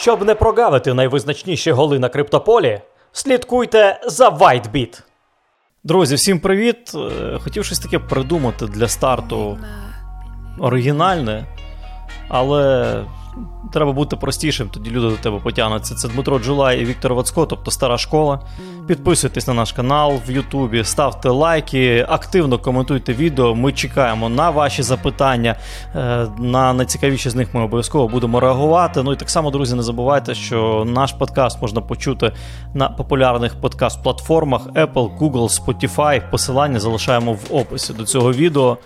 Щоб 0.00 0.24
не 0.24 0.34
прогавити 0.34 0.94
найвизначніші 0.94 1.72
голи 1.72 1.98
на 1.98 2.08
криптополі, 2.08 2.80
слідкуйте 3.12 4.00
за 4.06 4.28
WhiteBit. 4.28 5.02
Друзі, 5.84 6.14
всім 6.14 6.40
привіт! 6.40 6.92
Е, 6.94 7.38
хотів 7.38 7.64
щось 7.64 7.78
таке 7.78 7.98
придумати 7.98 8.66
для 8.66 8.88
старту 8.88 9.58
оригінальне, 10.58 11.46
але 12.28 13.04
Треба 13.72 13.92
бути 13.92 14.16
простішим, 14.16 14.68
тоді 14.68 14.90
люди 14.90 15.08
до 15.08 15.16
тебе 15.16 15.38
потягнуться. 15.38 15.94
Це 15.94 16.08
Дмитро 16.08 16.38
Джулай 16.38 16.80
і 16.80 16.84
Віктор 16.84 17.14
Вацко, 17.14 17.46
тобто 17.46 17.70
стара 17.70 17.98
школа. 17.98 18.40
Підписуйтесь 18.86 19.46
на 19.46 19.54
наш 19.54 19.72
канал 19.72 20.20
в 20.26 20.30
Ютубі, 20.30 20.84
ставте 20.84 21.28
лайки, 21.28 22.06
активно 22.08 22.58
коментуйте 22.58 23.12
відео. 23.12 23.54
Ми 23.54 23.72
чекаємо 23.72 24.28
на 24.28 24.50
ваші 24.50 24.82
запитання. 24.82 25.56
Е, 25.94 26.26
на 26.38 26.72
найцікавіші 26.72 27.30
з 27.30 27.34
них 27.34 27.54
ми 27.54 27.60
обов'язково 27.60 28.08
будемо 28.08 28.40
реагувати. 28.40 29.02
Ну 29.02 29.12
і 29.12 29.16
так 29.16 29.30
само, 29.30 29.50
друзі, 29.50 29.74
не 29.74 29.82
забувайте, 29.82 30.34
що 30.34 30.84
наш 30.86 31.12
подкаст 31.12 31.62
можна 31.62 31.80
почути 31.80 32.32
на 32.74 32.88
популярних 32.88 33.56
подкаст-платформах 33.60 34.72
Apple, 34.72 35.18
Google, 35.18 35.64
Spotify. 35.64 36.30
Посилання 36.30 36.80
залишаємо 36.80 37.32
в 37.32 37.40
описі 37.50 37.92
до 37.92 38.04
цього 38.04 38.32
відео. 38.32 38.78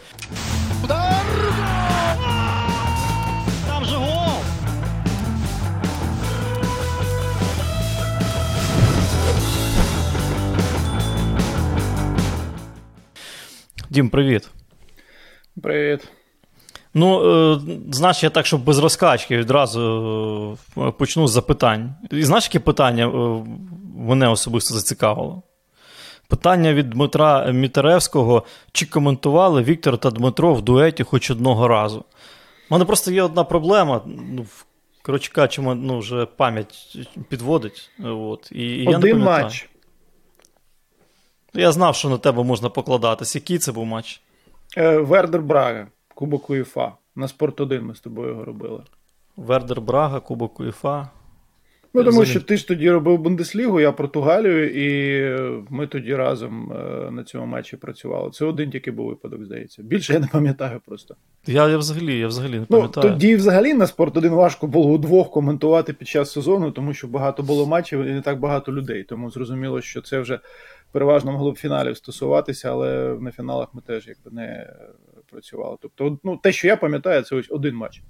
Дім, 13.93 14.11
привіт. 14.11 14.49
Привіт. 15.63 16.09
Ну, 16.95 17.35
е, 17.53 17.61
знаєш, 17.91 18.23
я 18.23 18.31
так, 18.31 18.47
щоб 18.47 18.65
без 18.65 18.79
розкачки 18.79 19.37
відразу 19.37 20.59
е, 20.79 20.91
почну 20.91 21.29
з 21.29 21.31
запитань. 21.31 21.95
І 22.11 22.23
знаєш, 22.23 22.45
яке 22.45 22.61
питання 22.61 23.07
е, 23.07 23.45
мене 23.97 24.29
особисто 24.29 24.75
зацікавило? 24.75 25.43
Питання 26.29 26.75
від 26.75 26.91
Дмитра 26.91 27.53
Мітеревського: 27.53 28.43
чи 28.73 28.87
коментували 28.87 29.63
Віктор 29.63 29.99
та 29.99 30.11
Дмитро 30.11 30.55
в 30.55 30.63
дуеті 30.63 31.03
хоч 31.03 31.31
одного 31.31 31.69
разу? 31.69 31.99
У 32.71 32.75
мене 32.75 32.85
просто 32.85 33.11
є 33.13 33.23
одна 33.23 33.45
проблема. 33.45 34.01
Ну, 34.07 34.47
Коротше 35.03 35.33
кажучи, 35.33 35.63
ну, 35.63 35.99
вже 35.99 36.27
пам'ять 36.27 36.99
підводить. 37.29 37.91
От, 38.05 38.49
і, 38.53 38.67
і 38.67 38.89
Один 38.89 39.09
я 39.09 39.15
не 39.15 39.25
матч. 39.25 39.69
Я 41.55 41.73
знав, 41.73 41.95
що 41.95 42.09
на 42.09 42.19
тебе 42.19 42.43
можна 42.43 42.69
покладатись. 42.69 43.35
Який 43.35 43.59
це 43.59 43.73
був 43.73 43.87
матч? 43.87 44.21
Е, 44.77 44.99
Вердер 44.99 45.43
Брага, 45.43 45.87
Кубок 46.15 46.51
УЄФА. 46.51 46.93
На 47.17 47.29
Спорт 47.29 47.61
1 47.61 47.87
ми 47.87 47.95
з 47.95 48.01
тобою 48.01 48.29
його 48.29 48.45
робили. 48.45 48.83
Вердер 49.37 49.81
Брага, 49.81 50.21
Кубок 50.21 50.61
УЄФА. 50.61 51.09
Ну, 51.95 52.05
тому 52.05 52.25
що 52.25 52.41
ти 52.41 52.57
ж 52.57 52.69
тоді 52.69 52.91
робив 52.91 53.19
Бундеслігу, 53.19 53.81
я 53.81 53.93
Португалію, 53.93 54.71
і 54.71 55.67
ми 55.71 55.87
тоді 55.87 56.15
разом 56.15 56.73
е, 56.73 57.11
на 57.11 57.25
цьому 57.25 57.47
матчі 57.47 57.77
працювали. 57.77 58.31
Це 58.31 58.45
один 58.45 58.71
тільки 58.71 58.91
був 58.91 59.07
випадок, 59.09 59.45
здається. 59.45 59.83
Більше 59.83 60.13
я 60.13 60.19
не 60.19 60.27
пам'ятаю 60.27 60.81
просто. 60.87 61.17
Я 61.47 61.69
я 61.69 61.79
взагалі 61.79 62.19
я 62.19 62.27
взагалі 62.27 62.59
не 62.59 62.65
пам'ятаю. 62.67 63.07
Ну, 63.07 63.13
Тоді 63.13 63.37
взагалі 63.37 63.75
на 63.75 63.87
спорт 63.87 64.17
1 64.17 64.33
важко 64.33 64.67
було 64.67 64.91
удвох 64.91 65.31
коментувати 65.31 65.93
під 65.93 66.09
час 66.09 66.33
сезону, 66.33 66.71
тому 66.71 66.95
що 66.95 67.09
багато 67.09 67.43
було 67.43 67.67
матчів 67.67 68.05
і 68.05 68.13
не 68.13 68.21
так 68.21 68.41
багато 68.41 68.73
людей. 68.73 69.03
Тому 69.03 69.31
зрозуміло, 69.31 69.81
що 69.81 70.03
це 70.03 70.21
вже 70.21 70.41
переважно 70.93 71.33
могло 71.33 71.53
б 71.53 71.59
фіналів 71.59 71.97
стосуватися, 71.97 72.71
але 72.71 73.17
на 73.21 73.31
фіналах 73.31 73.69
ми 73.73 73.83
теж 73.87 74.09
якби 74.09 74.31
не 74.31 74.73
працювали. 75.31 75.77
Тобто, 75.81 76.19
ну 76.25 76.37
те, 76.37 76.53
що 76.53 76.67
я 76.67 76.77
пам'ятаю, 76.77 77.23
це 77.23 77.37
ось 77.37 77.47
один 77.51 77.75
матч. 77.75 78.03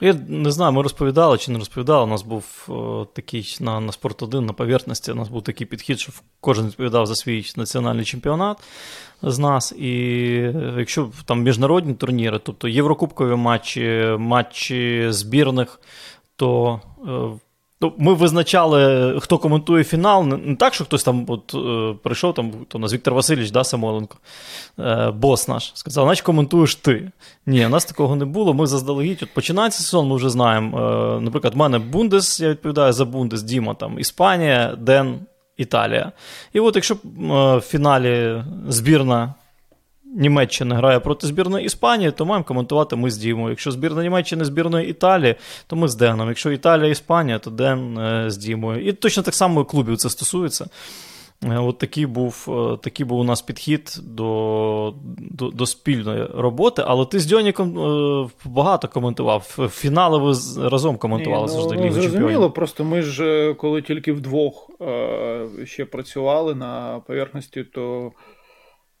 Я 0.00 0.14
не 0.28 0.50
знаю, 0.50 0.72
ми 0.72 0.82
розповідали 0.82 1.38
чи 1.38 1.52
не 1.52 1.58
розповідали. 1.58 2.04
У 2.04 2.06
нас 2.06 2.22
був 2.22 2.66
о, 2.68 3.06
такий 3.12 3.56
на 3.60 3.80
на 3.80 3.92
спорт 3.92 4.22
1 4.22 4.46
на 4.46 4.52
поверхності. 4.52 5.12
У 5.12 5.14
нас 5.14 5.28
був 5.28 5.42
такий 5.42 5.66
підхід, 5.66 6.00
що 6.00 6.12
кожен 6.40 6.66
відповідав 6.66 7.06
за 7.06 7.14
свій 7.14 7.44
національний 7.56 8.04
чемпіонат 8.04 8.58
з 9.22 9.38
нас. 9.38 9.72
І 9.72 9.92
якщо 10.78 11.10
там 11.24 11.42
міжнародні 11.42 11.94
турніри, 11.94 12.40
тобто 12.42 12.68
єврокубкові 12.68 13.34
матчі, 13.34 14.16
матчі 14.18 15.06
збірних, 15.10 15.80
то 16.36 16.80
е, 17.08 17.10
Ми 17.80 18.14
визначали, 18.14 19.14
хто 19.20 19.38
коментує 19.38 19.84
фінал. 19.84 20.26
Не 20.26 20.56
так, 20.56 20.74
що 20.74 20.84
хтось 20.84 21.04
там 21.04 21.24
от, 21.28 21.54
е, 21.54 21.94
прийшов, 22.02 22.34
там, 22.34 22.52
то 22.68 22.78
у 22.78 22.80
нас 22.80 22.92
Віктор 22.92 23.14
Васильович, 23.14 23.50
да, 23.50 23.64
Самойленко, 23.64 24.16
е, 24.78 25.10
бос 25.10 25.48
наш, 25.48 25.72
сказав, 25.74 26.04
значить 26.04 26.24
коментуєш 26.24 26.74
ти. 26.74 27.10
Ні, 27.46 27.66
у 27.66 27.68
нас 27.68 27.84
такого 27.84 28.16
не 28.16 28.24
було. 28.24 28.54
Ми 28.54 28.66
заздалегідь. 28.66 29.22
От 29.22 29.34
Починається 29.34 29.82
сезон, 29.82 30.08
ми 30.08 30.16
вже 30.16 30.30
знаємо. 30.30 30.78
Е, 30.78 31.20
наприклад, 31.20 31.54
в 31.54 31.56
мене 31.56 31.78
Бундес, 31.78 32.40
я 32.40 32.48
відповідаю 32.48 32.92
за 32.92 33.04
Бундес, 33.04 33.42
Діма, 33.42 33.74
там, 33.74 33.98
Іспанія, 33.98 34.76
Ден, 34.78 35.20
Італія. 35.56 36.12
І 36.52 36.60
от 36.60 36.74
якщо 36.76 36.96
в 37.04 37.60
фіналі 37.60 38.44
збірна 38.68 39.34
Німеччина 40.14 40.74
грає 40.74 41.00
проти 41.00 41.26
збірної 41.26 41.66
Іспанії, 41.66 42.10
то 42.10 42.26
маємо 42.26 42.44
коментувати 42.44 42.96
ми 42.96 43.10
з 43.10 43.16
Дімою. 43.16 43.50
Якщо 43.50 43.70
збірна 43.70 44.02
Німеччини 44.02 44.44
збірної 44.44 44.88
Італії, 44.88 45.34
то 45.66 45.76
ми 45.76 45.88
з 45.88 45.94
Деном. 45.94 46.28
Якщо 46.28 46.50
Італія 46.50 46.90
Іспанія, 46.90 47.38
то 47.38 47.50
Ден 47.50 47.98
е, 47.98 48.30
з 48.30 48.36
Дімою. 48.36 48.86
І 48.86 48.92
точно 48.92 49.22
так 49.22 49.34
само 49.34 49.64
клубів 49.64 49.96
це 49.96 50.10
стосується. 50.10 50.66
Е, 51.44 51.58
от 51.58 51.78
такий 51.78 52.06
був 52.06 52.46
е, 52.48 52.76
такий 52.82 53.06
був 53.06 53.18
у 53.18 53.24
нас 53.24 53.42
підхід 53.42 53.98
до 54.02 54.94
до, 55.18 55.48
до 55.48 55.66
спільної 55.66 56.26
роботи, 56.34 56.82
але 56.86 57.06
ти 57.06 57.20
з 57.20 57.26
Дьоніком 57.26 57.74
багато 58.44 58.88
коментував. 58.88 59.68
Фінали 59.70 60.18
ви 60.18 60.34
разом 60.70 60.96
коментували 60.96 61.48
завжди. 61.48 61.76
Ну, 61.76 61.92
Зрозуміло, 61.92 62.50
просто 62.50 62.84
ми 62.84 63.02
ж 63.02 63.54
коли 63.58 63.82
тільки 63.82 64.12
вдвох 64.12 64.70
ще 65.64 65.84
працювали 65.84 66.54
на 66.54 67.00
поверхності, 67.06 67.64
то. 67.64 68.12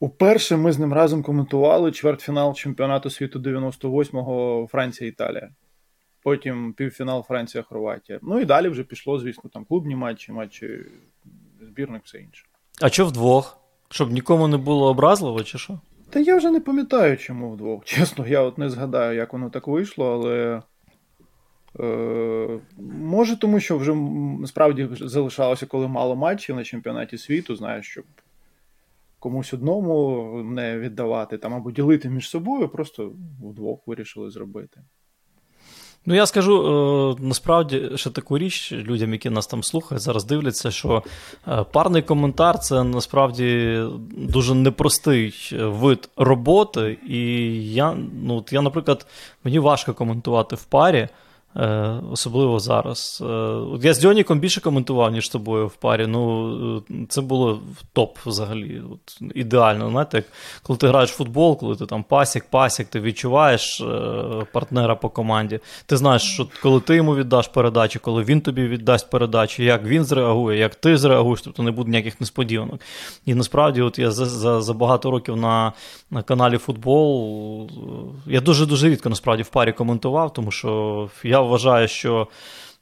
Уперше 0.00 0.56
ми 0.56 0.72
з 0.72 0.78
ним 0.78 0.92
разом 0.92 1.22
коментували 1.22 1.92
чвертьфінал 1.92 2.54
чемпіонату 2.54 3.10
світу 3.10 3.38
98-го 3.38 4.66
Франція-Італія. 4.70 5.50
Потім 6.22 6.72
півфінал 6.72 7.24
Франція-Хорватія. 7.24 8.18
Ну 8.22 8.40
і 8.40 8.44
далі 8.44 8.68
вже 8.68 8.84
пішло, 8.84 9.18
звісно, 9.18 9.50
там 9.52 9.64
клубні 9.64 9.96
матчі, 9.96 10.32
матчі 10.32 10.68
збірних, 11.60 12.02
все 12.04 12.18
інше. 12.18 12.44
А 12.80 12.88
що 12.88 13.06
вдвох? 13.06 13.58
Щоб 13.90 14.12
нікому 14.12 14.48
не 14.48 14.56
було 14.56 14.88
образливо, 14.88 15.42
чи 15.42 15.58
що? 15.58 15.80
Та 16.10 16.20
я 16.20 16.36
вже 16.36 16.50
не 16.50 16.60
пам'ятаю, 16.60 17.16
чому 17.16 17.50
вдвох. 17.50 17.84
Чесно, 17.84 18.26
я 18.26 18.40
от 18.40 18.58
не 18.58 18.70
згадаю, 18.70 19.16
як 19.16 19.32
воно 19.32 19.50
так 19.50 19.66
вийшло, 19.66 20.12
але. 20.12 20.62
Е, 21.80 22.58
Може, 23.00 23.38
тому 23.38 23.60
що 23.60 23.78
вже 23.78 23.96
справді 24.46 24.88
залишалося 25.00 25.66
коли 25.66 25.88
мало 25.88 26.16
матчів 26.16 26.56
на 26.56 26.64
чемпіонаті 26.64 27.18
світу, 27.18 27.56
знаєш, 27.56 27.86
щоб 27.86 28.04
комусь 29.24 29.54
одному 29.54 30.42
не 30.44 30.78
віддавати 30.78 31.38
там 31.38 31.54
або 31.54 31.70
ділити 31.70 32.10
між 32.10 32.28
собою, 32.28 32.68
просто 32.68 33.12
вдвох 33.42 33.80
вирішили 33.86 34.30
зробити. 34.30 34.80
Ну, 36.06 36.14
я 36.14 36.26
скажу 36.26 36.54
е, 37.20 37.22
насправді 37.22 37.90
ще 37.94 38.10
таку 38.10 38.38
річ 38.38 38.72
людям, 38.72 39.12
які 39.12 39.30
нас 39.30 39.46
там 39.46 39.62
слухають, 39.62 40.02
зараз 40.02 40.24
дивляться, 40.24 40.70
що 40.70 41.02
е, 41.48 41.64
парний 41.72 42.02
коментар 42.02 42.58
це 42.58 42.84
насправді 42.84 43.80
дуже 44.16 44.54
непростий 44.54 45.34
вид 45.60 46.10
роботи. 46.16 46.98
І 47.08 47.22
я, 47.72 47.96
ну, 48.22 48.36
от 48.36 48.52
я, 48.52 48.62
наприклад, 48.62 49.06
мені 49.44 49.58
важко 49.58 49.94
коментувати 49.94 50.56
в 50.56 50.64
парі. 50.64 51.08
Е, 51.56 52.00
особливо 52.12 52.58
зараз. 52.58 53.22
Е, 53.26 53.56
Я 53.82 53.94
з 53.94 53.98
Дьоніком 53.98 54.38
більше 54.40 54.60
коментував, 54.60 55.12
ніж 55.12 55.28
тобою 55.28 55.66
в 55.66 55.74
парі. 55.74 56.06
Ну, 56.06 56.82
е, 56.90 56.94
Це 57.08 57.20
було 57.20 57.60
топ 57.92 58.18
взагалі. 58.26 58.82
От, 58.92 59.18
Ідеально. 59.34 59.90
Знаєте, 59.90 60.16
як 60.16 60.26
коли 60.62 60.76
ти 60.76 60.88
граєш 60.88 61.10
в 61.10 61.16
футбол, 61.16 61.58
коли 61.58 61.76
ти 61.76 61.86
там 61.86 62.02
пасік, 62.02 62.44
пасік, 62.50 62.86
ти 62.86 63.00
відчуваєш 63.00 63.84
партнера 64.52 64.94
по 64.94 65.08
команді. 65.08 65.60
Ти 65.86 65.96
знаєш, 65.96 66.22
що 66.22 66.46
коли 66.62 66.80
ти 66.80 66.96
йому 66.96 67.16
віддаш 67.16 67.48
передачу, 67.48 68.00
коли 68.00 68.22
він 68.22 68.40
тобі 68.40 68.62
віддасть 68.62 69.10
передачу, 69.10 69.62
як 69.62 69.84
він 69.84 70.04
зреагує, 70.04 70.58
як 70.58 70.74
ти 70.74 70.96
зреагуєш, 70.96 71.42
тобто 71.42 71.62
не 71.62 71.70
буде 71.70 71.90
ніяких 71.90 72.20
несподіванок. 72.20 72.80
І 73.26 73.34
насправді, 73.34 73.82
от 73.82 73.98
я 73.98 74.10
за 74.10 74.24
за, 74.24 74.62
за 74.62 74.72
багато 74.72 75.10
років 75.10 75.36
на 75.36 75.72
на 76.10 76.22
каналі 76.22 76.58
Футбол 76.58 77.70
я 78.26 78.40
дуже-дуже 78.40 78.88
рідко 78.88 79.08
насправді 79.08 79.42
в 79.42 79.48
парі 79.48 79.72
коментував, 79.72 80.32
тому 80.32 80.50
що 80.50 81.08
я 81.22 81.43
вважаю, 81.46 81.88
що 81.88 82.28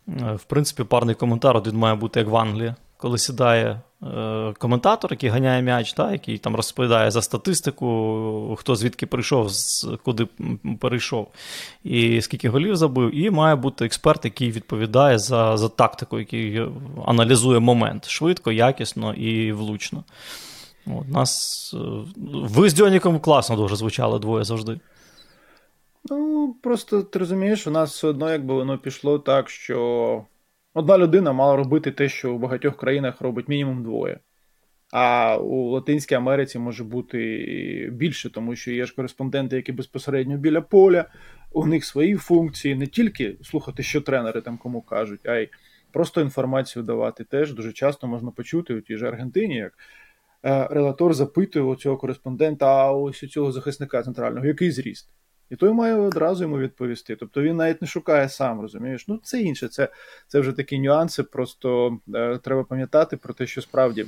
е, 0.09 0.33
в 0.35 0.45
принципі 0.45 0.85
парний 0.85 1.15
коментар 1.15 1.57
один 1.57 1.77
має 1.77 1.95
бути 1.95 2.21
як 2.21 2.29
в 2.29 2.37
Англії, 2.37 2.75
коли 2.97 3.19
сідає 3.19 3.81
е, 4.03 4.55
коментатор, 4.59 5.13
який 5.13 5.31
ганяє 5.31 5.63
м'яч, 5.63 5.93
та, 5.93 6.13
який 6.13 6.39
там 6.39 6.57
розповідає 6.57 7.11
за 7.11 7.23
статистику, 7.23 8.57
хто 8.59 8.77
звідки 8.77 9.07
прийшов, 9.07 9.51
куди 10.05 10.27
перейшов, 10.81 11.29
і 11.85 12.21
скільки 12.21 12.49
голів 12.49 12.77
забив, 12.77 13.17
і 13.17 13.31
має 13.31 13.57
бути 13.57 13.85
експерт, 13.85 14.25
який 14.25 14.51
відповідає 14.51 15.19
за, 15.19 15.57
за 15.57 15.69
тактику, 15.69 16.19
який 16.19 16.63
аналізує 17.07 17.61
момент 17.61 18.09
швидко, 18.09 18.53
якісно 18.53 19.15
і 19.15 19.53
влучно. 19.53 20.05
От, 20.87 21.09
нас, 21.09 21.75
е, 21.75 21.79
Ви 22.33 22.71
з 22.71 22.75
Дьоніком 22.75 23.21
класно 23.21 23.57
дуже 23.57 23.77
звучали 23.77 24.19
двоє 24.19 24.45
завжди. 24.45 24.81
Ну, 26.11 26.55
просто 26.63 27.03
ти 27.03 27.19
розумієш, 27.19 27.67
у 27.67 27.71
нас 27.71 27.91
все 27.91 28.09
одно, 28.09 28.31
якби 28.31 28.55
воно 28.55 28.79
пішло 28.79 29.19
так, 29.19 29.51
що 29.51 30.27
Одна 30.75 30.99
людина 30.99 31.33
мала 31.33 31.57
робити 31.57 31.91
те, 31.91 32.09
що 32.09 32.35
у 32.35 32.39
багатьох 32.39 32.77
країнах 32.77 33.21
робить 33.21 33.49
мінімум 33.49 33.83
двоє. 33.83 34.19
А 34.93 35.37
у 35.37 35.71
Латинській 35.71 36.15
Америці 36.15 36.59
може 36.59 36.85
бути 36.85 37.19
більше, 37.93 38.31
тому 38.31 38.57
що 38.57 38.73
є 38.73 38.87
ж 38.87 38.95
кореспонденти, 38.95 39.57
які 39.57 39.73
безпосередньо 39.73 40.37
біля 40.37 40.61
поля, 40.61 41.05
у 41.53 41.67
них 41.67 41.85
свої 41.85 42.17
функції, 42.17 42.75
не 42.75 42.87
тільки 42.87 43.37
слухати, 43.43 43.83
що 43.83 44.01
тренери 44.01 44.41
там 44.41 44.59
кому 44.59 44.83
кажуть, 44.83 45.27
а 45.27 45.37
й 45.37 45.49
просто 45.93 46.21
інформацію 46.21 46.83
давати. 46.83 47.25
Теж 47.25 47.53
дуже 47.53 47.73
часто 47.73 48.07
можна 48.07 48.31
почути 48.31 48.75
у 48.75 48.81
тій 48.81 48.97
ж 48.97 49.07
Аргентині, 49.07 49.57
як 49.57 49.73
е, 50.45 50.69
релатор 50.71 51.15
запитує 51.15 51.65
у 51.65 51.77
цього 51.77 51.97
кореспондента, 51.97 52.67
а 52.67 52.93
ось 52.93 53.23
у 53.23 53.29
цього 53.29 53.53
захисника 53.53 54.03
центрального, 54.03 54.47
який 54.47 54.71
зріст. 54.71 55.09
І 55.53 55.57
той 55.57 55.73
має 55.73 55.95
одразу 55.95 56.45
йому 56.45 56.59
відповісти. 56.59 57.17
Тобто 57.17 57.43
він 57.43 57.57
навіть 57.57 57.83
не 57.83 57.89
шукає 57.89 58.29
сам, 58.29 58.61
розумієш? 58.61 59.09
Ну, 59.09 59.21
це 59.23 59.41
інше, 59.41 59.69
це 59.69 59.89
це 60.29 60.41
вже 60.41 60.53
такі 60.53 60.79
нюанси. 60.79 61.23
Просто 61.23 61.99
е, 62.15 62.39
треба 62.39 62.65
пам'ятати 62.65 63.17
про 63.17 63.35
те, 63.35 63.47
що 63.47 63.63
справді 63.63 64.07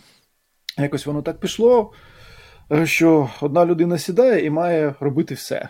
якось 0.79 1.07
воно 1.07 1.23
так 1.23 1.41
пішло, 1.41 1.93
е, 2.73 2.87
що 2.87 3.31
одна 3.41 3.67
людина 3.67 3.99
сідає 3.99 4.45
і 4.47 4.51
має 4.51 4.95
робити 5.01 5.35
все. 5.35 5.69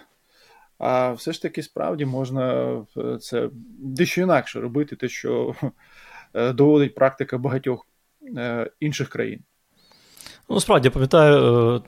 А 0.78 1.12
все 1.12 1.32
ж 1.32 1.42
таки, 1.42 1.62
справді 1.62 2.04
можна 2.04 2.72
е, 2.96 3.18
це 3.18 3.48
дещо 3.78 4.20
інакше 4.20 4.60
робити, 4.60 4.96
те, 4.96 5.08
що 5.08 5.54
е, 6.34 6.52
доводить 6.52 6.94
практика 6.94 7.38
багатьох 7.38 7.86
інших 8.80 9.08
країн. 9.08 9.40
Ну, 10.48 10.60
справді, 10.60 10.86
я 10.86 10.90
пам'ятаю, 10.90 11.82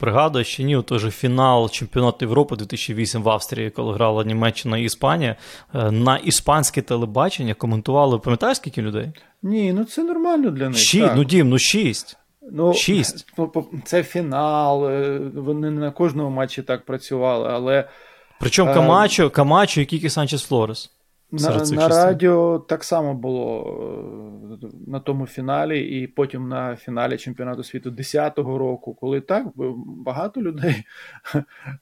пригадую, 0.00 0.44
що 0.44 0.62
ні, 0.62 0.82
той 0.82 0.98
же 0.98 1.10
фінал 1.10 1.70
чемпіонату 1.70 2.24
Європи 2.24 2.56
2008 2.56 3.22
в 3.22 3.28
Австрії, 3.28 3.70
коли 3.70 3.94
грала 3.94 4.24
Німеччина 4.24 4.78
і 4.78 4.84
Іспанія, 4.84 5.36
на 5.74 6.16
іспанське 6.16 6.82
телебачення 6.82 7.54
коментували, 7.54 8.18
пам'ятаєш, 8.18 8.56
скільки 8.56 8.82
людей? 8.82 9.12
Ні, 9.42 9.72
ну 9.72 9.84
це 9.84 10.04
нормально 10.04 10.50
для 10.50 10.68
них. 10.68 10.78
Шість, 10.78 11.06
так. 11.06 11.16
ну 11.16 11.24
дім, 11.24 11.48
ну 11.48 11.58
шість. 11.58 12.16
Ну, 12.52 12.74
Шість. 12.74 13.26
Це 13.84 14.02
фінал. 14.02 14.88
Е, 14.90 15.20
вони 15.34 15.70
не 15.70 15.80
на 15.80 15.90
кожному 15.90 16.30
матчі 16.30 16.62
так 16.62 16.84
працювали, 16.84 17.48
але. 17.52 17.88
Причому 18.40 18.70
е, 18.70 18.74
Камачо, 18.74 19.30
Камачо 19.30 19.80
і 19.80 19.84
Кікі 19.84 20.10
Санчес 20.10 20.42
Флорес. 20.42 20.90
На 21.32 21.64
на 21.64 21.88
радіо 21.88 22.58
так 22.58 22.84
само 22.84 23.14
було 23.14 23.64
е, 24.62 24.66
на 24.86 25.00
тому 25.00 25.26
фіналі, 25.26 26.00
і 26.00 26.06
потім 26.06 26.48
на 26.48 26.76
фіналі 26.76 27.16
чемпіонату 27.16 27.64
світу 27.64 27.90
10-го 27.90 28.58
року, 28.58 28.94
коли 28.94 29.20
так 29.20 29.46
багато 29.86 30.42
людей 30.42 30.84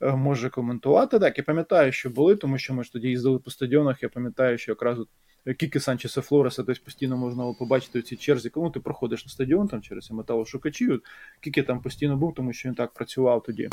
може 0.00 0.50
коментувати. 0.50 1.19
Так, 1.19 1.39
я 1.39 1.45
пам'ятаю, 1.45 1.93
що 1.93 2.11
були, 2.11 2.37
тому 2.37 2.59
що 2.59 2.75
ми 2.75 2.85
ж 2.85 2.93
тоді 2.93 3.09
їздили 3.09 3.39
по 3.39 3.50
стадіонах. 3.50 4.03
Я 4.03 4.09
пам'ятаю, 4.09 4.59
що 4.59 4.73
якраз 4.73 4.99
Кіки 5.59 5.81
Санчеса 5.81 6.21
Флореса 6.21 6.62
десь 6.62 6.79
постійно 6.79 7.17
можна 7.17 7.43
було 7.43 7.55
побачити 7.55 7.99
у 7.99 8.03
цій 8.03 8.17
черзі, 8.17 8.50
коли 8.50 8.71
ти 8.71 8.81
проходиш 8.81 9.25
на 9.25 9.31
стадіон 9.31 9.69
там 9.69 9.83
через 9.83 10.11
металошукачі. 10.11 11.00
Кіки 11.41 11.62
там 11.62 11.81
постійно 11.81 12.17
був, 12.17 12.35
тому 12.35 12.53
що 12.53 12.69
він 12.69 12.75
так 12.75 12.93
працював 12.93 13.43
тоді. 13.43 13.69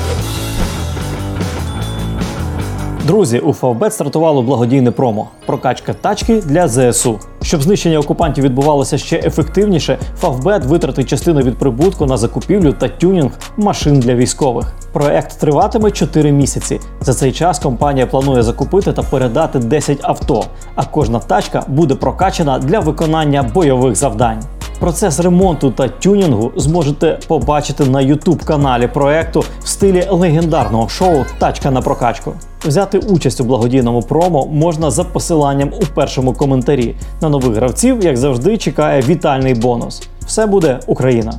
Друзі, 3.06 3.38
у 3.38 3.52
Фавбет 3.52 3.92
стартувало 3.92 4.42
благодійне 4.42 4.90
промо 4.90 5.28
прокачка 5.46 5.94
тачки 5.94 6.40
для 6.40 6.68
ЗСУ. 6.68 7.18
Щоб 7.42 7.62
знищення 7.62 7.98
окупантів 7.98 8.44
відбувалося 8.44 8.98
ще 8.98 9.16
ефективніше, 9.16 9.98
Фавбет 10.16 10.64
витратить 10.64 11.08
частину 11.08 11.40
від 11.40 11.58
прибутку 11.58 12.06
на 12.06 12.16
закупівлю 12.16 12.72
та 12.72 12.88
тюнінг 12.88 13.30
машин 13.56 14.00
для 14.00 14.14
військових. 14.14 14.74
Проект 14.92 15.38
триватиме 15.40 15.90
4 15.90 16.32
місяці. 16.32 16.80
За 17.00 17.14
цей 17.14 17.32
час 17.32 17.58
компанія 17.58 18.06
планує 18.06 18.42
закупити 18.42 18.92
та 18.92 19.02
передати 19.02 19.58
10 19.58 19.98
авто, 20.02 20.44
а 20.74 20.84
кожна 20.84 21.18
тачка 21.18 21.62
буде 21.68 21.94
прокачана 21.94 22.58
для 22.58 22.80
виконання 22.80 23.42
бойових 23.42 23.96
завдань. 23.96 24.42
Процес 24.80 25.20
ремонту 25.20 25.70
та 25.70 25.88
тюнінгу 25.88 26.52
зможете 26.56 27.18
побачити 27.28 27.84
на 27.84 27.98
youtube 27.98 28.44
каналі 28.44 28.86
проекту 28.86 29.44
в 29.62 29.68
стилі 29.68 30.06
легендарного 30.10 30.88
шоу 30.88 31.24
Тачка 31.38 31.70
на 31.70 31.82
прокачку. 31.82 32.32
Взяти 32.64 32.98
участь 32.98 33.40
у 33.40 33.44
благодійному 33.44 34.02
промо 34.02 34.46
можна 34.46 34.90
за 34.90 35.04
посиланням 35.04 35.72
у 35.82 35.86
першому 35.94 36.32
коментарі. 36.32 36.94
На 37.20 37.28
нових 37.28 37.56
гравців, 37.56 38.04
як 38.04 38.16
завжди, 38.16 38.56
чекає 38.56 39.02
вітальний 39.02 39.54
бонус. 39.54 40.02
Все 40.26 40.46
буде 40.46 40.80
Україна. 40.86 41.32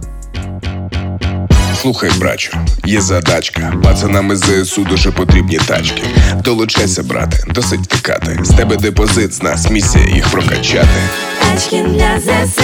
Слухай, 1.81 2.11
брачу, 2.17 2.57
є 2.85 3.01
задачка. 3.01 3.73
Пацанам 3.83 4.31
із 4.31 4.39
ЗСУ 4.39 4.83
дуже 4.83 5.11
потрібні 5.11 5.57
тачки. 5.57 6.03
Долучайся, 6.43 7.03
брате, 7.03 7.43
досить 7.47 7.79
втикати. 7.81 8.39
З 8.43 8.49
тебе 8.49 8.75
депозит, 8.77 9.33
з 9.33 9.43
нас 9.43 9.69
місія 9.69 10.05
їх 10.05 10.27
прокачати. 10.27 10.87
Тачки 11.41 11.83
для 11.83 12.19
ЗСУ. 12.19 12.61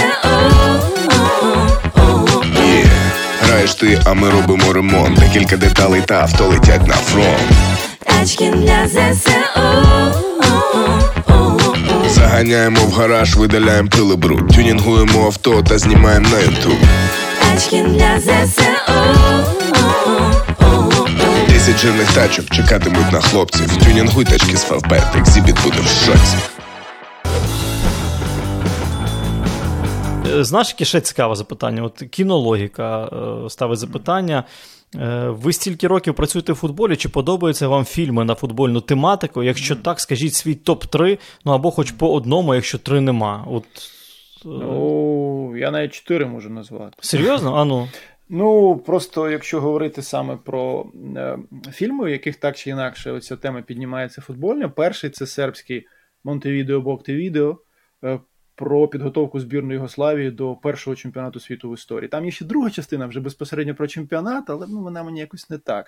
Yeah. 2.53 2.85
Граєш 3.41 3.75
ти, 3.75 4.01
а 4.05 4.13
ми 4.13 4.29
робимо 4.29 4.73
ремонт. 4.73 5.19
Декілька 5.19 5.57
деталей 5.57 6.01
та 6.05 6.15
авто 6.15 6.47
летять 6.47 6.87
на 6.87 6.93
фронт. 6.95 7.49
Тачки 8.05 8.51
для 8.51 8.87
ЗСУ. 8.87 9.31
Заганяємо 12.09 12.79
в 12.81 12.91
гараж, 12.91 13.35
видаляємо 13.35 13.89
пили 13.89 14.15
бруд. 14.15 14.47
Тюнінгуємо 14.47 15.25
авто 15.25 15.61
та 15.61 15.77
знімаємо 15.77 16.29
на 16.29 16.39
ютуб. 16.39 16.77
Тачки 17.53 17.83
для 17.83 18.19
ЗСУ. 18.19 18.63
Десять 21.47 21.77
жирних 21.77 22.13
тачок 22.13 22.45
чекатимуть 22.49 23.11
на 23.11 23.21
хлопців. 23.21 23.77
Тюнінгуй 23.85 24.25
тачки 24.25 24.57
з 24.57 24.63
фавбет, 24.63 25.03
екзібіт 25.15 25.63
буде 25.63 25.77
в 25.79 25.87
шоці. 25.87 26.37
Е, 30.27 30.43
знаєш, 30.43 30.69
яке 30.69 30.85
ще 30.85 31.01
цікаве 31.01 31.35
запитання? 31.35 31.83
От 31.83 32.03
кінологіка 32.09 33.05
е, 33.05 33.49
ставить 33.49 33.79
запитання. 33.79 34.43
Е, 34.95 35.27
ви 35.29 35.53
стільки 35.53 35.87
років 35.87 36.13
працюєте 36.13 36.53
в 36.53 36.55
футболі, 36.55 36.95
чи 36.95 37.09
подобаються 37.09 37.67
вам 37.67 37.85
фільми 37.85 38.25
на 38.25 38.35
футбольну 38.35 38.81
тематику? 38.81 39.43
Якщо 39.43 39.75
так, 39.75 39.99
скажіть 39.99 40.33
свій 40.33 40.55
топ-3, 40.65 41.17
ну 41.45 41.51
або 41.51 41.71
хоч 41.71 41.91
по 41.91 42.13
одному, 42.13 42.55
якщо 42.55 42.77
три 42.77 43.01
нема. 43.01 43.45
От... 43.51 43.63
Ну, 45.53 45.59
я 45.59 45.71
навіть 45.71 45.93
чотири 45.93 46.25
можу 46.25 46.49
назвати. 46.49 46.97
Серйозно? 46.99 47.55
А 47.55 47.65
ну. 47.65 47.89
Ну, 48.29 48.77
просто 48.77 49.29
якщо 49.29 49.61
говорити 49.61 50.01
саме 50.01 50.37
про 50.37 50.85
е, 51.17 51.37
фільми, 51.71 52.03
у 52.03 52.07
яких 52.07 52.35
так 52.35 52.57
чи 52.57 52.69
інакше 52.69 53.11
оця 53.11 53.35
тема 53.35 53.61
піднімається 53.61 54.21
футбольна, 54.21 54.69
перший 54.69 55.09
це 55.09 55.27
сербський 55.27 55.87
Монтевідео 56.23 56.81
Боктевідео 56.81 57.59
про 58.55 58.87
підготовку 58.87 59.39
збірної 59.39 59.75
Югославії 59.75 60.31
до 60.31 60.55
першого 60.55 60.95
чемпіонату 60.95 61.39
світу 61.39 61.69
в 61.69 61.73
історії. 61.73 62.07
Там 62.07 62.25
є 62.25 62.31
ще 62.31 62.45
друга 62.45 62.69
частина, 62.69 63.07
вже 63.07 63.19
безпосередньо 63.19 63.75
про 63.75 63.87
чемпіонат, 63.87 64.49
але 64.49 64.67
ну, 64.69 64.81
вона 64.81 65.03
мені 65.03 65.19
якось 65.19 65.49
не 65.49 65.57
так. 65.57 65.87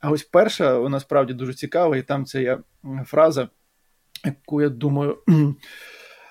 А 0.00 0.10
ось 0.10 0.22
перша, 0.22 0.78
вона 0.78 1.00
справді 1.00 1.32
дуже 1.32 1.54
цікава, 1.54 1.96
і 1.96 2.02
там 2.02 2.24
це 2.24 2.42
є 2.42 2.58
фраза, 3.04 3.48
яку 4.24 4.62
я 4.62 4.68
думаю. 4.68 5.18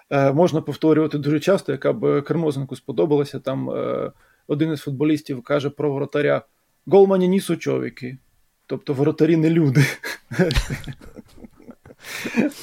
Е, 0.10 0.32
можна 0.34 0.62
повторювати 0.62 1.18
дуже 1.18 1.40
часто, 1.40 1.72
яка 1.72 1.94
б 1.94 2.22
Кермозенку 2.22 2.76
сподобалася. 2.76 3.40
Там 3.40 3.70
е, 3.70 4.12
один 4.48 4.74
із 4.74 4.82
футболістів 4.82 5.44
каже 5.44 5.70
про 5.70 5.92
воротаря: 5.92 6.42
Голмані 6.86 7.28
нісу 7.28 7.56
човіки. 7.56 8.18
Тобто 8.66 8.94
воротарі 8.94 9.38
не 9.38 9.50
люди. 9.50 9.86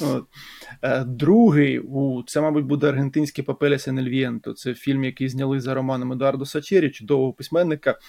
От. 0.01 0.25
Е, 0.81 1.03
другий 1.03 1.81
це, 2.27 2.41
мабуть, 2.41 2.65
буде 2.65 2.89
аргентинський 2.89 3.43
Папеля 3.43 3.79
Сенельвієнто. 3.79 4.53
Це 4.53 4.73
фільм, 4.73 5.03
який 5.03 5.29
зняли 5.29 5.59
за 5.59 5.73
романом 5.73 6.11
Едуардо 6.11 6.45
Сачері, 6.45 6.89
чудового 6.89 7.33
письменника, 7.33 7.99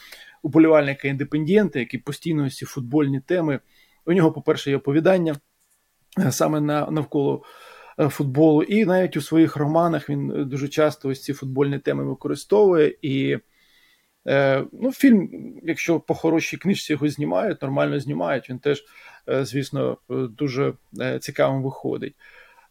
уболівальника 0.43 1.09
індепендієнта, 1.09 1.79
який 1.79 2.01
постійно 2.01 2.51
ці 2.51 2.67
футбольні 2.67 3.21
теми. 3.21 3.61
У 4.07 4.13
нього, 4.13 4.33
по-перше, 4.33 4.71
є 4.71 4.77
оповідання 4.77 5.37
саме 6.31 6.61
на, 6.61 6.91
навколо 6.91 7.43
футболу, 7.99 8.63
і 8.63 8.85
навіть 8.85 9.17
у 9.17 9.21
своїх 9.21 9.57
романах 9.57 10.11
він 10.11 10.49
дуже 10.49 10.69
часто 10.69 11.09
ось 11.09 11.23
ці 11.23 11.33
футбольні 11.33 11.79
теми 11.79 12.05
використовує. 12.05 12.97
І 13.03 13.39
ну, 14.73 14.93
фільм, 14.93 15.31
якщо 15.63 16.01
по 16.01 16.15
хорошій 16.15 16.57
книжці 16.57 16.93
його 16.93 17.09
знімають, 17.09 17.63
нормально 17.63 18.01
знімають, 18.01 18.51
він 18.51 18.59
теж, 18.59 18.85
звісно, 19.29 19.99
дуже 20.09 20.73
цікавим 21.21 21.63
виходить. 21.63 22.15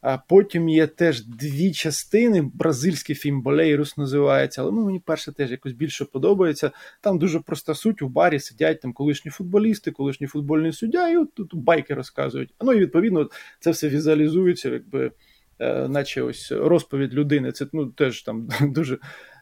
А 0.04 0.18
потім 0.18 0.70
є 0.70 0.88
теж 0.88 1.26
дві 1.26 1.72
частини. 1.72 2.42
Бразильський 2.54 3.16
фільм 3.16 3.42
Болейрус 3.42 3.98
називається, 3.98 4.62
але 4.62 4.72
ну, 4.72 4.86
мені 4.86 5.00
перше 5.00 5.32
теж 5.32 5.52
якось 5.52 5.74
більше 5.74 6.06
подобається. 6.06 6.72
Там 7.02 7.20
дуже 7.20 7.40
проста 7.40 7.76
суть 7.76 8.02
у 8.02 8.08
барі 8.08 8.40
сидять 8.40 8.82
там 8.82 8.94
колишні 8.94 9.32
футболісти, 9.32 9.92
колишній 9.92 10.28
футбольний 10.28 10.74
суддя, 10.74 11.10
і 11.10 11.18
от 11.18 11.34
тут 11.34 11.56
байки 11.56 11.94
розказують. 11.94 12.54
Ну 12.62 12.74
і 12.74 12.80
відповідно 12.80 13.30
це 13.60 13.72
все 13.72 13.90
візуалізується, 13.90 14.70
якби 14.70 15.12
е, 15.60 15.88
наче 15.88 16.22
ось 16.22 16.52
розповідь 16.52 17.14
людини. 17.14 17.52
Це 17.52 17.68
ну, 17.74 17.86
теж 17.86 18.22
там 18.22 18.50
дуже 18.62 18.98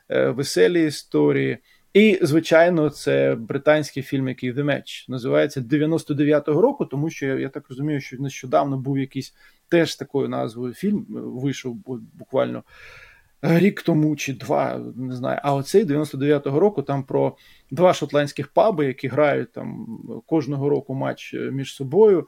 е, 0.10 0.30
веселі 0.30 0.86
історії. 0.86 1.58
І, 1.94 2.20
звичайно, 2.22 2.90
це 2.90 3.36
британський 3.36 4.04
фільм, 4.04 4.28
який 4.28 4.54
The 4.54 4.64
Match 4.64 5.06
називається 5.08 5.62
99-го 5.62 6.62
року, 6.62 6.86
тому 6.86 7.10
що 7.10 7.26
я 7.26 7.50
так 7.50 7.70
розумію, 7.70 8.02
що 8.02 8.18
нещодавно 8.18 8.78
був 8.78 9.00
якийсь 9.00 9.34
теж 9.72 9.96
такою 9.96 10.30
назвою 10.30 10.74
фільм, 10.74 11.06
вийшов 11.10 11.78
буквально 12.14 12.64
рік 13.42 13.82
тому 13.82 14.16
чи 14.16 14.34
два, 14.34 14.82
не 14.96 15.16
знаю. 15.16 15.40
А 15.44 15.56
оцей 15.56 15.86
99-го 15.86 16.60
року 16.60 16.82
там 16.82 17.04
про 17.04 17.38
два 17.72 17.94
шотландських 17.94 18.48
паби, 18.48 18.86
які 18.86 19.08
грають 19.08 19.52
там 19.52 20.00
кожного 20.26 20.70
року 20.70 20.94
матч 20.94 21.34
між 21.34 21.76
собою. 21.76 22.28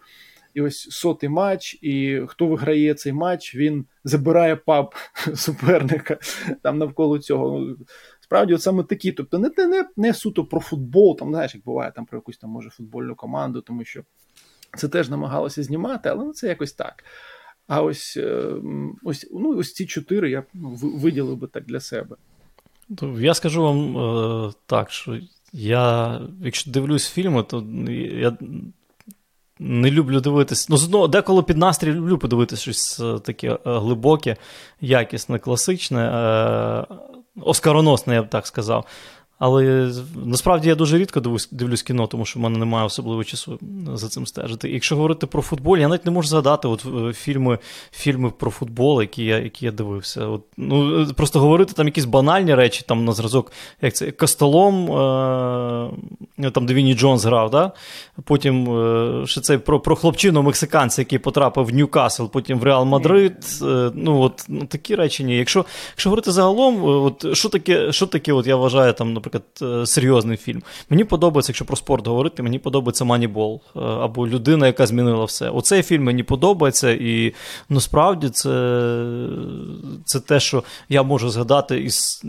І 0.54 0.62
ось 0.62 0.88
сотий 0.92 1.30
матч, 1.30 1.80
і 1.82 2.22
хто 2.28 2.48
виграє 2.48 2.94
цей 2.94 3.14
матч, 3.14 3.56
він 3.56 3.86
забирає 4.04 4.56
паб 4.56 4.96
суперника 5.36 6.18
там 6.62 6.78
навколо 6.78 7.20
цього. 7.20 7.76
Справді, 8.20 8.54
от 8.54 8.62
саме 8.62 8.84
такі. 8.84 9.12
Тобто, 9.12 9.40
не 9.40 9.50
не, 9.58 9.86
не 9.98 10.14
суто 10.14 10.46
про 10.46 10.60
футбол, 10.60 11.18
там, 11.18 11.30
знаєш, 11.30 11.56
як 11.56 11.64
буває 11.64 11.92
там 11.92 12.06
про 12.06 12.18
якусь 12.18 12.38
там 12.38 12.50
може 12.50 12.70
футбольну 12.70 13.16
команду, 13.16 13.62
тому 13.62 13.84
що 13.84 14.04
це 14.78 14.88
теж 14.88 15.10
намагалося 15.10 15.64
знімати, 15.64 16.10
але 16.10 16.26
ну, 16.26 16.34
це 16.34 16.48
якось 16.48 16.74
так. 16.74 17.04
А 17.68 17.82
ось 17.82 18.18
е, 18.18 18.56
ось, 19.04 19.28
ну, 19.34 19.58
ось 19.58 19.74
ці 19.74 19.86
чотири 19.86 20.30
я 20.30 20.44
ну, 20.54 20.70
виділив 20.76 21.38
би 21.38 21.48
так 21.48 21.66
для 21.66 21.80
себе. 21.80 22.16
Я 23.20 23.34
скажу 23.34 23.64
вам 23.64 23.98
е, 23.98 24.54
так, 24.66 24.92
що 24.92 25.20
я, 25.54 26.22
якщо 26.44 26.72
дивлюсь 26.72 27.10
фільми, 27.10 27.44
то 27.44 27.66
я 28.00 28.38
не 29.60 29.92
люблю 29.92 30.20
дивитися. 30.20 30.68
Ну, 30.90 31.08
деколи 31.08 31.44
під 31.44 31.58
настрій 31.58 31.92
люблю 31.92 32.18
подивитися 32.18 32.62
щось 32.62 33.00
е, 33.00 33.20
таке 33.20 33.58
глибоке, 33.66 34.38
якісне, 34.82 35.40
класичне, 35.40 36.10
оскароносне, 37.36 38.14
я 38.14 38.24
б 38.24 38.30
так 38.30 38.48
сказав. 38.48 38.86
Але 39.46 39.92
насправді 40.26 40.70
я 40.70 40.76
дуже 40.76 40.98
рідко 40.98 41.20
дивлюсь, 41.20 41.50
дивлюсь 41.52 41.84
кіно, 41.84 42.08
тому 42.08 42.26
що 42.26 42.40
в 42.40 42.44
мене 42.44 42.58
немає 42.58 42.86
особливого 42.86 43.24
часу 43.24 43.60
за 43.94 44.08
цим 44.08 44.28
стежити. 44.28 44.70
якщо 44.70 44.96
говорити 44.96 45.28
про 45.28 45.42
футбол, 45.42 45.78
я 45.78 45.88
навіть 45.88 46.06
не 46.06 46.12
можу 46.12 46.28
згадати 46.28 46.68
от 46.68 46.86
е, 46.86 47.14
фільми 47.14 47.60
фільми 47.92 48.30
про 48.30 48.52
футбол, 48.52 49.02
які 49.02 49.26
я 49.26 49.40
які 49.40 49.66
я 49.66 49.72
дивився. 49.72 50.26
От, 50.28 50.42
ну, 50.58 51.08
Просто 51.16 51.40
говорити 51.40 51.74
там 51.74 51.86
якісь 51.86 52.06
банальні 52.06 52.56
речі, 52.56 52.84
там 52.88 53.06
на 53.06 53.12
зразок, 53.12 53.52
як 53.82 53.94
це 53.94 54.12
Костолом, 54.12 54.92
е, 56.40 56.52
там 56.52 56.66
де 56.66 56.74
Вінні 56.74 56.94
Джонс 56.94 57.26
грав, 57.26 57.50
да? 57.50 57.72
потім 58.24 58.78
е, 58.78 59.28
ще 59.28 59.42
це 59.42 59.58
про 59.58 59.80
про 59.80 59.96
хлопчину 59.96 60.42
мексиканця, 60.42 61.02
який 61.02 61.20
потрапив 61.20 61.66
в 61.66 61.74
Ньюкасл, 61.74 62.26
потім 62.26 62.60
в 62.60 62.64
Реал 62.64 62.86
Мадрид. 62.86 63.38
Е, 63.62 63.92
ну, 63.94 64.22
от, 64.22 64.46
ну, 64.48 64.66
Такі 64.66 64.96
речі 64.96 65.24
ні. 65.24 65.38
Якщо 65.38 65.66
якщо 65.90 66.10
говорити 66.10 66.32
загалом, 66.32 66.76
е, 66.76 66.88
от, 66.88 67.38
що 67.38 67.50
таке, 67.50 67.92
що 67.92 68.08
таке, 68.08 68.34
от 68.34 68.48
я 68.48 68.56
вважаю, 68.56 68.94
там, 68.94 69.14
наприклад, 69.14 69.33
наприклад, 69.34 69.82
е, 69.82 69.86
серйозний 69.86 70.38
фільм. 70.38 70.64
Мені 70.90 71.04
подобається, 71.04 71.52
якщо 71.52 71.66
про 71.66 71.76
спорт 71.76 72.08
говорити, 72.08 72.44
мені 72.44 72.60
подобається 72.60 73.06
Moneyball, 73.06 73.60
е, 73.76 73.80
або 73.80 74.28
людина, 74.28 74.68
яка 74.68 74.86
змінила 74.86 75.26
все. 75.26 75.50
Оцей 75.50 75.84
фільм 75.84 76.04
мені 76.04 76.24
подобається, 76.24 76.92
і 76.92 77.34
насправді 77.70 78.30
це, 78.30 78.50
це 80.06 80.20
те, 80.20 80.40
що 80.40 80.64
я 80.90 81.04
можу 81.04 81.30
згадати 81.30 81.84
із 81.84 82.24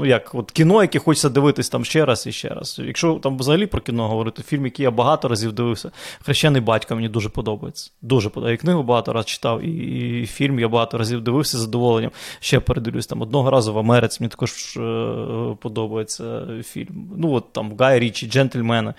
ну 0.00 0.06
як, 0.06 0.34
от 0.34 0.50
кіно, 0.50 0.82
яке 0.82 0.98
хочеться 0.98 1.28
дивитись 1.28 1.68
там 1.68 1.84
ще 1.84 2.04
раз 2.04 2.26
і 2.26 2.32
ще 2.32 2.48
раз. 2.48 2.80
Якщо 2.84 3.14
там 3.14 3.38
взагалі 3.38 3.66
про 3.66 3.80
кіно 3.80 4.08
говорити, 4.08 4.42
фільм, 4.42 4.64
який 4.64 4.82
я 4.82 4.90
багато 4.90 5.28
разів 5.28 5.52
дивився, 5.52 5.90
хрещений 6.22 6.60
батько 6.60 6.94
мені 6.94 7.08
дуже 7.08 7.28
подобається. 7.28 7.90
Дуже 8.02 8.28
подобається. 8.28 8.62
І 8.62 8.66
книгу 8.66 8.82
багато 8.82 9.12
разів 9.12 9.26
читав, 9.26 9.62
і, 9.62 10.22
і 10.22 10.26
фільм 10.26 10.60
я 10.60 10.68
багато 10.68 10.98
разів 10.98 11.20
дивився 11.20 11.58
з 11.58 11.60
задоволенням. 11.60 12.10
Ще 12.40 12.60
передивлюсь 12.60 13.06
там 13.06 13.22
одного 13.22 13.50
разу 13.50 13.74
в 13.74 13.78
Америці, 13.78 14.18
мені 14.20 14.30
також 14.30 14.76
е, 14.76 15.56
подобається 15.60 16.46
фільм. 16.64 17.10
Ну, 17.16 17.32
от 17.32 17.52
там 17.52 17.72
Гай 17.78 17.98
Річі, 17.98 18.26
Джентльмени. 18.26 18.94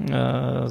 Е, 0.00 0.68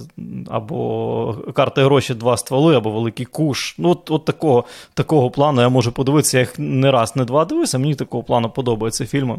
або 0.50 1.38
карта 1.54 1.84
гроші 1.84 2.14
два 2.14 2.38
стволи, 2.38 2.76
або 2.76 2.92
Великий 2.92 3.26
Куш. 3.26 3.76
Ну, 3.78 3.90
от 3.90 4.12
от 4.12 4.26
такого 4.26 4.64
такого 4.94 5.32
плану 5.32 5.62
я 5.62 5.70
можу 5.70 5.92
подивитися. 5.92 6.38
Я 6.38 6.42
їх 6.42 6.60
не 6.60 6.92
раз, 6.92 7.16
не 7.16 7.26
два 7.26 7.46
дивився, 7.46 7.78
мені 7.78 7.96
такого 7.96 8.24
плану 8.24 8.50
подобаються 8.50 9.06
фільми. 9.06 9.38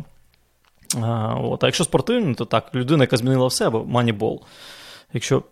А, 1.02 1.34
от. 1.34 1.64
а 1.64 1.66
якщо 1.66 1.84
спортивний, 1.84 2.34
то 2.34 2.44
так, 2.44 2.74
людина, 2.74 3.04
яка 3.04 3.16
змінила 3.16 3.46
все, 3.46 3.66
або 3.66 3.78
Moneyball. 3.78 4.38
Якщо 5.12 5.42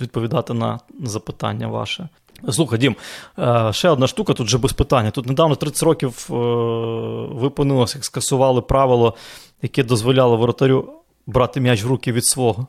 відповідати 0.00 0.54
на 0.54 0.80
запитання 1.02 1.68
ваше. 1.68 2.08
Слухай, 2.50 2.78
Дім, 2.78 2.96
е, 3.38 3.72
ще 3.72 3.88
одна 3.88 4.06
штука, 4.06 4.34
тут 4.34 4.46
вже 4.46 4.58
без 4.58 4.72
питання. 4.72 5.10
Тут 5.10 5.26
недавно 5.26 5.56
30 5.56 5.82
років 5.82 6.26
е, 6.30 6.34
виповнилося, 7.34 7.98
як 7.98 8.04
скасували 8.04 8.62
правило, 8.62 9.14
яке 9.62 9.84
дозволяло 9.84 10.36
воротарю 10.36 10.92
брати 11.26 11.60
м'яч 11.60 11.84
в 11.84 11.88
руки 11.88 12.12
від 12.12 12.24
свого. 12.24 12.66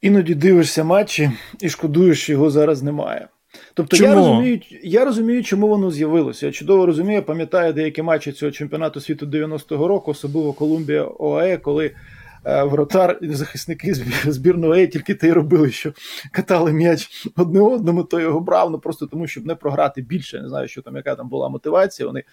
Іноді 0.00 0.34
дивишся 0.34 0.84
матчі 0.84 1.30
і 1.60 1.68
шкодуєш, 1.68 2.22
що 2.22 2.32
його 2.32 2.50
зараз 2.50 2.82
немає. 2.82 3.28
Тобто 3.74 3.96
чому? 3.96 4.08
я 4.08 4.14
розумію, 4.14 4.60
я 4.82 5.04
розумію, 5.04 5.44
чому 5.44 5.68
воно 5.68 5.90
з'явилося. 5.90 6.46
Я 6.46 6.52
чудово 6.52 6.86
розумію, 6.86 7.22
пам'ятаю 7.22 7.72
деякі 7.72 8.02
матчі 8.02 8.32
цього 8.32 8.52
чемпіонату 8.52 9.00
світу 9.00 9.26
90-го 9.26 9.88
року, 9.88 10.10
особливо 10.10 10.52
Колумбія 10.52 11.08
ОАЕ, 11.18 11.56
коли 11.56 11.90
е, 12.44 12.62
вратар 12.62 13.18
і 13.22 13.28
захисники 13.28 13.94
збірної 14.24 14.72
ОАЕ 14.72 14.86
тільки 14.86 15.14
те 15.14 15.28
й 15.28 15.32
робили, 15.32 15.70
що 15.70 15.92
катали 16.32 16.72
м'яч 16.72 17.26
одне 17.36 17.60
одному, 17.60 18.04
то 18.04 18.20
його 18.20 18.40
брав, 18.40 18.70
ну 18.70 18.78
просто 18.78 19.06
тому, 19.06 19.26
щоб 19.26 19.46
не 19.46 19.54
програти 19.54 20.02
більше. 20.02 20.36
Я 20.36 20.42
не 20.42 20.48
знаю, 20.48 20.68
що 20.68 20.82
там, 20.82 20.96
яка 20.96 21.14
там 21.14 21.28
була 21.28 21.48
мотивація. 21.48 22.06
Вони 22.06 22.24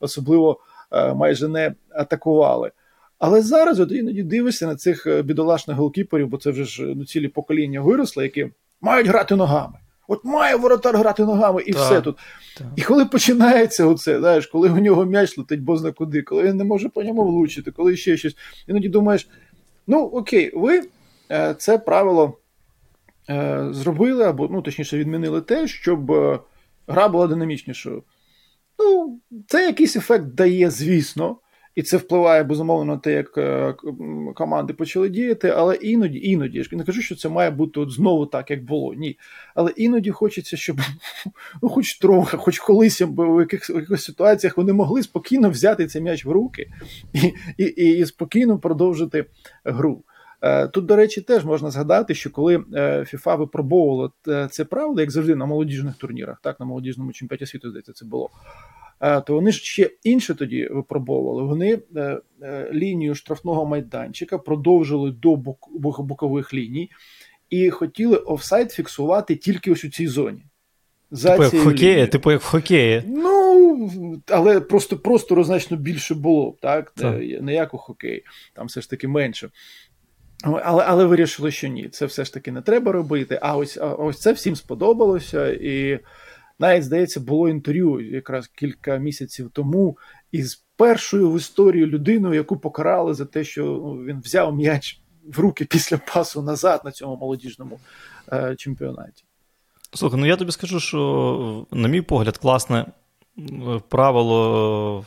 особливо 0.00 0.60
е, 0.92 1.14
майже 1.14 1.48
не 1.48 1.74
атакували. 1.90 2.70
Але 3.18 3.42
зараз 3.42 3.80
от 3.80 3.92
іноді 3.92 4.22
дивишся 4.22 4.66
на 4.66 4.76
цих 4.76 5.06
е, 5.06 5.22
бідолашних 5.22 5.76
голкіперів, 5.76 6.28
бо 6.28 6.36
це 6.36 6.50
вже 6.50 6.64
ж 6.64 6.82
ну, 6.82 7.04
цілі 7.04 7.28
покоління 7.28 7.80
виросли, 7.80 8.24
які 8.24 8.50
мають 8.80 9.06
грати 9.06 9.36
ногами. 9.36 9.78
От 10.08 10.24
має 10.24 10.56
воротар 10.56 10.96
грати 10.96 11.24
ногами 11.24 11.62
і 11.66 11.72
так, 11.72 11.82
все 11.82 12.00
тут. 12.00 12.18
Так. 12.56 12.66
І 12.76 12.82
коли 12.82 13.04
починається 13.04 13.86
оце, 13.86 14.18
знаєш, 14.18 14.46
коли 14.46 14.70
у 14.70 14.78
нього 14.78 15.04
м'яч 15.04 15.38
летить 15.38 15.62
бозна 15.62 15.92
куди, 15.92 16.22
коли 16.22 16.42
він 16.42 16.56
не 16.56 16.64
може 16.64 16.88
по 16.88 17.02
ньому 17.02 17.24
влучити, 17.24 17.70
коли 17.70 17.96
ще 17.96 18.16
щось. 18.16 18.36
Іноді 18.66 18.88
думаєш, 18.88 19.28
ну 19.86 20.02
окей, 20.02 20.52
ви 20.54 20.82
е, 21.30 21.54
це 21.58 21.78
правило 21.78 22.38
е, 23.30 23.68
зробили, 23.70 24.24
або 24.24 24.48
ну, 24.52 24.62
точніше, 24.62 24.98
відмінили 24.98 25.40
те, 25.40 25.68
щоб 25.68 26.12
е, 26.12 26.38
гра 26.86 27.08
була 27.08 27.26
динамічнішою. 27.26 28.02
Ну, 28.78 29.18
це 29.48 29.66
якийсь 29.66 29.96
ефект 29.96 30.24
дає, 30.24 30.70
звісно. 30.70 31.36
І 31.74 31.82
це 31.82 31.96
впливає 31.96 32.42
безумовно 32.42 32.94
на 32.94 32.98
те, 32.98 33.12
як 33.12 33.38
е, 33.38 33.74
команди 34.34 34.72
почали 34.72 35.08
діяти. 35.08 35.48
Але 35.48 35.74
іноді, 35.74 36.18
іноді 36.18 36.58
я 36.58 36.78
не 36.78 36.84
кажу, 36.84 37.02
що 37.02 37.16
це 37.16 37.28
має 37.28 37.50
бути 37.50 37.80
от 37.80 37.90
знову 37.90 38.26
так, 38.26 38.50
як 38.50 38.64
було. 38.64 38.94
Ні. 38.94 39.18
Але 39.54 39.72
іноді 39.76 40.10
хочеться, 40.10 40.56
щоб 40.56 40.76
ну, 41.62 41.68
хоч 41.68 41.98
трохи, 41.98 42.36
хоч 42.36 42.58
колись 42.58 43.02
в 43.06 43.40
яких, 43.40 43.64
ситуаціях 44.00 44.56
вони 44.56 44.72
могли 44.72 45.02
спокійно 45.02 45.50
взяти 45.50 45.86
цей 45.86 46.02
м'яч 46.02 46.24
в 46.24 46.30
руки 46.30 46.70
і, 47.12 47.64
і, 47.64 47.64
і, 47.98 48.06
спокійно 48.06 48.58
продовжити 48.58 49.26
гру. 49.64 50.04
Е, 50.42 50.68
тут, 50.68 50.86
до 50.86 50.96
речі, 50.96 51.20
теж 51.20 51.44
можна 51.44 51.70
згадати, 51.70 52.14
що 52.14 52.30
коли 52.30 52.56
FIFA 52.58 53.32
е, 53.32 53.36
випробовувала 53.36 54.10
це 54.50 54.64
правило, 54.64 55.00
як 55.00 55.10
завжди 55.10 55.34
на 55.34 55.46
молодіжних 55.46 55.96
турнірах, 55.96 56.38
так 56.42 56.60
на 56.60 56.66
молодіжному 56.66 57.12
чемпіонаті 57.12 57.46
світу 57.46 57.70
здається, 57.70 57.92
це 57.92 58.04
було. 58.04 58.30
Е, 59.04 59.20
то 59.20 59.34
вони 59.34 59.52
ж 59.52 59.64
ще 59.64 59.90
інше 60.02 60.34
тоді 60.34 60.66
випробовували. 60.66 61.42
Вони 61.42 61.78
е, 61.96 62.20
е, 62.42 62.70
лінію 62.72 63.14
штрафного 63.14 63.66
майданчика 63.66 64.38
продовжили 64.38 65.10
до 65.10 65.36
бокових 65.98 66.54
ліній 66.54 66.90
і 67.50 67.70
хотіли 67.70 68.16
офсайд 68.16 68.72
фіксувати 68.72 69.36
тільки 69.36 69.72
ось 69.72 69.84
у 69.84 69.90
цій 69.90 70.06
зоні. 70.06 70.42
За 71.10 71.30
типу 71.30 71.56
як 71.56 71.64
хокеї, 71.64 72.06
типу 72.06 72.30
як 72.30 72.40
в 72.40 72.44
хокеї. 72.44 73.02
Ну, 73.06 74.22
але 74.26 74.60
просто 74.60 74.96
просто 74.96 75.44
значно 75.44 75.76
більше 75.76 76.14
було, 76.14 76.56
так? 76.62 76.90
так. 76.90 77.20
Не 77.40 77.54
як 77.54 77.74
у 77.74 77.78
хокеї, 77.78 78.24
там 78.54 78.66
все 78.66 78.80
ж 78.80 78.90
таки 78.90 79.08
менше. 79.08 79.50
Але 80.42 80.84
але 80.86 81.04
вирішили, 81.04 81.50
що 81.50 81.68
ні, 81.68 81.88
це 81.88 82.06
все 82.06 82.24
ж 82.24 82.34
таки 82.34 82.52
не 82.52 82.62
треба 82.62 82.92
робити. 82.92 83.38
А 83.42 83.56
ось 83.56 83.76
а 83.76 83.86
ось 83.86 84.20
це 84.20 84.32
всім 84.32 84.56
сподобалося. 84.56 85.48
І 85.48 86.00
навіть 86.58 86.84
здається, 86.84 87.20
було 87.20 87.48
інтерв'ю 87.48 88.00
якраз 88.00 88.46
кілька 88.46 88.96
місяців 88.96 89.50
тому 89.52 89.98
із 90.32 90.64
першою 90.76 91.30
в 91.30 91.36
історії 91.36 91.86
людиною, 91.86 92.34
яку 92.34 92.56
покарали 92.56 93.14
за 93.14 93.24
те, 93.24 93.44
що 93.44 93.64
ну, 93.64 94.04
він 94.04 94.20
взяв 94.20 94.56
м'яч 94.56 95.00
в 95.24 95.38
руки 95.38 95.64
після 95.64 95.98
пасу 95.98 96.42
назад 96.42 96.80
на 96.84 96.90
цьому 96.90 97.16
молодіжному 97.16 97.80
е, 98.32 98.56
чемпіонаті. 98.56 99.24
Слухай, 99.92 100.20
ну 100.20 100.26
я 100.26 100.36
тобі 100.36 100.52
скажу, 100.52 100.80
що, 100.80 101.66
на 101.70 101.88
мій 101.88 102.00
погляд, 102.00 102.38
класне 102.38 102.86
правило 103.88 105.04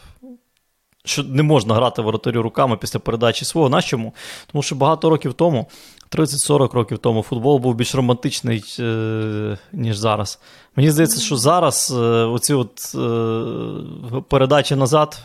що 1.07 1.23
не 1.23 1.43
можна 1.43 1.75
грати 1.75 2.01
воротарю 2.01 2.41
руками 2.41 2.77
після 2.77 2.99
передачі 2.99 3.45
свого. 3.45 3.69
На 3.69 3.81
чому? 3.81 4.13
Тому 4.51 4.61
що 4.61 4.75
багато 4.75 5.09
років 5.09 5.33
тому, 5.33 5.67
30-40 6.11 6.73
років 6.73 6.97
тому, 6.97 7.23
футбол 7.23 7.57
був 7.57 7.75
більш 7.75 7.95
романтичний, 7.95 8.63
е, 8.79 9.57
ніж 9.73 9.97
зараз. 9.97 10.39
Мені 10.75 10.91
здається, 10.91 11.21
що 11.21 11.37
зараз 11.37 11.91
е, 11.91 11.99
оці 12.05 12.53
от 12.53 12.95
е, 12.95 14.21
передачі 14.29 14.75
назад 14.75 15.19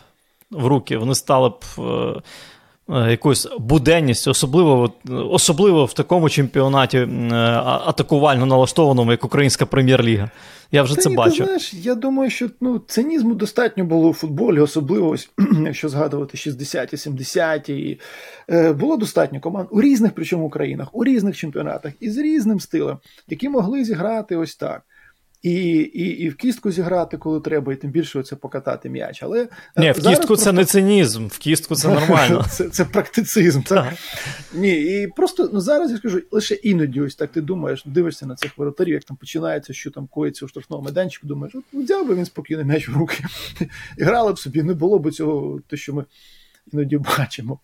в 0.50 0.66
руки 0.66 0.96
вони 0.96 1.14
стали 1.14 1.48
б. 1.48 1.64
Е, 2.92 3.10
якоюсь 3.10 3.48
буденністю, 3.58 4.30
особливо 4.30 4.92
особливо 5.30 5.84
в 5.84 5.92
такому 5.92 6.28
чемпіонаті 6.28 6.98
е, 6.98 7.08
атакувально 7.64 8.46
налаштованому, 8.46 9.10
як 9.10 9.24
Українська 9.24 9.66
прем'єр-ліга. 9.66 10.30
Я 10.72 10.82
вже 10.82 10.94
Та 10.94 11.02
це 11.02 11.08
ні, 11.08 11.16
бачу. 11.16 11.36
Ти 11.38 11.44
знаєш, 11.44 11.74
Я 11.74 11.94
думаю, 11.94 12.30
що 12.30 12.50
ну, 12.60 12.78
цинізму 12.86 13.34
достатньо 13.34 13.84
було 13.84 14.08
у 14.08 14.14
футболі, 14.14 14.60
особливо 14.60 15.08
ось, 15.08 15.30
якщо 15.64 15.88
згадувати 15.88 16.36
60-ті, 16.38 16.96
70-ті. 16.96 17.74
І, 17.74 18.00
е, 18.50 18.72
Було 18.72 18.96
достатньо 18.96 19.40
команд 19.40 19.68
у 19.70 19.80
різних, 19.82 20.12
причому 20.14 20.50
країнах, 20.50 20.88
у 20.92 21.04
різних 21.04 21.36
чемпіонатах 21.36 21.92
і 22.00 22.10
з 22.10 22.18
різним 22.18 22.60
стилем, 22.60 22.98
які 23.28 23.48
могли 23.48 23.84
зіграти 23.84 24.36
ось 24.36 24.56
так 24.56 24.82
і 25.42 25.52
і, 25.74 26.04
і 26.04 26.28
в 26.28 26.34
кістку 26.34 26.70
зіграти, 26.70 27.18
коли 27.18 27.40
треба, 27.40 27.72
і 27.72 27.76
тим 27.76 27.90
більше 27.90 28.22
це 28.22 28.36
покатати 28.36 28.88
м'яч. 28.88 29.22
Але 29.22 29.42
е, 29.42 29.48
Ні, 29.76 29.90
в 29.90 29.94
кістку 29.94 30.26
просто... 30.26 30.36
це 30.36 30.52
не 30.52 30.64
цинізм, 30.64 31.26
в 31.26 31.38
кістку 31.38 31.74
це 31.74 31.88
нормально. 32.00 32.44
Це 32.50 32.68
це 32.68 32.84
практицизм. 32.84 33.62
Так? 33.62 33.94
Ні, 34.54 35.02
І 35.02 35.06
просто 35.06 35.50
ну, 35.52 35.60
зараз 35.60 35.90
я 35.90 35.96
скажу, 35.96 36.20
лише 36.30 36.54
іноді 36.54 37.00
ось 37.00 37.14
так 37.14 37.32
ти 37.32 37.40
думаєш, 37.40 37.82
дивишся 37.86 38.26
на 38.26 38.34
цих 38.34 38.58
воротарів, 38.58 38.94
як 38.94 39.04
там 39.04 39.16
починається, 39.16 39.72
що 39.72 39.90
там 39.90 40.06
коїться 40.06 40.44
у 40.44 40.48
штрафному 40.48 40.82
майданчику, 40.82 41.26
думаєш, 41.26 41.54
от 41.54 41.64
ну, 41.72 41.82
взяв 41.82 42.08
би 42.08 42.14
він 42.14 42.24
спокійно 42.24 42.64
м'яч 42.64 42.88
в 42.88 42.96
руки. 42.96 43.24
І 43.98 44.02
грали 44.04 44.32
б 44.32 44.38
собі, 44.38 44.62
не 44.62 44.74
було 44.74 44.98
б 44.98 45.12
цього, 45.12 45.60
те, 45.68 45.76
що 45.76 45.94
ми 45.94 46.04
іноді 46.72 46.98
бачимо. 46.98 47.58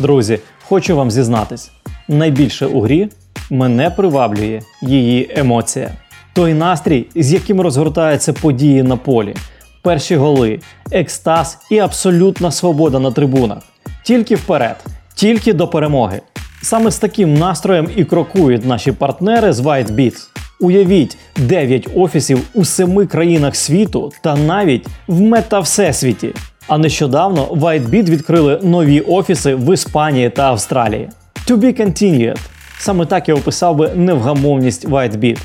Друзі, 0.00 0.38
хочу 0.64 0.96
вам 0.96 1.10
зізнатись: 1.10 1.70
найбільше 2.08 2.66
у 2.66 2.80
грі 2.80 3.10
мене 3.54 3.90
приваблює 3.90 4.60
її 4.82 5.30
емоція. 5.36 5.90
Той 6.32 6.54
настрій, 6.54 7.06
з 7.14 7.32
яким 7.32 7.60
розгортаються 7.60 8.32
події 8.32 8.82
на 8.82 8.96
полі, 8.96 9.34
перші 9.82 10.16
голи, 10.16 10.60
екстаз 10.90 11.58
і 11.70 11.78
абсолютна 11.78 12.50
свобода 12.50 12.98
на 12.98 13.10
трибунах. 13.10 13.58
Тільки 14.02 14.34
вперед, 14.34 14.76
тільки 15.14 15.52
до 15.52 15.68
перемоги. 15.68 16.20
Саме 16.62 16.90
з 16.90 16.98
таким 16.98 17.34
настроєм 17.34 17.88
і 17.96 18.04
крокують 18.04 18.66
наші 18.66 18.92
партнери 18.92 19.52
з 19.52 19.60
White 19.60 19.90
Beats. 19.90 20.28
Уявіть 20.60 21.16
9 21.36 21.88
офісів 21.96 22.40
у 22.54 22.64
семи 22.64 23.06
країнах 23.06 23.56
світу 23.56 24.12
та 24.22 24.36
навіть 24.36 24.86
в 25.06 25.20
мета 25.20 25.60
всесвіті. 25.60 26.34
А 26.68 26.78
нещодавно 26.78 27.44
WhiteBeat 27.46 28.10
відкрили 28.10 28.60
нові 28.62 29.00
офіси 29.00 29.54
в 29.54 29.74
Іспанії 29.74 30.30
та 30.30 30.42
Австралії. 30.42 31.08
To 31.46 31.56
be 31.56 31.80
continued. 31.80 32.38
Саме 32.78 33.06
так 33.06 33.28
я 33.28 33.34
описав 33.34 33.76
би 33.76 33.88
невгамовність 33.94 34.88
WhiteBeat. 34.88 35.38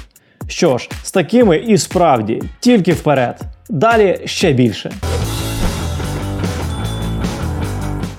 Що 0.47 0.77
ж, 0.77 0.89
з 1.03 1.11
такими 1.11 1.57
і 1.57 1.77
справді 1.77 2.41
тільки 2.59 2.93
вперед. 2.93 3.41
Далі 3.69 4.19
ще 4.25 4.53
більше. 4.53 4.91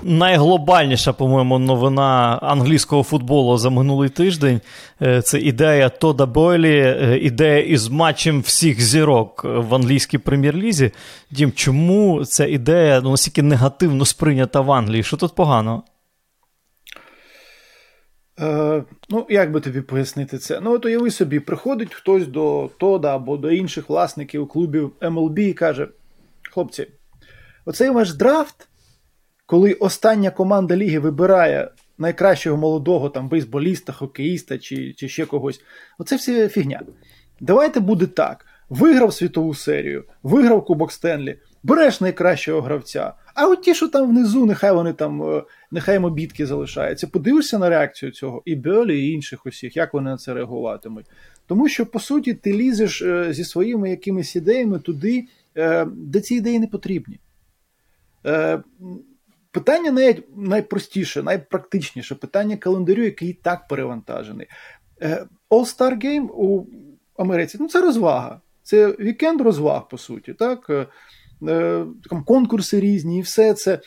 Найглобальніша, 0.02 1.12
по-моєму, 1.12 1.58
новина 1.58 2.38
англійського 2.42 3.02
футболу 3.02 3.58
за 3.58 3.70
минулий 3.70 4.08
тиждень 4.08 4.60
е, 5.02 5.22
це 5.22 5.38
ідея 5.38 5.88
Тода 5.88 6.26
Бойлі, 6.26 6.78
е, 6.78 7.18
ідея 7.22 7.60
із 7.60 7.88
матчем 7.88 8.40
всіх 8.40 8.80
зірок 8.80 9.44
в 9.44 9.74
англійській 9.74 10.18
прем'єр-лізі. 10.18 10.90
Дім, 11.30 11.52
чому 11.52 12.24
ця 12.24 12.46
ідея 12.46 13.00
ну, 13.04 13.10
настільки 13.10 13.42
негативно 13.42 14.04
сприйнята 14.04 14.60
в 14.60 14.72
Англії? 14.72 15.02
Що 15.02 15.16
тут 15.16 15.34
погано? 15.34 15.82
Е, 18.40 18.84
Ну, 19.08 19.26
як 19.28 19.52
би 19.52 19.60
тобі 19.60 19.80
пояснити 19.80 20.38
це? 20.38 20.60
Ну, 20.60 20.72
от 20.72 20.84
уяви 20.84 21.10
собі, 21.10 21.40
приходить 21.40 21.94
хтось 21.94 22.26
до 22.26 22.70
Тода 22.78 23.14
або 23.14 23.36
до 23.36 23.50
інших 23.50 23.88
власників 23.88 24.48
клубів 24.48 24.92
MLB 25.00 25.38
і 25.38 25.52
каже: 25.52 25.88
хлопці, 26.50 26.86
оцей 27.64 27.90
ваш 27.90 28.14
драфт, 28.14 28.68
коли 29.46 29.72
остання 29.72 30.30
команда 30.30 30.76
ліги 30.76 30.98
вибирає 30.98 31.70
найкращого 31.98 32.56
молодого 32.56 33.08
там 33.08 33.28
бейсболіста, 33.28 33.92
хокеїста 33.92 34.58
чи 34.58 34.92
чи 34.92 35.08
ще 35.08 35.26
когось, 35.26 35.60
оце 35.98 36.16
все 36.16 36.48
фігня. 36.48 36.82
Давайте 37.40 37.80
буде 37.80 38.06
так: 38.06 38.46
виграв 38.68 39.14
світову 39.14 39.54
серію, 39.54 40.04
виграв 40.22 40.64
Кубок 40.64 40.92
Стенлі, 40.92 41.38
береш 41.62 42.00
найкращого 42.00 42.60
гравця. 42.60 43.14
А 43.34 43.46
от 43.46 43.62
ті, 43.62 43.74
що 43.74 43.88
там 43.88 44.08
внизу, 44.08 44.46
нехай 44.46 44.72
вони 44.72 44.92
там, 44.92 45.22
е, 45.22 45.42
нехай 45.70 45.98
мобітки 45.98 46.46
залишаються. 46.46 47.06
Подивишся 47.06 47.58
на 47.58 47.68
реакцію 47.68 48.12
цього 48.12 48.42
і 48.44 48.54
Бьолі, 48.54 49.00
і 49.00 49.12
інших 49.12 49.46
усіх, 49.46 49.76
як 49.76 49.94
вони 49.94 50.10
на 50.10 50.16
це 50.16 50.34
реагуватимуть. 50.34 51.06
Тому 51.46 51.68
що, 51.68 51.86
по 51.86 52.00
суті, 52.00 52.34
ти 52.34 52.52
лізеш 52.52 53.02
е, 53.02 53.32
зі 53.32 53.44
своїми 53.44 53.90
якимись 53.90 54.36
ідеями 54.36 54.78
туди, 54.78 55.26
е, 55.56 55.86
де 55.92 56.20
ці 56.20 56.34
ідеї 56.34 56.60
не 56.60 56.66
потрібні. 56.66 57.20
Питання 59.52 59.90
навіть 59.90 60.36
найпростіше, 60.36 61.22
найпрактичніше 61.22 62.14
питання 62.14 62.56
календарю, 62.56 63.02
який 63.02 63.32
так 63.32 63.68
перевантажений. 63.68 64.46
All-Star 65.50 66.04
Game 66.04 66.28
у 66.32 66.66
Америці 67.16 67.58
ну 67.60 67.68
це 67.68 67.80
розвага. 67.80 68.40
Це 68.62 68.88
вікенд 68.88 69.40
розваг, 69.40 69.88
по 69.88 69.98
суті. 69.98 70.32
так? 70.32 70.70
Е, 71.48 71.86
там 72.10 72.24
конкурси 72.24 72.80
різні, 72.80 73.18
і 73.18 73.22
все 73.22 73.54
це. 73.54 73.80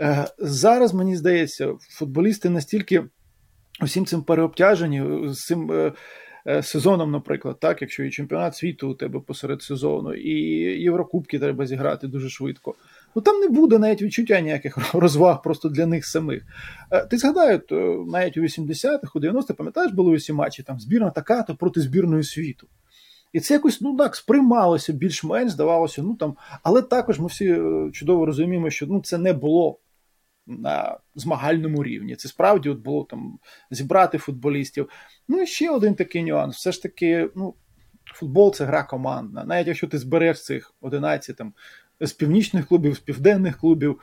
Е, 0.00 0.26
зараз, 0.38 0.94
мені 0.94 1.16
здається, 1.16 1.72
футболісти 1.98 2.50
настільки 2.50 3.04
усім 3.82 4.06
цим 4.06 4.22
переобтяжені, 4.22 5.28
з 5.32 5.38
цим 5.38 5.72
е, 5.72 5.92
сезоном, 6.62 7.10
наприклад, 7.10 7.60
так, 7.60 7.82
якщо 7.82 8.04
і 8.04 8.10
чемпіонат 8.10 8.56
світу 8.56 8.90
у 8.90 8.94
тебе 8.94 9.20
посеред 9.20 9.62
сезону, 9.62 10.14
і 10.14 10.32
Єврокубки 10.82 11.38
треба 11.38 11.66
зіграти 11.66 12.08
дуже 12.08 12.28
швидко. 12.28 12.74
Ну 13.16 13.22
там 13.22 13.40
не 13.40 13.48
буде 13.48 13.78
навіть 13.78 14.02
відчуття 14.02 14.40
ніяких 14.40 14.94
розваг 14.94 15.42
просто 15.42 15.68
для 15.68 15.86
них 15.86 16.06
самих. 16.06 16.42
Ти 17.10 17.18
згадай, 17.18 17.60
навіть 18.06 18.36
у 18.36 18.40
80-х, 18.40 19.10
у 19.14 19.20
90-х, 19.20 19.54
пам'ятаєш, 19.54 19.92
були 19.92 20.12
усі 20.12 20.32
матчі 20.32 20.62
там 20.62 20.80
збірна 20.80 21.10
така, 21.10 21.42
то 21.42 21.54
проти 21.54 21.80
збірної 21.80 22.24
світу. 22.24 22.66
І 23.32 23.40
це 23.40 23.54
якось 23.54 23.80
ну 23.80 23.96
так 23.96 24.16
сприймалося 24.16 24.92
більш-менш, 24.92 25.52
здавалося, 25.52 26.02
ну 26.02 26.14
там, 26.14 26.36
але 26.62 26.82
також 26.82 27.20
ми 27.20 27.26
всі 27.26 27.52
е, 27.52 27.90
чудово 27.92 28.26
розуміємо, 28.26 28.70
що 28.70 28.86
ну 28.86 29.00
це 29.00 29.18
не 29.18 29.32
було 29.32 29.78
на 30.46 30.98
змагальному 31.14 31.84
рівні. 31.84 32.16
Це 32.16 32.28
справді 32.28 32.68
от 32.68 32.78
було 32.78 33.04
там 33.04 33.38
зібрати 33.70 34.18
футболістів. 34.18 34.88
Ну 35.28 35.42
і 35.42 35.46
ще 35.46 35.70
один 35.70 35.94
такий 35.94 36.22
нюанс. 36.24 36.56
Все 36.56 36.72
ж 36.72 36.82
таки, 36.82 37.30
ну, 37.36 37.54
футбол 38.14 38.54
це 38.54 38.64
гра 38.64 38.82
командна. 38.82 39.44
Навіть 39.44 39.66
якщо 39.66 39.86
ти 39.86 39.98
збереш 39.98 40.44
цих 40.44 40.74
11 40.80 41.36
там 41.36 41.54
з 42.00 42.12
північних 42.12 42.66
клубів, 42.66 42.94
з 42.94 43.00
південних 43.00 43.58
клубів. 43.58 44.00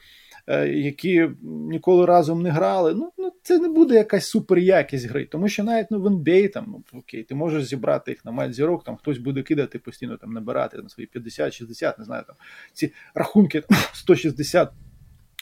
Е, 0.52 0.68
які 0.68 1.30
ніколи 1.42 2.06
разом 2.06 2.42
не 2.42 2.50
грали. 2.50 2.94
Ну, 2.94 3.12
ну 3.18 3.32
це 3.42 3.60
не 3.60 3.68
буде 3.68 3.96
якась 3.96 4.28
супер 4.28 4.58
якість 4.58 5.06
гри, 5.06 5.26
тому 5.26 5.50
що 5.50 5.64
навіть 5.64 5.88
ну, 5.92 6.02
в 6.02 6.06
NBA, 6.06 6.52
там, 6.52 6.66
ну, 6.68 7.00
окей, 7.00 7.24
ти 7.24 7.36
можеш 7.36 7.66
зібрати 7.66 8.12
їх 8.12 8.26
на 8.26 8.32
матч 8.32 8.58
там 8.86 8.98
хтось 8.98 9.18
буде 9.18 9.42
кидати 9.42 9.80
постійно 9.80 10.18
там 10.18 10.34
набирати 10.34 10.78
на 10.78 10.90
свої 10.90 11.10
50-60, 11.16 12.00
не 12.00 12.06
знаю, 12.06 12.24
там 12.28 12.36
ці 12.74 12.94
рахунки 13.14 13.64
160. 13.94 14.72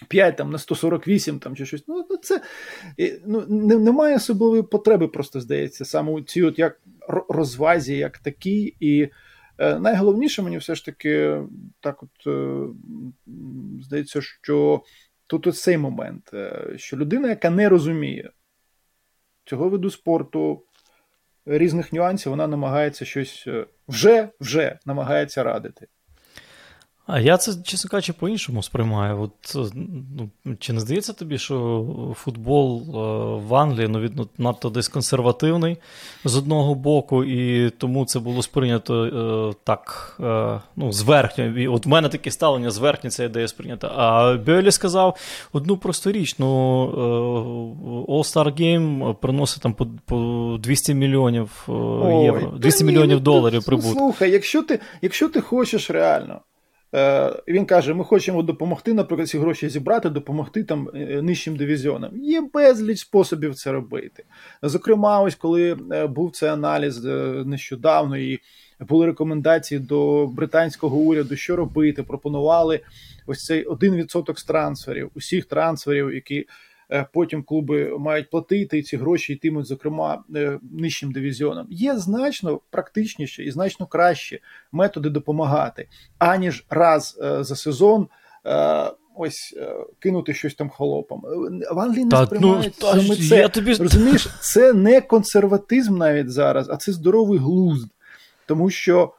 5 0.07 0.37
там 0.37 0.51
на 0.51 0.57
148 0.57 1.39
там 1.39 1.55
чи 1.55 1.65
щось. 1.65 1.83
Ну, 1.87 2.05
ну 2.09 2.17
це 2.17 2.41
ну, 3.25 3.45
не, 3.47 3.77
немає 3.77 4.15
особливої 4.15 4.63
потреби, 4.63 5.07
просто 5.07 5.41
здається, 5.41 5.85
саме 5.85 6.11
у 6.11 6.21
цій 6.21 6.43
от 6.43 6.59
як 6.59 6.79
розвазі, 7.29 7.97
як 7.97 8.17
такій. 8.17 8.75
І 8.79 9.09
найголовніше 9.59 10.41
мені 10.41 10.57
все 10.57 10.75
ж 10.75 10.85
таки 10.85 11.41
так 11.79 12.03
от 12.03 12.27
е, 12.27 12.67
здається, 13.81 14.21
що 14.21 14.81
тут 15.27 15.47
ось 15.47 15.61
цей 15.61 15.77
момент, 15.77 16.29
е, 16.33 16.73
що 16.75 16.97
людина, 16.97 17.29
яка 17.29 17.49
не 17.49 17.69
розуміє 17.69 18.31
цього 19.45 19.69
виду 19.69 19.89
спорту, 19.89 20.63
різних 21.45 21.93
нюансів, 21.93 22.29
вона 22.29 22.47
намагається 22.47 23.05
щось 23.05 23.43
е, 23.47 23.65
вже 23.87 24.29
вже 24.39 24.79
намагається 24.85 25.43
радити. 25.43 25.87
А 27.07 27.19
я 27.19 27.37
це, 27.37 27.51
чесно 27.63 27.89
кажучи, 27.89 28.13
по-іншому 28.13 28.63
сприймаю. 28.63 29.21
От, 29.21 29.55
ну, 30.15 30.29
Чи 30.59 30.73
не 30.73 30.79
здається 30.79 31.13
тобі, 31.13 31.37
що 31.37 31.85
футбол 32.17 32.81
е, 32.81 32.91
в 33.47 33.55
Англії 33.55 33.87
ну, 33.87 33.99
від, 33.99 34.11
надто 34.37 34.69
десь 34.69 34.87
консервативний 34.87 35.77
з 36.25 36.35
одного 36.35 36.75
боку, 36.75 37.23
і 37.23 37.69
тому 37.69 38.05
це 38.05 38.19
було 38.19 38.41
сприйнято 38.41 39.05
е, 39.05 39.55
так 39.63 40.15
е, 40.19 40.61
ну, 40.75 40.91
зверхньо. 40.91 41.73
От 41.73 41.85
в 41.85 41.89
мене 41.89 42.09
таке 42.09 42.31
ставлення 42.31 42.71
зверхньо 42.71 43.09
ця 43.09 43.23
ідея 43.23 43.47
сприйнята. 43.47 43.91
А 43.95 44.37
Бьолі 44.37 44.71
сказав 44.71 45.17
одну 45.53 45.77
просту 45.77 46.11
річ: 46.11 46.35
ну, 46.39 46.83
е, 46.87 48.11
All-Star 48.11 48.61
Game 48.61 49.15
приносить 49.15 49.63
там 49.63 49.73
по, 49.73 49.87
по 50.05 50.57
200 50.59 50.93
мільйонів 50.93 51.67
е, 51.69 52.23
євро, 52.23 52.51
200 52.57 52.83
мільйонів 52.83 53.17
ну, 53.17 53.23
доларів 53.23 53.65
прибутку. 53.65 53.91
Слухай, 53.91 54.31
якщо 54.31 54.63
ти, 54.63 54.79
якщо 55.01 55.29
ти 55.29 55.41
хочеш 55.41 55.89
реально. 55.89 56.41
Е, 56.95 57.33
він 57.47 57.65
каже: 57.65 57.93
ми 57.93 58.03
хочемо 58.03 58.43
допомогти, 58.43 58.93
наприклад, 58.93 59.29
ці 59.29 59.37
гроші 59.39 59.69
зібрати, 59.69 60.09
допомогти 60.09 60.63
там 60.63 60.89
е, 60.95 61.21
нижчим 61.21 61.55
дивізіонам. 61.55 62.17
Є 62.17 62.41
безліч 62.53 62.99
способів 62.99 63.55
це 63.55 63.71
робити. 63.71 64.23
Зокрема, 64.61 65.21
ось 65.21 65.35
коли 65.35 65.77
е, 65.91 66.07
був 66.07 66.31
цей 66.31 66.49
аналіз 66.49 67.03
нещодавно, 67.45 68.17
і 68.17 68.39
були 68.79 69.05
рекомендації 69.05 69.79
до 69.79 70.27
британського 70.27 70.97
уряду, 70.97 71.35
що 71.35 71.55
робити, 71.55 72.03
пропонували 72.03 72.79
ось 73.25 73.45
цей 73.45 73.67
1% 73.67 74.37
з 74.37 74.43
трансферів, 74.43 75.11
усіх 75.15 75.45
трансферів, 75.45 76.13
які 76.13 76.45
потім 77.13 77.43
клуби 77.43 77.97
мають 77.99 78.29
платити 78.29 78.77
і 78.77 78.83
ці 78.83 78.97
гроші 78.97 79.33
йтимуть, 79.33 79.65
зокрема, 79.65 80.23
е, 80.35 80.59
нижчим 80.71 81.11
дивізіонам. 81.11 81.67
Є 81.69 81.97
значно 81.97 82.61
практичніше 82.69 83.43
і 83.43 83.51
значно 83.51 83.85
краще 83.85 84.39
методи 84.71 85.09
допомагати, 85.09 85.87
аніж 86.17 86.65
раз 86.69 87.19
е, 87.21 87.43
за 87.43 87.55
сезон. 87.55 88.07
Ось 89.19 89.57
кинути 89.99 90.33
щось 90.33 90.55
там 90.55 90.69
холопом. 90.69 91.21
В 91.71 91.79
Англії 91.79 92.05
не 92.05 92.25
сприймають 92.25 92.73
ну, 92.81 92.87
саме 92.87 93.15
це. 93.15 93.37
Я 93.37 93.47
тобі... 93.47 93.73
Розумієш, 93.73 94.27
це 94.41 94.73
не 94.73 95.01
консерватизм 95.01 95.97
навіть 95.97 96.29
зараз, 96.29 96.69
а 96.69 96.77
це 96.77 96.91
здоровий 96.91 97.39
глузд. 97.39 97.87
Тому 98.45 98.69
що, 98.69 99.13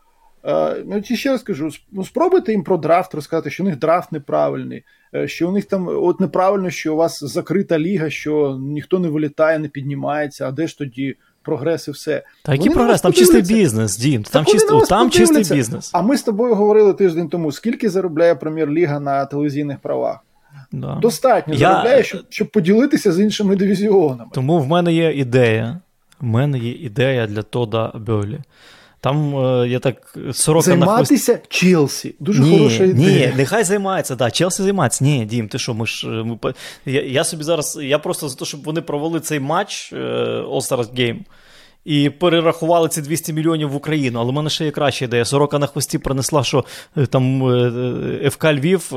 ну 0.86 1.02
ще 1.02 1.30
раз 1.30 1.42
кажу, 1.42 1.70
ну 1.92 2.04
спробуйте 2.04 2.52
їм 2.52 2.62
про 2.62 2.76
драфт 2.76 3.14
розказати, 3.14 3.50
що 3.50 3.62
у 3.62 3.66
них 3.66 3.78
драфт 3.78 4.12
неправильний. 4.12 4.84
Е, 5.14 5.28
що 5.28 5.48
у 5.48 5.52
них 5.52 5.64
там 5.64 5.88
от 5.88 6.20
неправильно, 6.20 6.70
що 6.70 6.94
у 6.94 6.96
вас 6.96 7.24
закрита 7.24 7.78
ліга, 7.78 8.10
що 8.10 8.58
ніхто 8.60 8.98
не 8.98 9.08
вилітає, 9.08 9.58
не 9.58 9.68
піднімається, 9.68 10.48
а 10.48 10.52
де 10.52 10.66
ж 10.66 10.78
тоді 10.78 11.16
прогрес 11.42 11.88
і 11.88 11.90
все. 11.90 12.22
Та 12.44 12.52
який 12.52 12.72
прогрес? 12.72 13.00
Там 13.00 13.12
чистий 13.12 13.42
бізнес, 13.42 13.98
Дім. 13.98 14.22
Там, 14.22 14.44
чисто, 14.44 14.80
там 14.80 15.10
чистий 15.10 15.56
бізнес. 15.56 15.90
А 15.94 16.02
ми 16.02 16.16
з 16.16 16.22
тобою 16.22 16.54
говорили 16.54 16.92
тиждень 16.92 17.28
тому, 17.28 17.52
скільки 17.52 17.90
заробляє 17.90 18.34
прем'єр-ліга 18.34 19.00
на 19.00 19.26
телевізійних 19.26 19.78
правах. 19.78 20.18
Да. 20.72 20.98
Достатньо 21.02 21.54
Я... 21.54 21.58
заробляє, 21.58 22.02
щоб, 22.02 22.20
щоб 22.28 22.50
поділитися 22.50 23.12
з 23.12 23.20
іншими 23.20 23.56
дивізіонами. 23.56 24.30
Тому 24.32 24.58
в 24.58 24.66
мене 24.66 24.92
є 24.92 25.12
ідея. 25.12 25.80
В 26.20 26.24
мене 26.24 26.58
є 26.58 26.72
ідея 26.72 27.26
для 27.26 27.42
Тода 27.42 27.92
Бьолі. 27.94 28.38
Там 29.00 29.46
е, 29.46 29.68
я 29.68 29.78
так 29.78 30.16
сорока 30.32 30.64
Займатися 30.64 31.32
на 31.32 31.38
Челсі. 31.48 32.14
Дуже 32.20 32.42
ні, 32.42 32.58
хороша 32.58 32.84
ідея. 32.84 33.28
Ні, 33.28 33.32
нехай 33.36 33.64
займається, 33.64 34.16
да, 34.16 34.30
Челсі 34.30 34.62
займається. 34.62 35.04
Ні, 35.04 35.24
Дім, 35.24 35.48
ти 35.48 35.58
що, 35.58 35.74
ми 35.74 35.86
ж. 35.86 36.06
Ми, 36.08 36.38
я, 36.86 37.02
я 37.02 37.24
собі 37.24 37.44
зараз. 37.44 37.78
Я 37.82 37.98
просто 37.98 38.28
за 38.28 38.36
те, 38.36 38.44
щоб 38.44 38.64
вони 38.64 38.80
провели 38.80 39.20
цей 39.20 39.40
матч 39.40 39.92
е, 39.92 39.96
All-Stars 40.50 40.94
Game. 40.94 41.18
І 41.84 42.10
перерахували 42.10 42.88
ці 42.88 43.02
200 43.02 43.32
мільйонів 43.32 43.70
в 43.70 43.76
Україну. 43.76 44.20
Але 44.20 44.30
в 44.30 44.34
мене 44.34 44.50
ще 44.50 44.64
є 44.64 44.70
краща 44.70 45.04
ідея. 45.04 45.24
Сорока 45.24 45.58
на 45.58 45.66
хвості 45.66 45.98
принесла, 45.98 46.44
що 46.44 46.64
е, 46.96 47.06
там 47.06 47.40
ФК 48.30 48.44
Львів 48.44 48.88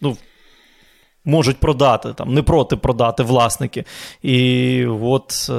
ну, 0.00 0.16
можуть 1.24 1.56
продати, 1.56 2.12
там 2.12 2.34
не 2.34 2.42
проти 2.42 2.76
продати 2.76 3.22
власники. 3.22 3.84
І 4.22 4.86
от, 4.86 5.46
е, 5.50 5.52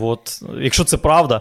от, 0.00 0.42
якщо 0.60 0.84
це 0.84 0.96
правда, 0.96 1.40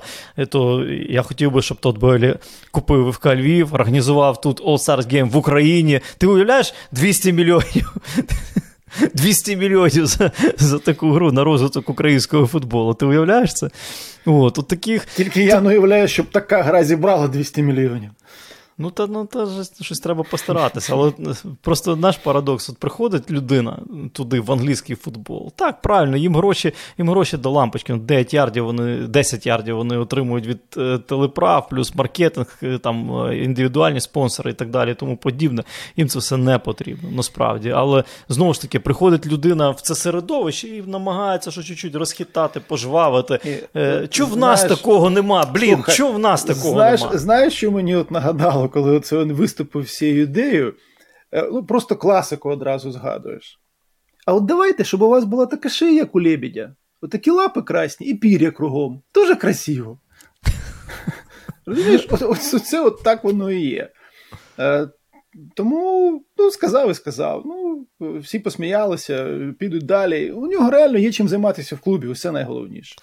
то 0.49 0.85
я 1.09 1.21
хотів 1.21 1.51
би, 1.51 1.61
щоб 1.61 1.77
Тот 1.77 1.97
Бойлі 1.97 2.35
купив 2.71 3.11
ФК 3.11 3.25
Львів, 3.25 3.73
організував 3.73 4.41
тут 4.41 4.63
All 4.63 4.77
Stars 4.77 5.13
Game 5.13 5.29
в 5.29 5.37
Україні. 5.37 5.99
Ти 6.17 6.27
уявляєш 6.27 6.73
200 6.91 7.33
мільйонів? 7.33 7.95
200 9.13 9.55
мільйонів 9.55 10.05
за 10.05 10.31
за 10.57 10.79
таку 10.79 11.11
гру 11.11 11.31
на 11.31 11.43
розвиток 11.43 11.89
українського 11.89 12.47
футболу. 12.47 12.93
Ти 12.93 13.05
уявляєш 13.05 13.53
це? 13.53 13.69
От, 14.25 14.59
от 14.59 14.67
таких... 14.67 15.05
Тільки 15.05 15.43
я 15.43 15.61
не 15.61 15.69
уявляю, 15.69 16.07
щоб 16.07 16.25
така 16.25 16.61
гра 16.61 16.83
зібрала 16.83 17.27
200 17.27 17.61
мільйонів. 17.61 18.09
Ну, 18.81 18.91
та 18.91 19.07
ну, 19.07 19.25
та 19.25 19.47
щось 19.81 19.99
треба 19.99 20.23
постаратися. 20.23 20.93
Але 20.93 21.11
просто 21.61 21.95
наш 21.95 22.17
парадокс: 22.17 22.69
от 22.69 22.77
приходить 22.77 23.31
людина 23.31 23.79
туди, 24.13 24.39
в 24.39 24.51
англійський 24.51 24.95
футбол. 24.95 25.51
Так, 25.55 25.81
правильно, 25.81 26.17
їм 26.17 26.35
гроші 26.35 26.73
їм 26.97 27.09
гроші 27.09 27.37
до 27.37 27.49
лампочки. 27.49 27.93
9 27.93 28.33
ярдів 28.33 28.65
вони, 28.65 28.97
10 28.97 29.45
ярдів 29.45 29.75
вони 29.75 29.97
отримують 29.97 30.47
від 30.47 30.59
е, 30.77 30.97
телеправ, 30.97 31.69
плюс 31.69 31.95
маркетинг, 31.95 32.57
е, 32.63 32.77
там 32.77 33.25
е, 33.25 33.37
індивідуальні 33.37 34.01
спонсори 34.01 34.51
і 34.51 34.53
так 34.53 34.69
далі, 34.69 34.93
тому 34.93 35.17
подібне. 35.17 35.63
Їм 35.97 36.09
це 36.09 36.19
все 36.19 36.37
не 36.37 36.57
потрібно, 36.57 37.09
насправді. 37.11 37.69
Але 37.69 38.03
знову 38.29 38.53
ж 38.53 38.61
таки, 38.61 38.79
приходить 38.79 39.27
людина 39.27 39.69
в 39.69 39.81
це 39.81 39.95
середовище 39.95 40.67
і 40.67 40.81
намагається 40.81 41.51
що 41.51 41.63
чуть-чуть 41.63 41.95
розхитати, 41.95 42.59
пожвавити. 42.59 43.39
Чого 44.09 44.33
в 44.35 44.37
нас 44.37 44.63
такого 44.63 45.09
нема? 45.09 45.45
Блін, 45.53 45.83
чого 45.89 46.11
в 46.11 46.19
нас 46.19 46.43
такого 46.43 46.73
знаєш, 46.73 47.01
нема? 47.01 47.17
Знаєш, 47.17 47.53
що 47.53 47.71
мені 47.71 47.95
от 47.95 48.11
нагадало? 48.11 48.68
Коли 48.69 48.99
це 48.99 49.17
він 49.17 49.33
виступив 49.33 49.83
всією 49.83 50.23
ідеєю, 50.23 50.73
е, 51.31 51.49
ну 51.51 51.65
просто 51.65 51.95
класику 51.95 52.49
одразу 52.49 52.91
згадуєш. 52.91 53.59
А 54.25 54.33
от 54.33 54.45
давайте, 54.45 54.83
щоб 54.83 55.01
у 55.01 55.09
вас 55.09 55.23
була 55.23 55.45
така 55.45 55.69
шия, 55.69 55.91
як 55.91 56.15
у 56.15 56.21
лебедя. 56.21 56.75
Отакі 57.01 57.31
лапи 57.31 57.61
красні 57.61 58.07
і 58.07 58.15
пір'я 58.15 58.51
кругом. 58.51 59.01
Дуже 59.13 59.35
красиво. 59.35 59.99
Розумієш, 61.65 62.07
ось 62.21 62.63
це 62.63 62.81
от 62.81 63.03
так 63.03 63.23
воно 63.23 63.51
і 63.51 63.61
є. 63.61 63.91
Е, 64.59 64.89
тому 65.55 66.23
ну, 66.37 66.51
сказав 66.51 66.91
і 66.91 66.93
сказав. 66.93 67.43
Ну, 67.45 67.85
Всі 68.19 68.39
посміялися, 68.39 69.37
підуть 69.59 69.85
далі. 69.85 70.31
У 70.31 70.47
нього 70.47 70.71
реально 70.71 70.97
є 70.97 71.11
чим 71.11 71.27
займатися 71.27 71.75
в 71.75 71.79
клубі, 71.79 72.07
усе 72.07 72.31
найголовніше. 72.31 72.95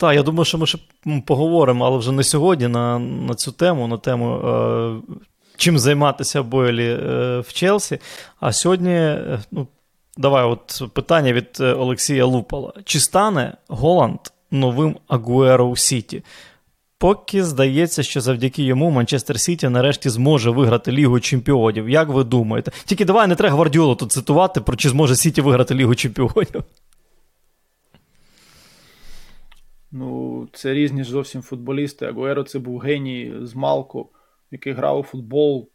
Так, 0.00 0.14
я 0.14 0.22
думаю, 0.22 0.44
що 0.44 0.58
ми 0.58 0.66
ще 0.66 0.78
поговоримо, 1.26 1.86
але 1.86 1.98
вже 1.98 2.12
не 2.12 2.24
сьогодні 2.24 2.68
на 2.68 2.98
на 2.98 3.34
цю 3.34 3.52
тему, 3.52 3.86
на 3.86 3.96
тему, 3.96 4.34
е, 4.34 5.14
чим 5.56 5.78
займатися 5.78 6.42
Бойлі 6.42 6.86
е, 6.86 7.40
в 7.40 7.52
Челсі. 7.52 7.98
А 8.40 8.52
сьогодні, 8.52 8.90
е, 8.90 9.40
ну, 9.50 9.66
давай, 10.16 10.44
от 10.44 10.82
питання 10.92 11.32
від 11.32 11.48
е, 11.60 11.72
Олексія 11.72 12.24
Лупала: 12.24 12.72
чи 12.84 13.00
стане 13.00 13.56
Голланд 13.68 14.18
новим 14.50 14.96
Агуеро 15.08 15.64
у 15.64 15.76
Сіті? 15.76 16.22
Поки 16.98 17.44
здається, 17.44 18.02
що 18.02 18.20
завдяки 18.20 18.62
йому 18.62 18.90
Манчестер 18.90 19.40
Сіті 19.40 19.68
нарешті 19.68 20.08
зможе 20.08 20.50
виграти 20.50 20.92
Лігу 20.92 21.20
Чемпіонів. 21.20 21.88
Як 21.88 22.08
ви 22.08 22.24
думаєте? 22.24 22.72
Тільки 22.84 23.04
давай 23.04 23.26
не 23.26 23.34
треба 23.34 23.54
Гвардіолу 23.54 23.94
тут 23.94 24.12
цитувати, 24.12 24.60
про 24.60 24.76
чи 24.76 24.88
зможе 24.88 25.16
Сіті 25.16 25.40
виграти 25.40 25.74
Лігу 25.74 25.94
Чемпіонів. 25.94 26.64
Ну, 29.92 30.48
це 30.52 30.74
різні 30.74 31.04
ж 31.04 31.10
зовсім 31.10 31.42
футболісти. 31.42 32.06
Агуеро 32.06 32.42
це 32.42 32.58
був 32.58 32.78
геній 32.78 33.34
з 33.42 33.54
Малку, 33.54 34.08
який 34.50 34.72
грав 34.72 34.98
у 34.98 35.02
футбол, 35.02 35.68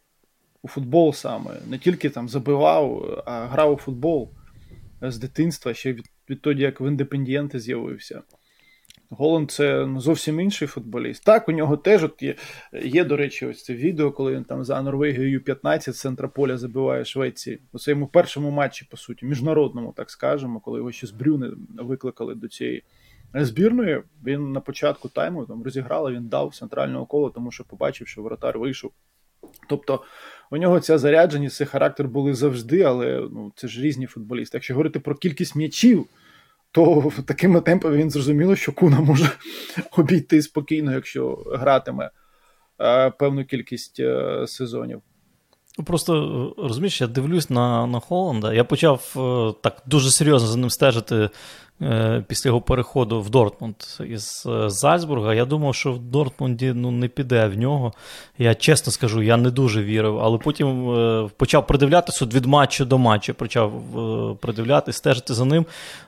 у 0.61 0.67
футбол 0.67 1.13
саме. 1.13 1.51
Не 1.69 1.77
тільки 1.77 2.09
там 2.09 2.29
забивав, 2.29 3.21
а 3.25 3.45
грав 3.45 3.73
у 3.73 3.77
футбол 3.77 4.31
з 5.01 5.17
дитинства, 5.17 5.73
ще 5.73 5.93
від, 5.93 6.05
відтоді, 6.29 6.61
як 6.61 6.81
в 6.81 6.87
індепендієнти 6.87 7.59
з'явився. 7.59 8.21
Голланд 9.09 9.51
це 9.51 9.85
ну, 9.85 9.99
зовсім 9.99 10.39
інший 10.39 10.67
футболіст. 10.67 11.23
Так, 11.23 11.49
у 11.49 11.51
нього 11.51 11.77
теж 11.77 12.03
от 12.03 12.21
є, 12.21 12.35
є, 12.83 13.03
до 13.03 13.17
речі, 13.17 13.45
ось 13.45 13.63
це 13.63 13.73
відео, 13.73 14.11
коли 14.11 14.35
він 14.35 14.43
там 14.43 14.63
за 14.63 14.81
Норвегією 14.81 15.43
15 15.43 15.95
з 15.95 15.99
центра 15.99 16.27
поля 16.27 16.57
забиває 16.57 17.05
Швеції. 17.05 17.59
У 17.73 17.79
своєму 17.79 18.07
першому 18.07 18.51
матчі, 18.51 18.87
по 18.91 18.97
суті, 18.97 19.25
міжнародному, 19.25 19.93
так 19.97 20.11
скажемо, 20.11 20.59
коли 20.59 20.79
його 20.79 20.91
ще 20.91 21.07
з 21.07 21.11
Брюни 21.11 21.51
викликали 21.77 22.35
до 22.35 22.47
цієї 22.47 22.83
збірної 23.33 24.03
він 24.25 24.51
на 24.51 24.59
початку 24.59 25.09
тайму 25.09 25.45
там 25.45 25.63
розіграли, 25.63 26.11
він 26.11 26.27
дав 26.27 26.55
центрального 26.55 27.05
кола, 27.05 27.29
тому 27.29 27.51
що 27.51 27.63
побачив, 27.63 28.07
що 28.07 28.21
воротар 28.21 28.59
вийшов. 28.59 28.91
Тобто 29.69 30.03
у 30.51 30.57
нього 30.57 30.79
ця 30.79 30.97
зарядженість, 30.97 31.55
цей 31.55 31.67
характер 31.67 32.07
були 32.07 32.33
завжди, 32.33 32.81
але 32.81 33.29
ну, 33.31 33.51
це 33.55 33.67
ж 33.67 33.81
різні 33.81 34.05
футболісти. 34.05 34.57
Якщо 34.57 34.73
говорити 34.73 34.99
про 34.99 35.15
кількість 35.15 35.55
м'ячів, 35.55 36.07
то 36.71 37.11
такими 37.27 37.61
темпами 37.61 37.97
він 37.97 38.09
зрозуміло, 38.09 38.55
що 38.55 38.71
Куна 38.71 38.99
може 38.99 39.29
обійти 39.97 40.41
спокійно, 40.41 40.93
якщо 40.93 41.35
гратиме 41.35 42.11
е, 42.81 43.09
певну 43.09 43.45
кількість 43.45 43.99
е, 43.99 44.43
сезонів. 44.47 45.01
Ну, 45.77 45.85
просто 45.85 46.53
е, 46.57 46.61
розумієш, 46.67 47.01
я 47.01 47.07
дивлюсь 47.07 47.49
на 47.49 47.87
на 47.87 47.99
Холланда. 47.99 48.53
Я 48.53 48.63
почав 48.63 49.13
е, 49.17 49.53
так 49.61 49.83
дуже 49.85 50.11
серйозно 50.11 50.47
за 50.47 50.57
ним 50.57 50.69
стежити 50.69 51.29
Е, 51.81 52.23
після 52.27 52.49
його 52.49 52.61
переходу 52.61 53.21
в 53.21 53.29
Дортмунд 53.29 53.75
із 54.09 54.47
е, 54.49 54.69
Зальцбурга. 54.69 55.33
Я 55.33 55.45
думав, 55.45 55.75
що 55.75 55.93
в 55.93 55.99
Дортмунді 55.99 56.73
ну, 56.75 56.91
не 56.91 57.07
піде 57.07 57.47
в 57.47 57.57
нього. 57.57 57.93
Я 58.37 58.55
чесно 58.55 58.91
скажу, 58.91 59.21
я 59.21 59.37
не 59.37 59.51
дуже 59.51 59.83
вірив, 59.83 60.19
але 60.19 60.37
потім 60.37 60.89
е, 60.89 61.29
почав 61.37 61.67
придивлятися 61.67 62.25
від 62.25 62.45
матчу 62.45 62.85
до 62.85 62.97
матчу, 62.97 63.33
почав 63.33 63.83
придивлятися, 64.41 64.97
стежити 64.97 65.33
за 65.33 65.45
ним. 65.45 65.65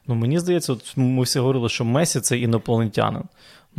Ну, 0.08 0.16
Мені 0.16 0.40
здається, 0.40 0.74
от 0.74 0.94
ми 0.98 1.24
всі 1.24 1.40
говорили, 1.40 1.70
що 1.70 1.86
Месі 1.86 2.20
це 2.20 2.38
інопланетянин. 2.38 3.24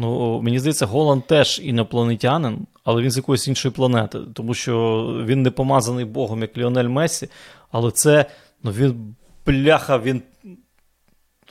Ну, 0.01 0.41
Мені 0.43 0.59
здається, 0.59 0.87
Голланд 0.87 1.27
теж 1.27 1.61
інопланетянин, 1.65 2.67
але 2.85 3.03
він 3.03 3.11
з 3.11 3.17
якоїсь 3.17 3.49
іншої 3.49 3.73
планети, 3.73 4.19
тому 4.35 4.55
що 4.55 5.05
він 5.27 5.43
не 5.43 5.51
помазаний 5.51 6.05
Богом, 6.05 6.43
як 6.43 6.57
Ліонель 6.57 6.89
Месі, 6.89 7.29
але 7.71 7.91
це 7.91 8.27
ну, 8.63 8.71
він 8.71 9.15
бляха, 9.47 9.99
він 9.99 10.23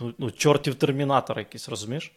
ну, 0.02 0.14
ну, 0.18 0.32
чортів 0.32 0.76
термінатор 0.76 1.40
якийсь, 1.40 1.70
розумієш? 1.70 2.12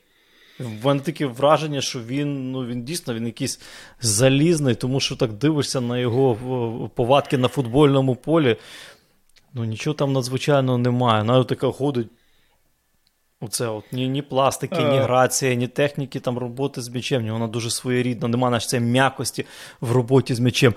В 0.61 0.87
мене 0.87 1.01
таке 1.01 1.27
враження, 1.27 1.81
що 1.81 2.01
він 2.01 2.53
ну, 2.53 2.66
він 2.66 2.83
дійсно 2.85 3.14
він 3.14 3.27
якийсь 3.27 3.61
залізний, 4.01 4.75
тому 4.75 5.01
що 5.01 5.16
так 5.16 5.33
дивишся 5.33 5.81
на 5.81 5.99
його 5.99 6.90
повадки 6.95 7.38
на 7.38 7.49
футбольному 7.49 8.16
полі. 8.16 8.57
Ну, 9.55 9.64
нічого 9.64 9.95
там 9.95 10.12
надзвичайного 10.12 10.79
немає. 10.79 11.25
Навіть 11.25 11.47
така 11.47 11.71
ходить. 11.71 12.09
Оце 13.42 13.66
от 13.66 13.85
ні 13.92 14.09
ні 14.09 14.22
пластики, 14.22 14.79
ні 14.79 14.96
е. 14.96 15.03
грація, 15.03 15.55
ні 15.55 15.68
техніки 15.68 16.20
там 16.20 16.38
роботи 16.38 16.83
з 16.83 16.88
м'ячем. 16.88 17.29
Вона 17.33 17.46
дуже 17.46 17.70
своєрідна, 17.70 18.29
немає 18.29 18.50
наш 18.50 18.66
цієї 18.66 18.88
м'якості 18.88 19.46
в 19.81 19.92
роботі 19.92 20.35
з 20.35 20.40
м'ячем. 20.40 20.74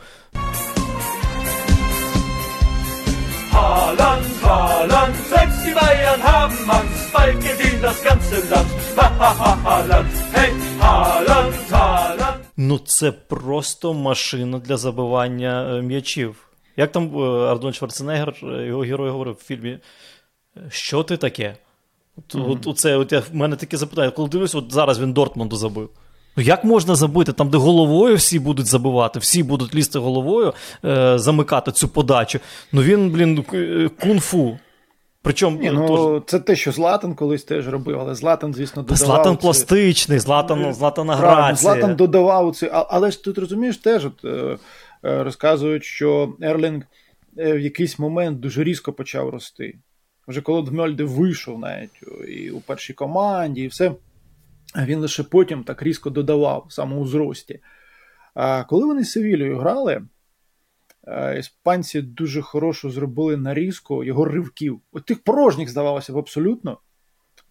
Haaland, 4.43 5.15
selbst 5.31 5.59
die 5.65 5.73
Bayern 5.73 6.21
haben 6.21 6.69
Angst, 6.77 7.13
bald 7.13 7.37
gewinnt 7.47 7.81
das 7.87 7.97
ganze 8.03 8.37
Land. 8.51 8.69
Ha, 8.97 9.07
ha, 9.19 9.29
ha, 9.39 9.51
Haaland, 9.65 10.09
hey, 10.35 10.51
Haaland, 10.81 11.53
Haaland. 11.71 12.39
Ну, 12.57 12.79
це 12.79 13.11
просто 13.11 13.93
машина 13.93 14.59
для 14.59 14.77
забивання 14.77 15.81
м'ячів. 15.81 16.35
Як 16.77 16.91
там 16.91 17.17
Ардон 17.23 17.73
Шварценеггер, 17.73 18.35
його 18.43 18.81
герой 18.81 19.09
говорив 19.09 19.37
в 19.41 19.43
фільмі, 19.43 19.79
що 20.69 21.03
ти 21.03 21.17
таке? 21.17 21.55
От, 22.17 22.35
mm-hmm. 22.35 22.51
от, 22.51 22.67
оце, 22.67 22.97
от 22.97 23.11
я, 23.11 23.19
в 23.19 23.35
мене 23.35 23.55
таке 23.55 23.77
запитання, 23.77 24.11
коли 24.11 24.29
дивлюсь, 24.29 24.55
от 24.55 24.73
зараз 24.73 24.99
він 24.99 25.13
Дортмунду 25.13 25.55
забив. 25.55 25.89
Ну, 26.37 26.43
як 26.43 26.63
можна 26.63 26.95
забити 26.95 27.33
там, 27.33 27.49
де 27.49 27.57
головою 27.57 28.15
всі 28.15 28.39
будуть 28.39 28.65
забивати, 28.65 29.19
всі 29.19 29.43
будуть 29.43 29.75
лізти 29.75 29.99
головою, 29.99 30.53
е, 30.85 31.19
замикати 31.19 31.71
цю 31.71 31.87
подачу. 31.87 32.39
Ну 32.71 32.81
він, 32.81 33.11
блін, 33.11 33.45
кунг-фу. 33.99 34.57
Причому 35.23 35.59
Ні, 35.59 35.71
ну, 35.71 35.87
тож... 35.87 36.21
це 36.25 36.39
те, 36.39 36.55
що 36.55 36.71
Златан 36.71 37.15
колись 37.15 37.43
теж 37.43 37.67
робив, 37.67 37.99
але 37.99 38.15
Златан, 38.15 38.53
звісно, 38.53 38.81
додавав. 38.81 39.05
Златан 39.05 39.37
пластичний, 39.37 40.19
Златан, 40.19 40.73
Златан 40.73 41.09
грація. 41.09 41.55
Златан 41.55 41.95
додавав 41.95 42.55
це. 42.55 42.85
Але 42.89 43.11
ж 43.11 43.23
тут 43.23 43.37
розумієш, 43.37 43.77
теж 43.77 44.05
от, 44.05 44.25
е, 44.25 44.57
е, 45.05 45.23
розказують, 45.23 45.83
що 45.83 46.33
Ерлінг 46.41 46.83
е, 47.37 47.53
в 47.53 47.59
якийсь 47.59 47.99
момент 47.99 48.39
дуже 48.39 48.63
різко 48.63 48.93
почав 48.93 49.29
рости. 49.29 49.75
Вже 50.27 50.41
коли 50.41 50.69
Дмельде 50.69 51.03
вийшов 51.03 51.59
навіть 51.59 52.03
і 52.27 52.51
у 52.51 52.59
першій 52.59 52.93
команді, 52.93 53.61
і 53.61 53.67
все, 53.67 53.95
він 54.77 54.99
лише 54.99 55.23
потім 55.23 55.63
так 55.63 55.83
різко 55.83 56.09
додавав 56.09 56.65
саме 56.69 56.95
у 56.95 57.07
зрості. 57.07 57.59
А 58.33 58.63
коли 58.63 58.85
вони 58.85 59.03
з 59.03 59.11
Севілією 59.11 59.57
грали, 59.57 60.01
іспанці 61.39 62.01
дуже 62.01 62.41
хорошо 62.41 62.89
зробили 62.89 63.37
нарізку 63.37 64.03
його 64.03 64.25
ривків. 64.25 64.79
От 64.91 65.05
тих 65.05 65.23
порожніх, 65.23 65.69
здавалося 65.69 66.13
б, 66.13 66.17
абсолютно, 66.17 66.77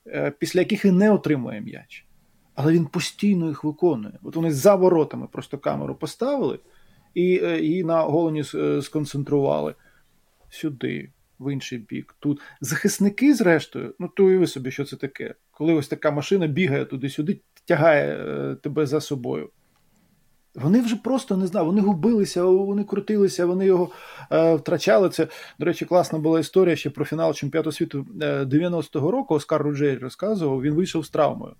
е, 0.07 0.33
після 0.39 0.61
яких 0.61 0.85
він 0.85 0.97
не 0.97 1.11
отримує 1.11 1.61
м'яч. 1.61 2.07
Але 2.55 2.73
він 2.73 2.87
постійно 2.87 3.49
їх 3.49 3.65
виконує. 3.65 4.15
От 4.23 4.37
вони 4.37 4.53
за 4.53 4.75
воротами 4.75 5.27
просто 5.33 5.59
камеру 5.59 5.95
поставили 5.95 6.59
і 7.15 7.23
її 7.23 7.81
е, 7.81 7.85
на 7.85 8.03
голені 8.03 8.43
е, 8.55 8.83
сконцентрували 8.83 9.75
сюди 10.51 11.11
в 11.39 11.53
інший 11.53 11.79
бік. 11.79 12.15
Тут 12.21 12.41
захисники, 12.61 13.35
зрештою, 13.35 13.95
ну 13.99 14.09
то 14.17 14.25
уяви 14.25 14.47
собі, 14.47 14.71
що 14.71 14.85
це 14.85 14.97
таке. 14.97 15.35
Коли 15.51 15.75
ось 15.75 15.89
така 15.89 16.11
машина 16.11 16.47
бігає 16.47 16.85
туди-сюди, 16.85 17.41
тягає 17.65 18.17
е, 18.17 18.55
тебе 18.55 18.87
за 18.87 19.01
собою. 19.01 19.51
Вони 20.55 20.81
вже 20.81 20.97
просто 20.97 21.37
не 21.37 21.47
знаю, 21.47 21.67
вони 21.67 21.81
губилися, 21.81 22.45
вони 22.45 22.85
крутилися, 22.85 23.47
вони 23.47 23.67
його 23.67 23.91
е, 24.33 24.55
втрачали. 24.55 25.09
Це, 25.09 25.29
до 25.59 25.67
речі, 25.67 25.85
класна 25.85 26.19
була 26.19 26.41
історія 26.41 26.77
ще 26.77 26.91
про 26.91 27.05
фінал 27.05 27.35
чемпіонату 27.35 27.73
світу 27.73 28.07
90-го 28.21 29.09
е, 29.09 29.13
року. 29.13 29.35
Оскар 29.35 29.63
Руджері 29.63 29.99
розказував, 29.99 30.63
він 30.63 30.75
вийшов 30.75 31.07
з 31.07 31.11
травмою. 31.11 31.55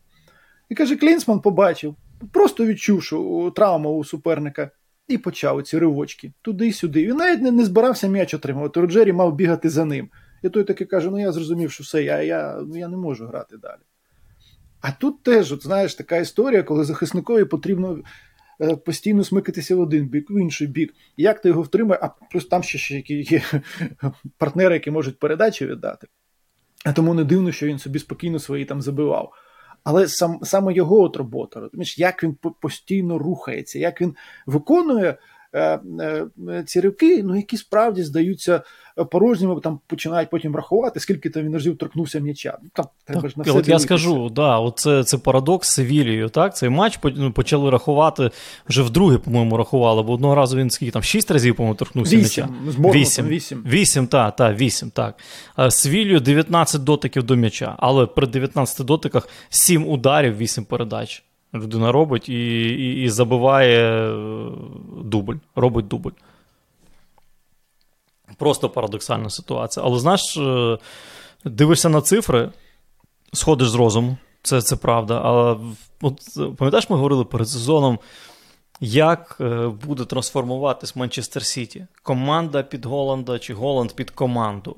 І 0.69 0.75
каже: 0.75 0.97
Клінсман 0.97 1.41
побачив, 1.41 1.97
просто 2.33 2.67
відчув, 2.67 3.03
що 3.03 3.53
травма 3.57 3.91
у 3.91 4.05
суперника. 4.05 4.71
І 5.13 5.19
почав 5.19 5.63
ці 5.63 5.79
ривочки 5.79 6.33
туди-сюди. 6.43 7.07
Він 7.07 7.17
навіть 7.17 7.43
не, 7.43 7.51
не 7.51 7.65
збирався 7.65 8.09
м'яч 8.09 8.35
отримувати. 8.35 8.81
Роджері 8.81 9.13
мав 9.13 9.35
бігати 9.35 9.71
за 9.71 9.85
ним. 9.85 10.09
І 10.43 10.49
той 10.49 10.65
таки 10.65 10.85
каже: 10.85 11.11
ну 11.11 11.21
я 11.21 11.33
зрозумів, 11.33 11.73
що 11.73 11.85
все, 11.85 12.03
я 12.03 12.23
я, 12.23 12.59
ну, 12.67 12.79
я 12.79 12.89
не 12.89 12.97
можу 12.97 13.27
грати 13.27 13.57
далі. 13.57 13.81
А 14.81 14.93
тут 14.93 15.23
теж, 15.23 15.53
от, 15.53 15.63
знаєш, 15.63 15.95
така 15.95 16.17
історія, 16.17 16.63
коли 16.63 16.85
захисникові 16.85 17.45
потрібно 17.45 17.99
е, 18.61 18.77
постійно 18.77 19.25
смикатися 19.25 19.77
в 19.77 19.81
один 19.81 20.09
бік, 20.09 20.31
в 20.31 20.41
інший 20.41 20.67
бік. 20.67 20.95
Як 21.17 21.41
ти 21.41 21.49
його 21.49 21.63
втримаєш, 21.63 22.03
а 22.03 22.09
плюс 22.31 22.47
там 22.47 22.63
ще 22.63 22.79
ще 22.79 23.03
є 23.07 23.43
партнери, 24.39 24.75
які 24.75 24.91
можуть 24.91 25.19
передачі 25.19 25.67
віддати. 25.67 26.07
А 26.85 26.93
тому 26.93 27.15
не 27.15 27.25
дивно, 27.25 27.53
що 27.53 27.67
він 27.67 27.79
собі 27.79 27.99
спокійно 27.99 28.39
свої 28.39 28.65
там 28.65 28.83
забивав. 28.83 29.33
Але 29.85 30.09
сам, 30.09 30.39
саме 30.43 30.75
його 30.75 31.01
от 31.01 31.17
робота, 31.17 31.61
розумієш, 31.61 31.99
як 31.99 32.25
він 32.25 32.37
постійно 32.61 33.19
рухається, 33.19 33.79
як 33.79 34.01
він 34.01 34.17
виконує 34.47 35.19
ці 36.67 36.81
ривки, 36.81 37.23
ну 37.23 37.37
які 37.37 37.57
справді 37.57 38.03
здаються 38.03 38.63
порожніми, 39.11 39.61
там 39.61 39.81
починають 39.87 40.31
потім 40.31 40.57
рахувати, 40.57 41.01
скільки 41.01 41.31
там 41.31 41.43
він 41.43 41.55
разів 41.55 41.79
торкнувся 41.79 42.21
м'яча. 42.21 42.59
Ну, 42.63 42.71
там 42.73 42.87
треба 43.05 43.29
ж 43.29 43.35
на 43.37 43.43
все 43.43 43.53
От 43.53 43.69
я 43.69 43.79
скажу, 43.79 44.31
да, 44.31 44.59
от 44.59 44.79
це, 44.79 45.05
це 45.05 45.19
парадокс 45.19 45.69
з 45.69 45.75
Севілією, 45.75 46.29
так? 46.29 46.57
Цей 46.57 46.69
матч 46.69 46.99
ну, 47.03 47.33
почали 47.33 47.71
рахувати 47.71 48.31
вже 48.69 48.83
вдруге, 48.83 49.19
по-моєму, 49.19 49.57
рахували, 49.57 50.03
бо 50.03 50.13
одного 50.13 50.35
разу 50.35 50.57
він 50.57 50.71
скільки 50.71 50.93
там 50.93 51.03
шість 51.03 51.31
разів, 51.31 51.57
по-моєму, 51.57 51.75
торкнувся 51.75 52.17
м'яча. 52.17 52.49
Вісім. 52.95 53.27
Вісім, 53.27 53.65
вісім, 53.67 54.07
так, 54.07 54.37
так, 54.37 54.61
вісім, 54.61 54.91
так. 54.91 55.19
Севілію 55.69 56.21
19 56.21 56.85
дотиків 56.85 57.23
до 57.23 57.37
м'яча, 57.37 57.75
але 57.79 58.07
при 58.07 58.27
19 58.27 58.87
дотиках 58.87 59.29
7 59.49 59.89
ударів, 59.89 60.37
8 60.37 60.65
передач. 60.65 61.25
Людина 61.55 61.93
робить 61.93 62.29
і 62.29 62.63
і, 62.69 63.03
і 63.03 63.09
забиває 63.09 64.11
е, 64.11 64.51
дубль, 65.05 65.37
робить 65.57 65.89
дубль. 65.89 66.11
Просто 68.39 68.69
парадоксальна 68.69 69.31
ситуація. 69.31 69.87
Але 69.87 69.99
знаєш, 69.99 70.37
е, 70.37 70.79
дивишся 71.45 71.89
на 71.89 72.01
цифри, 72.01 72.51
сходиш 73.33 73.71
з 73.71 73.75
розуму, 73.75 74.17
це 74.43 74.63
це 74.63 74.77
правда. 74.77 75.21
Але 75.25 75.57
от, 76.01 76.21
пам'ятаєш, 76.59 76.91
ми 76.91 76.97
говорили 76.97 77.25
перед 77.25 77.49
сезоном, 77.49 77.99
як 78.81 79.37
е, 79.41 79.69
буде 79.87 80.05
трансформуватись 80.05 80.97
Манчестер 80.97 81.45
Сіті? 81.45 81.87
Команда 82.03 82.63
під 82.63 82.85
Голланда 82.85 83.39
чи 83.39 83.55
Голланд 83.55 83.93
під 83.93 84.11
команду. 84.11 84.77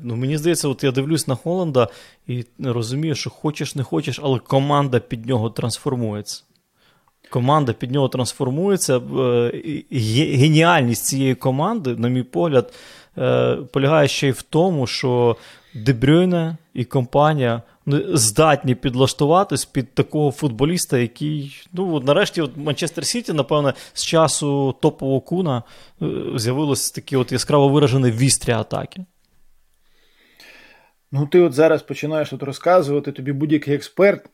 Ну, 0.00 0.16
Мені 0.16 0.38
здається, 0.38 0.68
от 0.68 0.84
я 0.84 0.90
дивлюсь 0.90 1.28
на 1.28 1.34
Холланда 1.34 1.88
і 2.26 2.44
розумію, 2.58 3.14
що 3.14 3.30
хочеш, 3.30 3.74
не 3.74 3.82
хочеш, 3.82 4.20
але 4.22 4.38
команда 4.38 4.98
під 4.98 5.26
нього 5.26 5.50
трансформується 5.50 6.44
команда 7.32 7.72
під 7.72 7.90
нього 7.90 8.08
трансформується. 8.08 8.96
Е, 8.96 9.82
геніальність 10.36 11.04
цієї 11.04 11.34
команди, 11.34 11.96
на 11.96 12.08
мій 12.08 12.22
погляд, 12.22 12.72
е, 13.18 13.56
полягає 13.72 14.08
ще 14.08 14.28
й 14.28 14.30
в 14.30 14.42
тому, 14.42 14.86
що 14.86 15.36
Дебрюйне 15.74 16.56
і 16.74 16.84
компанія 16.84 17.62
здатні 18.12 18.74
підлаштуватись 18.74 19.64
під 19.64 19.94
такого 19.94 20.30
футболіста, 20.30 20.98
який, 20.98 21.56
ну, 21.72 22.00
нарешті, 22.00 22.40
от 22.40 22.56
Манчестер 22.56 23.06
Сіті, 23.06 23.32
напевне, 23.32 23.72
з 23.92 24.04
часу 24.04 24.74
топового 24.80 25.20
куна 25.20 25.62
е, 26.02 26.06
з'явилось 26.36 26.90
такі 26.90 27.16
от 27.16 27.32
яскраво 27.32 27.68
виражені 27.68 28.10
вістрі 28.10 28.52
атаки. 28.52 29.04
Ну, 31.12 31.26
ти 31.26 31.40
от 31.40 31.52
зараз 31.52 31.82
починаєш 31.82 32.32
от 32.32 32.42
розказувати, 32.42 33.12
тобі 33.12 33.32
будь-який 33.32 33.74
експерт 33.74 34.30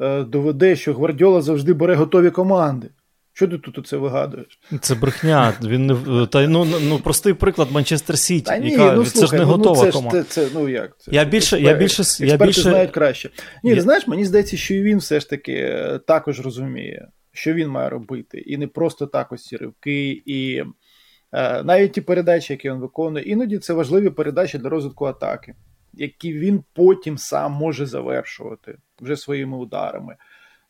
Е, 0.00 0.24
доведе, 0.24 0.76
що 0.76 0.94
Гвардіола 0.94 1.42
завжди 1.42 1.72
бере 1.72 1.94
готові 1.94 2.30
команди. 2.30 2.88
Що 3.32 3.48
ти 3.48 3.58
тут 3.58 3.86
це 3.86 3.96
вигадуєш? 3.96 4.60
Це 4.80 4.94
брехня. 4.94 5.54
Він 5.62 5.86
не 5.86 6.26
та 6.26 6.48
ну 6.48 6.66
ну 6.82 6.98
простий 6.98 7.34
приклад 7.34 7.68
Манчестер 7.72 8.18
Сіті. 8.18 8.46
Та 8.46 8.58
ні, 8.58 8.70
яка, 8.70 8.92
ну, 8.92 9.04
це 9.04 9.26
ж 9.26 9.32
не 9.32 9.38
ну, 9.38 9.46
готова 9.46 9.84
це 9.84 9.92
команда. 9.92 10.22
Це, 10.22 10.28
це, 10.46 10.48
ну 10.54 10.68
як 10.68 10.98
це? 10.98 11.10
Я 11.14 11.24
більше, 11.24 11.56
Експерт, 11.56 11.62
я 11.62 11.74
більше, 11.74 12.02
експерти 12.02 12.32
я 12.32 12.46
більше... 12.46 12.62
знають 12.62 12.90
краще. 12.90 13.30
Ні, 13.64 13.70
я... 13.70 13.80
знаєш, 13.80 14.06
мені 14.06 14.24
здається, 14.24 14.56
що 14.56 14.74
і 14.74 14.82
він 14.82 14.98
все 14.98 15.20
ж 15.20 15.30
таки 15.30 15.52
е, 15.52 16.00
також 16.06 16.40
розуміє, 16.40 17.08
що 17.32 17.54
він 17.54 17.68
має 17.68 17.88
робити, 17.88 18.38
і 18.38 18.56
не 18.56 18.66
просто 18.66 19.06
так 19.06 19.32
ось 19.32 19.44
ці 19.44 19.56
ривки, 19.56 20.22
і 20.26 20.64
е, 21.32 21.62
навіть 21.62 21.92
ті 21.92 22.00
передачі, 22.00 22.52
які 22.52 22.70
він 22.70 22.78
виконує, 22.78 23.24
іноді 23.24 23.58
це 23.58 23.72
важливі 23.72 24.10
передачі 24.10 24.58
для 24.58 24.68
розвитку 24.68 25.04
атаки, 25.04 25.54
які 25.98 26.32
він 26.32 26.64
потім 26.72 27.18
сам 27.18 27.52
може 27.52 27.86
завершувати 27.86 28.78
вже 29.00 29.16
своїми 29.16 29.56
ударами. 29.56 30.16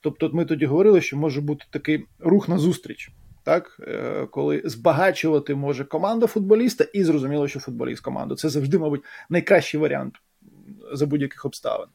Тобто, 0.01 0.31
ми 0.33 0.45
тоді 0.45 0.67
говорили, 0.67 1.01
що 1.01 1.17
може 1.17 1.41
бути 1.41 1.65
такий 1.71 2.07
рух 2.19 2.49
назустріч, 2.49 3.11
так? 3.45 3.81
Е, 3.89 4.27
коли 4.31 4.63
збагачувати 4.65 5.55
може 5.55 5.85
команда 5.85 6.27
футболіста, 6.27 6.85
і 6.85 7.05
зрозуміло, 7.05 7.49
що 7.49 7.61
футболіст 7.61 8.03
команду. 8.03 8.37
Це 8.37 8.49
завжди, 8.49 8.79
мабуть, 8.79 9.03
найкращий 9.31 9.81
варіант 9.81 10.15
за 10.93 11.07
будь-яких 11.07 11.45
обставин. 11.45 11.89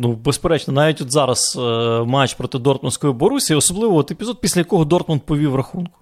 Ну, 0.00 0.12
безперечно, 0.12 0.72
навіть 0.72 1.00
от 1.00 1.12
зараз 1.12 1.58
е, 1.60 1.60
матч 2.04 2.34
проти 2.34 2.58
Дортмундської 2.58 3.12
Борусі, 3.12 3.54
особливо 3.54 3.96
от 3.96 4.10
епізод, 4.10 4.40
після 4.40 4.60
якого 4.60 4.84
Дортмунд 4.84 5.22
повів 5.22 5.56
рахунку. 5.56 5.98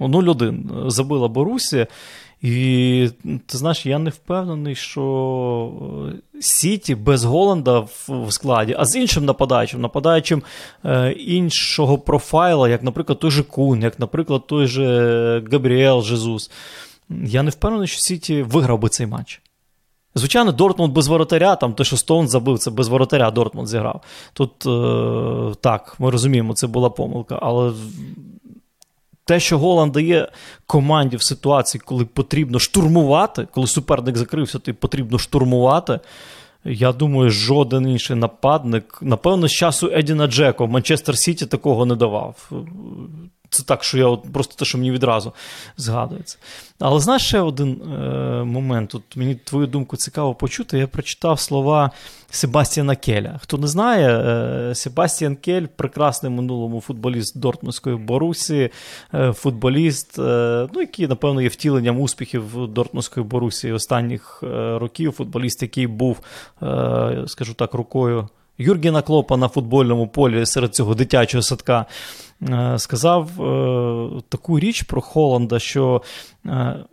0-1 0.00 0.90
забила 0.90 1.28
Борусія. 1.28 1.86
І 2.42 3.08
ти 3.46 3.58
знаєш, 3.58 3.86
я 3.86 3.98
не 3.98 4.10
впевнений, 4.10 4.74
що 4.74 5.72
е, 6.34 6.40
Сіті 6.40 6.94
без 6.94 7.24
Голланда 7.24 7.78
в 8.08 8.26
складі, 8.30 8.76
а 8.78 8.84
з 8.84 8.96
іншим 8.96 9.24
нападаючим, 9.24 9.80
нападаючим 9.80 10.42
е, 10.84 11.12
іншого 11.12 11.98
профайла, 11.98 12.68
як, 12.68 12.82
наприклад, 12.82 13.18
той 13.18 13.30
же 13.30 13.42
Кун, 13.42 13.82
як, 13.82 13.98
наприклад, 13.98 14.46
той 14.46 14.66
же 14.66 15.42
Габріел 15.52 16.02
Жезус. 16.02 16.50
Я 17.10 17.42
не 17.42 17.50
впевнений, 17.50 17.88
що 17.88 18.00
Сіті 18.00 18.42
виграв 18.42 18.78
би 18.78 18.88
цей 18.88 19.06
матч. 19.06 19.40
Звичайно, 20.18 20.52
Дортмунд 20.52 20.92
без 20.92 21.08
воротаря, 21.08 21.56
там 21.56 21.74
те, 21.74 21.84
що 21.84 21.96
Стоун 21.96 22.28
забив, 22.28 22.58
це 22.58 22.70
без 22.70 22.88
воротаря 22.88 23.30
Дортмунд 23.30 23.68
зіграв. 23.68 24.00
Тут 24.32 24.66
е, 24.66 25.54
так, 25.60 25.96
ми 25.98 26.10
розуміємо, 26.10 26.54
це 26.54 26.66
була 26.66 26.90
помилка, 26.90 27.38
але 27.42 27.72
те, 29.24 29.40
що 29.40 29.58
Голланд 29.58 29.92
дає 29.92 30.28
команді 30.66 31.16
в 31.16 31.22
ситуації, 31.22 31.82
коли 31.84 32.04
потрібно 32.04 32.58
штурмувати, 32.58 33.48
коли 33.52 33.66
суперник 33.66 34.16
закрився, 34.16 34.58
то 34.58 34.74
потрібно 34.74 35.18
штурмувати. 35.18 36.00
Я 36.64 36.92
думаю, 36.92 37.30
жоден 37.30 37.88
інший 37.88 38.16
нападник, 38.16 38.98
напевно, 39.02 39.48
з 39.48 39.52
часу 39.52 39.90
Едіна 39.92 40.26
Джеко 40.26 40.66
в 40.66 40.70
Манчестер 40.70 41.18
Сіті 41.18 41.46
такого 41.46 41.86
не 41.86 41.94
давав. 41.94 42.50
Це 43.50 43.62
так, 43.62 43.84
що 43.84 43.98
я 43.98 44.06
от 44.06 44.32
просто 44.32 44.54
те, 44.54 44.64
що 44.64 44.78
мені 44.78 44.90
відразу 44.90 45.32
згадується. 45.76 46.38
Але 46.80 47.00
знаєш 47.00 47.22
ще 47.22 47.40
один 47.40 47.82
е, 47.82 47.98
момент. 48.44 48.94
От 48.94 49.16
Мені 49.16 49.34
твою 49.34 49.66
думку 49.66 49.96
цікаво 49.96 50.34
почути. 50.34 50.78
Я 50.78 50.86
прочитав 50.86 51.40
слова 51.40 51.90
Себастьяна 52.30 52.96
Келя. 52.96 53.38
Хто 53.42 53.58
не 53.58 53.66
знає, 53.66 54.08
е, 54.08 54.74
Себастьян 54.74 55.36
Кель 55.36 55.66
прекрасний 55.66 56.32
минулому 56.32 56.80
футболіст 56.80 57.38
Дортмундської 57.38 57.96
Борусі, 57.96 58.70
е, 59.14 59.32
футболіст, 59.32 60.18
е, 60.18 60.68
ну, 60.74 60.80
який, 60.80 61.06
напевно, 61.06 61.42
є 61.42 61.48
втіленням 61.48 62.00
успіхів 62.00 62.68
Дортмундської 62.68 63.26
Борусі 63.26 63.72
останніх 63.72 64.40
е, 64.42 64.78
років. 64.78 65.12
Футболіст, 65.12 65.62
який 65.62 65.86
був, 65.86 66.20
е, 66.62 67.24
скажу 67.26 67.54
так, 67.54 67.74
рукою. 67.74 68.28
Юргена 68.58 69.02
Клопа 69.02 69.36
на 69.36 69.48
футбольному 69.48 70.08
полі 70.08 70.46
серед 70.46 70.74
цього 70.74 70.94
дитячого 70.94 71.42
садка 71.42 71.86
е, 72.42 72.74
сказав 72.78 73.42
е, 73.42 74.22
таку 74.28 74.58
річ 74.60 74.82
про 74.82 75.00
Холланда, 75.00 75.58
що 75.58 76.02
е, 76.46 76.84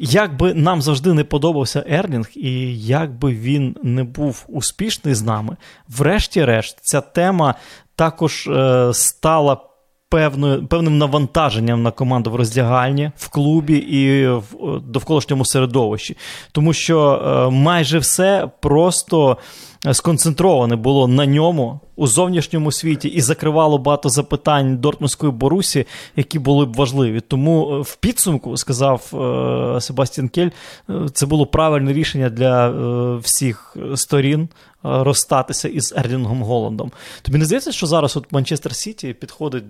як 0.00 0.36
би 0.36 0.54
нам 0.54 0.82
завжди 0.82 1.12
не 1.12 1.24
подобався 1.24 1.84
Ерлінг, 1.88 2.28
і 2.34 2.78
як 2.78 3.18
би 3.18 3.34
він 3.34 3.76
не 3.82 4.04
був 4.04 4.44
успішний 4.48 5.14
з 5.14 5.22
нами, 5.22 5.56
врешті-решт, 5.88 6.78
ця 6.82 7.00
тема 7.00 7.54
також 7.96 8.50
стала 8.92 9.60
певною, 10.08 10.66
певним 10.66 10.98
навантаженням 10.98 11.82
на 11.82 11.90
команду 11.90 12.30
в 12.30 12.34
роздягальні, 12.34 13.10
в 13.16 13.28
клубі 13.28 13.76
і 13.76 14.28
в 14.28 14.80
довколишньому 14.80 15.44
середовищі. 15.44 16.16
Тому 16.52 16.72
що 16.72 17.48
майже 17.52 17.98
все 17.98 18.48
просто 18.60 19.38
сконцентроване 19.92 20.76
було 20.76 21.08
на 21.08 21.26
ньому 21.26 21.80
у 21.96 22.06
зовнішньому 22.06 22.72
світі 22.72 23.08
і 23.08 23.20
закривало 23.20 23.78
багато 23.78 24.08
запитань 24.08 24.76
Дортмундської 24.76 25.32
Борусі, 25.32 25.86
які 26.16 26.38
були 26.38 26.66
б 26.66 26.74
важливі. 26.74 27.20
Тому 27.20 27.74
е, 27.74 27.80
в 27.80 27.96
підсумку 27.96 28.56
сказав 28.56 29.10
е, 29.14 29.80
Себастьян 29.80 30.28
Кель, 30.28 30.50
е, 30.90 30.92
це 31.12 31.26
було 31.26 31.46
правильне 31.46 31.92
рішення 31.92 32.30
для 32.30 32.68
всіх 33.18 33.76
сторін. 33.94 34.48
Розстатися 34.84 35.68
із 35.68 35.94
Ерлінгом 35.96 36.42
Голландом. 36.42 36.92
Тобі 37.22 37.38
не 37.38 37.44
здається, 37.44 37.72
що 37.72 37.86
зараз 37.86 38.16
от 38.16 38.32
Манчестер 38.32 38.74
Сіті 38.74 39.12
підходить, 39.12 39.64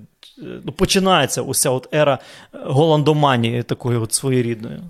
ну, 0.64 0.72
починається 0.72 1.42
уся 1.42 1.70
от 1.70 1.94
ера 1.94 2.18
голландоманії 2.52 3.62
такої 3.62 3.98
от 3.98 4.12
своєрідної? 4.12 4.80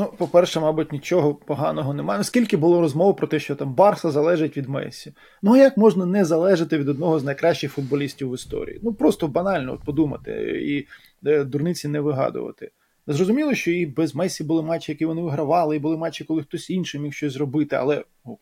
Ну, 0.00 0.12
по-перше, 0.18 0.60
мабуть, 0.60 0.92
нічого 0.92 1.34
поганого 1.34 1.94
немає. 1.94 2.18
Наскільки 2.18 2.56
було 2.56 2.80
розмов 2.80 3.16
про 3.16 3.26
те, 3.26 3.38
що 3.38 3.54
там 3.56 3.74
Барса 3.74 4.10
залежить 4.10 4.56
від 4.56 4.68
Месі. 4.68 5.12
Ну 5.42 5.54
а 5.54 5.58
як 5.58 5.76
можна 5.76 6.06
не 6.06 6.24
залежати 6.24 6.78
від 6.78 6.88
одного 6.88 7.18
з 7.18 7.24
найкращих 7.24 7.72
футболістів 7.72 8.30
в 8.30 8.34
історії? 8.34 8.80
Ну 8.82 8.92
просто 8.92 9.28
банально 9.28 9.72
от 9.72 9.80
подумати 9.84 10.32
і 10.64 10.86
е, 11.28 11.44
дурниці 11.44 11.88
не 11.88 12.00
вигадувати. 12.00 12.70
Зрозуміло, 13.06 13.54
що 13.54 13.70
і 13.70 13.86
без 13.86 14.14
Месі 14.14 14.44
були 14.44 14.62
матчі, 14.62 14.92
які 14.92 15.04
вони 15.04 15.22
вигравали, 15.22 15.76
і 15.76 15.78
були 15.78 15.96
матчі, 15.96 16.24
коли 16.24 16.42
хтось 16.42 16.70
інший 16.70 17.00
міг 17.00 17.12
щось 17.12 17.32
зробити, 17.32 17.76
але 17.76 18.04
ну, 18.24 18.38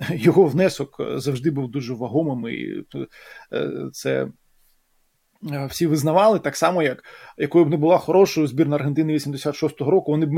його 0.10 0.44
внесок 0.44 1.00
завжди 1.16 1.50
був 1.50 1.70
дуже 1.70 1.94
вагомим, 1.94 2.48
і 2.48 2.84
е, 3.52 3.68
це 3.92 4.26
Е, 4.26 4.28
всі 5.42 5.86
визнавали, 5.86 6.38
так 6.38 6.56
само, 6.56 6.82
як 6.82 7.04
якою 7.38 7.64
б 7.64 7.70
не 7.70 7.76
була 7.76 7.98
хорошою 7.98 8.46
збірна 8.46 8.76
Аргентини 8.76 9.14
86-го 9.14 9.90
року, 9.90 10.12
вони 10.12 10.26
б 10.26 10.30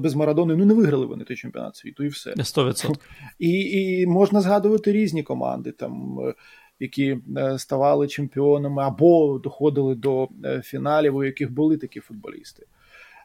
без 0.00 0.14
Марадони 0.14 0.56
ну, 0.56 0.64
не 0.64 0.74
виграли 0.74 1.06
вони 1.06 1.24
той 1.24 1.36
чемпіонат 1.36 1.76
світу 1.76 2.04
і 2.04 2.08
все. 2.08 2.30
100%. 2.30 2.94
І 3.38 3.50
і 3.50 4.06
можна 4.06 4.40
згадувати 4.40 4.92
різні 4.92 5.22
команди, 5.22 5.72
там, 5.72 6.18
е, 6.20 6.34
які 6.80 7.18
е, 7.36 7.58
ставали 7.58 8.08
чемпіонами 8.08 8.82
або 8.82 9.38
доходили 9.38 9.94
до 9.94 10.28
фіналів, 10.62 11.16
у 11.16 11.24
яких 11.24 11.52
були 11.52 11.76
такі 11.76 12.00
футболісти. 12.00 12.66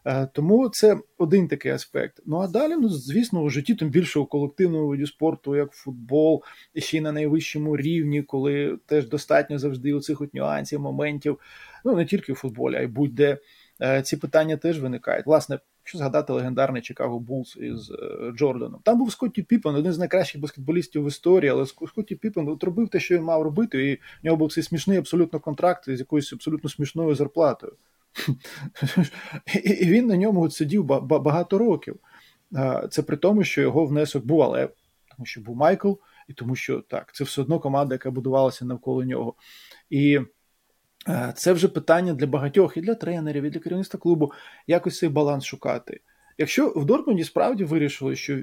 Е, 0.06 0.28
тому 0.34 0.70
це 0.70 0.98
один 1.18 1.48
такий 1.48 1.72
аспект. 1.72 2.20
Ну 2.26 2.38
а 2.38 2.48
далі, 2.48 2.76
ну 2.76 2.90
звісно, 2.90 3.42
у 3.42 3.50
житті 3.50 3.76
тим 3.76 3.90
більше 3.90 4.20
у 4.20 4.26
колективному 4.26 4.88
виді 4.88 5.06
спорту, 5.06 5.56
як 5.56 5.72
футбол, 5.72 6.44
і 6.74 6.82
ще 6.82 6.98
й 6.98 7.02
на 7.02 7.12
найвищому 7.12 7.78
рівні, 7.78 8.24
коли 8.24 8.78
теж 8.86 9.08
достатньо 9.08 9.60
завжди 9.60 9.94
у 9.94 10.02
цих 10.02 10.22
от 10.22 10.34
нюансів, 10.34 10.80
моментів, 10.80 11.40
ну 11.86 11.96
не 11.96 12.06
тільки 12.06 12.34
в 12.34 12.36
футболі, 12.36 12.76
а 12.76 12.82
й 12.82 12.88
будь-де 12.88 13.38
е, 13.82 14.02
ці 14.02 14.18
питання 14.18 14.58
теж 14.58 14.82
виникають. 14.82 15.26
Власне, 15.26 15.60
що 15.84 15.98
згадати 15.98 16.34
легендарний 16.34 16.82
Чикаго 16.82 17.20
Булс 17.20 17.58
із 17.58 17.92
е, 17.92 18.32
Джорданом. 18.38 18.82
Там 18.84 18.98
був 18.98 19.12
Скотті 19.12 19.44
Піпен, 19.44 19.76
один 19.76 19.94
з 19.94 19.98
найкращих 19.98 20.42
баскетболістів 20.42 21.04
в 21.04 21.08
історії, 21.08 21.50
але 21.50 21.66
Скотті 21.66 22.16
Піпен 22.16 22.58
робив 22.62 22.90
те, 22.90 23.00
що 23.00 23.16
він 23.16 23.24
мав 23.24 23.42
робити, 23.42 23.90
і 23.90 23.96
в 23.96 24.00
нього 24.24 24.38
був 24.38 24.54
цей 24.54 24.64
смішний 24.64 24.98
абсолютно 24.98 25.40
контракт 25.40 25.84
з 25.90 26.00
якоюсь 26.00 26.34
абсолютно 26.34 26.70
смішною 26.70 27.16
зарплатою. 27.16 27.74
І 29.64 29.86
він 29.86 30.08
на 30.08 30.18
ньому 30.18 30.50
сидів 30.50 30.84
багато 31.02 31.58
років. 31.58 31.96
Це 32.90 33.04
при 33.04 33.18
тому, 33.18 33.44
що 33.44 33.62
його 33.62 33.86
внесок 33.86 34.26
був, 34.26 34.42
але 34.42 34.70
тому 35.18 35.26
що 35.26 35.42
був 35.42 35.56
Майкл, 35.56 35.94
і 36.28 36.34
тому 36.34 36.56
що 36.56 36.82
так, 36.82 37.12
це 37.14 37.24
все 37.24 37.42
одно 37.42 37.60
команда, 37.60 37.96
яка 37.96 38.12
будувалася 38.12 38.66
навколо 38.66 39.04
нього. 39.04 39.34
І 39.90 40.20
це 41.36 41.54
вже 41.54 41.68
питання 41.68 42.14
для 42.14 42.28
багатьох, 42.28 42.78
і 42.78 42.82
для 42.82 42.96
тренерів, 42.96 43.44
і 43.44 43.50
для 43.50 43.60
керівництва 43.60 44.00
клубу, 44.00 44.32
якось 44.68 44.98
цей 44.98 45.10
баланс 45.10 45.44
шукати. 45.46 46.02
Якщо 46.38 46.70
в 46.70 46.86
Дортмунді 46.86 47.24
справді 47.24 47.64
вирішили, 47.64 48.16
що 48.16 48.40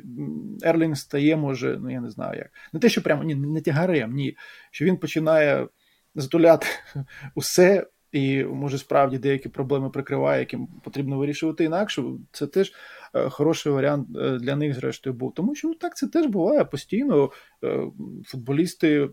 Ерлінг 0.62 0.96
стає, 0.96 1.36
може, 1.36 1.78
ну 1.82 1.90
я 1.90 2.00
не 2.00 2.10
знаю 2.10 2.38
як, 2.38 2.50
не 2.72 2.80
те, 2.80 2.88
що 2.88 3.02
прямо 3.02 3.24
ні, 3.24 3.34
не 3.34 3.60
тягарем, 3.60 4.12
ні, 4.12 4.36
що 4.70 4.84
він 4.84 4.96
починає 4.96 5.68
затуляти 6.14 6.66
усе 7.34 7.86
і 8.12 8.44
може 8.44 8.78
справді 8.78 9.18
деякі 9.18 9.48
проблеми 9.48 9.90
прикриває, 9.90 10.40
які 10.40 10.58
потрібно 10.84 11.18
вирішувати 11.18 11.64
інакше. 11.64 12.02
Це 12.32 12.46
теж 12.46 12.72
е, 13.14 13.28
хороший 13.28 13.72
варіант 13.72 14.08
е, 14.16 14.38
для 14.38 14.56
них, 14.56 14.74
зрештою, 14.74 15.16
був. 15.16 15.34
Тому 15.34 15.54
що 15.54 15.68
ну, 15.68 15.74
так 15.74 15.96
це 15.96 16.06
теж 16.06 16.26
буває 16.26 16.64
постійно. 16.64 17.30
Е, 17.64 17.86
футболісти 18.24 19.08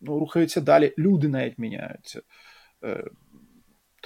ну, 0.00 0.18
рухаються 0.18 0.60
далі, 0.60 0.94
люди 0.98 1.28
навіть 1.28 1.58
міняються. 1.58 2.20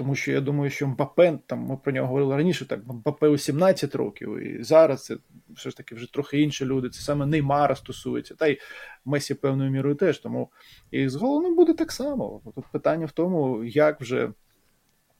Тому 0.01 0.15
що 0.15 0.33
я 0.33 0.41
думаю, 0.41 0.71
що 0.71 0.87
Мбапе, 0.87 1.39
там 1.47 1.59
ми 1.59 1.77
про 1.77 1.93
нього 1.93 2.07
говорили 2.07 2.37
раніше, 2.37 2.69
так 2.69 2.81
Мбапе 2.87 3.29
у 3.29 3.39
17 3.39 3.95
років, 3.95 4.39
і 4.39 4.65
зараз 4.65 5.05
це 5.05 5.17
все 5.49 5.71
ж 5.71 5.77
таки 5.77 5.95
вже 5.95 6.13
трохи 6.13 6.41
інші 6.41 6.65
люди. 6.65 6.91
Це 6.91 7.01
саме 7.01 7.27
Неймара 7.27 7.75
стосується, 7.75 8.35
та 8.35 8.47
й 8.47 8.59
Месі 9.05 9.35
певною 9.35 9.71
мірою 9.71 9.95
теж. 9.95 10.19
Тому 10.19 10.51
і 10.91 11.09
з 11.09 11.15
головним 11.15 11.57
буде 11.57 11.75
так 11.75 11.93
само. 11.93 12.43
Тут 12.55 12.65
питання 12.73 13.07
в 13.07 13.13
тому, 13.13 13.65
як 13.65 14.01
вже 14.01 14.33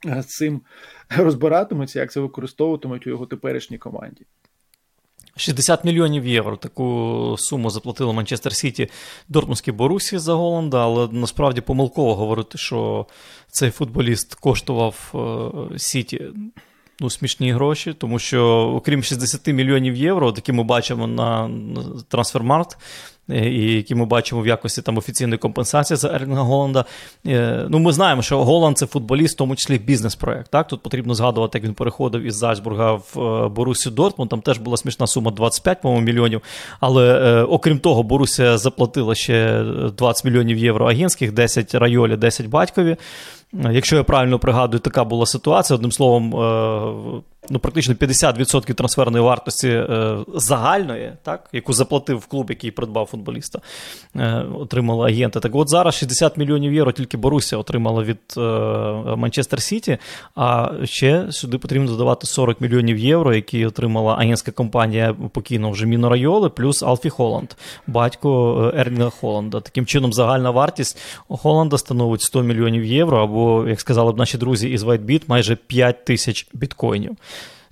з 0.05 0.27
цим 0.27 0.63
розбиратимуться, 1.17 2.01
як 2.01 2.13
це 2.13 2.21
використовуватимуть 2.21 3.07
у 3.07 3.11
його 3.11 3.27
теперішній 3.27 3.79
команді. 3.79 4.27
60 5.41 5.85
мільйонів 5.85 6.27
євро. 6.27 6.57
Таку 6.57 7.37
суму 7.39 7.71
заплатили 7.71 8.13
Манчестер 8.13 8.55
Сіті 8.55 8.89
Дортмундській 9.29 9.73
Борусі 9.73 10.19
за 10.19 10.35
Голланда, 10.35 10.83
але 10.83 11.09
насправді 11.13 11.61
помилково 11.61 12.15
говорити, 12.15 12.59
що 12.59 13.07
цей 13.49 13.71
футболіст 13.71 14.35
коштував 14.35 15.13
е, 15.75 15.79
Сіті 15.79 16.23
ну, 17.01 17.11
смішні 17.11 17.53
гроші, 17.53 17.95
тому 17.99 18.19
що, 18.19 18.47
окрім 18.77 19.03
60 19.03 19.47
мільйонів 19.47 19.97
євро, 19.97 20.33
які 20.37 20.53
ми 20.53 20.63
бачимо 20.63 21.07
на 21.07 21.51
трансфермарт, 22.09 22.77
Е, 23.31 23.49
і 23.49 23.77
які 23.77 23.95
ми 23.95 24.05
бачимо 24.05 24.41
в 24.41 24.47
якості 24.47 24.83
там 24.83 24.99
офіційної 24.99 25.39
компенсації 25.39 25.97
за 25.97 26.09
Ерлінга 26.09 26.43
Голланда. 26.43 26.85
Е, 27.27 27.67
ну, 27.69 27.79
Ми 27.79 27.93
знаємо, 27.93 28.23
що 28.23 28.45
Голланд 28.45 28.79
це 28.79 28.87
футболіст, 28.87 29.35
в 29.35 29.39
тому 29.39 29.57
числі 29.57 29.79
бізнес-проект. 29.79 30.51
Так? 30.51 30.69
Тут 30.69 30.83
потрібно 30.83 31.15
згадувати, 31.15 31.59
як 31.59 31.65
він 31.65 31.75
переходив 31.75 32.23
із 32.23 32.37
Зальцбурга 32.37 32.93
в 32.93 33.21
е, 33.21 33.49
Борусі 33.49 33.91
Дортмунд. 33.91 34.31
Там 34.31 34.41
теж 34.41 34.59
була 34.59 34.77
смішна 34.77 35.07
сума 35.07 35.31
25 35.31 35.81
по 35.81 36.01
мільйонів. 36.01 36.43
Але 36.81 37.43
окрім 37.43 37.79
того, 37.79 38.03
Борусія 38.03 38.59
заплатила 38.59 39.15
ще 39.15 39.65
20 39.99 40.25
мільйонів 40.25 40.59
євро 40.59 40.87
агентських, 40.87 41.33
10 41.33 41.75
райолі, 41.75 42.17
10 42.17 42.47
батькові. 42.47 42.97
Якщо 43.53 43.97
я 43.97 44.05
правильно 44.05 44.39
пригадую, 44.39 44.81
така 44.81 45.05
була 45.05 45.27
ситуація. 45.27 45.75
Одним 45.75 45.93
словом, 45.93 46.35
ну, 47.49 47.59
практично 47.59 47.95
50% 47.95 48.75
трансферної 48.75 49.25
вартості 49.25 49.69
е, 49.69 50.17
загальної, 50.35 51.13
так, 51.23 51.49
яку 51.53 51.73
заплатив 51.73 52.27
клуб, 52.27 52.47
який 52.51 52.71
придбав 52.71 53.07
футболіста, 53.07 53.61
е, 54.17 54.45
отримали 54.59 55.11
агенти. 55.11 55.41
Так 55.41 55.55
от 55.55 55.69
зараз 55.69 55.95
60 55.95 56.37
мільйонів 56.37 56.73
євро 56.73 56.93
тільки 56.93 57.17
Боруся 57.17 57.57
отримала 57.57 58.03
від 58.03 58.19
е, 58.37 58.41
Манчестер 59.17 59.63
Сіті, 59.63 59.99
а 60.35 60.71
ще 60.85 61.27
сюди 61.33 61.59
потрібно 61.59 61.91
додавати 61.91 62.27
40 62.27 62.61
мільйонів 62.61 62.99
євро, 62.99 63.35
які 63.35 63.67
отримала 63.67 64.15
агентська 64.15 64.53
компанія 64.53 65.15
покійного 65.33 65.73
вже 65.73 65.87
Міно 65.87 66.09
Райоли, 66.09 66.49
плюс 66.49 66.83
Алфі 66.83 67.09
Холланд, 67.09 67.51
батько 67.87 68.73
е, 68.75 68.81
Ерлінга 68.81 69.11
Холланда. 69.11 69.61
Таким 69.61 69.87
чином, 69.87 70.13
загальна 70.13 70.51
вартість 70.51 70.99
Холланда 71.29 71.79
становить 71.79 72.23
100 72.23 72.43
мільйонів 72.43 72.85
євро, 72.85 73.23
або, 73.23 73.69
як 73.69 73.81
сказали 73.81 74.13
б 74.13 74.19
наші 74.19 74.39
друзі 74.39 74.71
із 74.71 74.85
WhiteBit, 74.85 75.23
майже 75.27 75.57
5 75.57 76.05
тисяч 76.05 76.47
біткоїнів. 76.53 77.17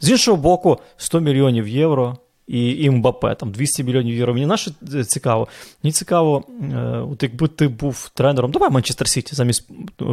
З 0.00 0.10
іншого 0.10 0.36
боку, 0.36 0.78
100 0.96 1.20
мільйонів 1.20 1.68
євро 1.68 2.16
і 2.46 2.82
і 2.84 2.90
Мбапе, 2.90 3.34
там 3.34 3.50
200 3.50 3.84
мільйонів 3.84 4.14
євро. 4.14 4.34
Мені 4.34 4.46
наше 4.46 4.70
цікаво. 5.06 5.48
Мені 5.82 5.92
цікаво, 5.92 6.44
е, 6.62 6.76
от 7.12 7.22
якби 7.22 7.48
ти 7.48 7.68
був 7.68 8.10
тренером, 8.14 8.50
давай 8.50 8.70
Манчестер 8.70 9.08
Сіті 9.08 9.34
замість 9.34 9.70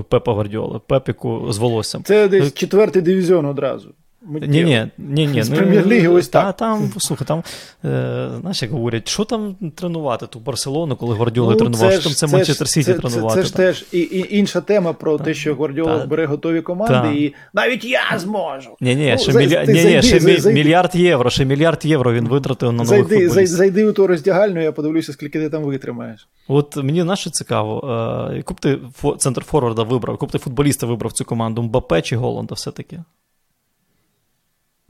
Пепа 0.10 0.34
Гвардіола, 0.34 0.80
Пепіку 0.80 1.48
з 1.50 1.58
волоссям. 1.58 2.04
Це 2.04 2.28
десь 2.28 2.54
четвертий 2.54 3.02
дивізіон 3.02 3.46
одразу. 3.46 3.94
Ні, 4.30 4.64
ні, 4.64 4.88
ні, 4.98 5.28
ні. 5.28 5.44
З 5.44 5.50
ну, 5.50 5.58
прем'єр-ліги 5.58 6.08
ось 6.08 6.28
та, 6.28 6.44
так. 6.44 6.56
Там, 6.56 6.92
слухай, 6.98 7.28
там, 7.28 7.44
е, 7.86 8.30
знаєш, 8.42 8.62
як 8.62 8.72
говорять, 8.72 9.08
що 9.08 9.24
там 9.24 9.56
тренувати 9.76 10.28
ту 10.28 10.40
Барселону, 10.40 10.96
коли 10.96 11.16
Гвардіола 11.16 11.52
ну, 11.52 11.58
тренував, 11.58 11.92
що 11.92 12.04
там 12.04 12.14
це, 12.14 12.28
Манчестер 12.28 12.68
Сіті 12.68 12.94
тренувати. 12.94 13.36
Це, 13.36 13.42
це 13.42 13.48
ж 13.48 13.56
теж 13.56 13.86
і, 13.92 14.00
і 14.00 14.38
інша 14.38 14.62
тема 14.62 14.94
про 14.94 15.18
те, 15.18 15.34
що 15.34 15.56
Гвардіола 15.56 16.06
бере 16.06 16.26
готові 16.26 16.62
команди, 16.62 16.94
та. 16.94 17.12
і 17.12 17.34
навіть 17.54 17.86
я 17.86 18.20
зможу. 18.20 18.70
Ні, 18.82 18.96
ні, 18.96 19.12
ну, 19.12 19.18
ще, 19.18 19.34
мілля... 19.34 19.66
ні, 19.66 19.86
ні, 19.86 20.02
ще 20.02 20.20
зайди, 20.20 20.54
мільярд 20.54 20.96
євро, 20.96 21.30
ще 21.30 21.46
мільярд 21.46 21.86
євро 21.86 22.14
він 22.14 22.28
витратив 22.28 22.72
на 22.72 22.84
нових 22.84 22.90
зайди, 22.90 23.26
футболістів. 23.26 23.58
Зайди 23.58 23.86
у 23.86 23.92
ту 23.92 24.08
роздягальню, 24.08 24.62
я 24.62 24.72
подивлюся, 24.72 25.14
скільки 25.14 25.40
ти 25.40 25.50
там 25.50 25.64
витримаєш. 25.64 26.28
От 26.48 26.78
мені 26.78 27.04
наше 27.04 27.30
цікаво, 27.30 27.82
яку 28.36 28.54
б 28.54 28.60
ти 28.60 28.80
центр 29.18 29.44
форварда 29.44 29.84
вибрав, 29.84 30.14
яку 30.14 30.26
б 30.26 30.32
ти 30.32 30.38
футболіста 30.38 30.88
вибрав 30.88 31.12
цю 31.12 31.26
команду, 31.26 31.62
Мбапе 31.62 32.02
чи 32.02 32.16
Голланда 32.16 32.56
все-таки? 32.56 33.00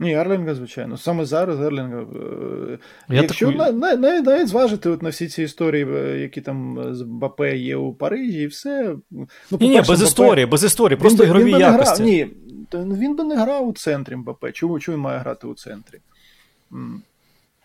Ні, 0.00 0.14
Ерлінга, 0.14 0.54
звичайно. 0.54 0.96
Саме 0.96 1.24
зараз 1.24 1.60
Ерлінга. 1.60 2.00
Е, 2.00 2.78
я 3.08 3.22
Якщо 3.22 3.52
таку... 3.52 3.72
навіть, 3.72 4.24
навіть 4.26 4.48
зважити 4.48 4.88
от 4.88 5.02
на 5.02 5.08
всі 5.08 5.28
ці 5.28 5.42
історії, 5.42 5.86
е, 5.94 6.18
які 6.18 6.40
там 6.40 6.78
з 6.94 7.02
Бапе 7.02 7.56
є 7.56 7.76
у 7.76 7.92
Парижі, 7.92 8.42
і 8.42 8.46
все. 8.46 8.96
Ну, 9.10 9.28
Ні, 9.60 9.68
ні, 9.68 9.78
без 9.78 9.88
Бапе... 9.88 10.04
історії, 10.04 10.46
без 10.46 10.64
історії, 10.64 10.98
просто 10.98 11.22
він, 11.22 11.30
ігрові 11.30 11.44
він 11.44 11.60
якості. 11.60 12.02
Грав, 12.02 12.86
ні, 12.86 12.96
він 12.96 13.16
би 13.16 13.24
не 13.24 13.36
грав 13.36 13.68
у 13.68 13.72
центрі 13.72 14.16
Бапе. 14.16 14.52
Чому, 14.52 14.80
чому 14.80 14.96
він 14.96 15.02
має 15.02 15.18
грати 15.18 15.46
у 15.46 15.54
центрі? 15.54 15.98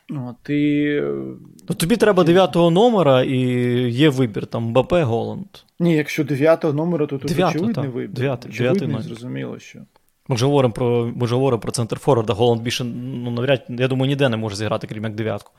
От, 0.09 0.49
і... 0.49 1.01
Ну, 1.69 1.75
Тобі 1.77 1.97
треба 1.97 2.23
дев'ятого 2.23 2.71
номера 2.71 3.23
і 3.23 3.38
є 3.89 4.09
вибір, 4.09 4.45
там 4.45 4.73
Бапе, 4.73 5.03
Голланд. 5.03 5.47
Ні, 5.79 5.95
якщо 5.95 6.23
дев'ятого 6.23 6.73
номера, 6.73 7.05
то 7.05 7.17
тут 7.17 7.32
очевидний 7.32 7.88
вибір. 7.88 8.09
Дев'ятий, 8.09 8.51
очевидний, 8.51 9.01
зрозуміло, 9.01 9.59
що. 9.59 9.79
Ми 10.28 10.38
ж 10.38 10.45
говоримо 10.45 10.74
про 10.74 11.11
ми 11.15 11.28
ж 11.28 11.36
говоримо 11.36 11.59
про 11.59 11.72
центр 11.72 11.99
Форварда. 11.99 12.34
Голланд 12.34 12.61
більше, 12.61 12.84
ну, 12.84 13.32
навряд, 13.32 13.65
я 13.69 13.88
думаю, 13.88 14.09
ніде 14.09 14.30
не 14.30 14.38
може 14.38 14.55
зіграти, 14.55 14.88
крім 14.88 15.03
як 15.03 15.15
дев'ятку. 15.15 15.51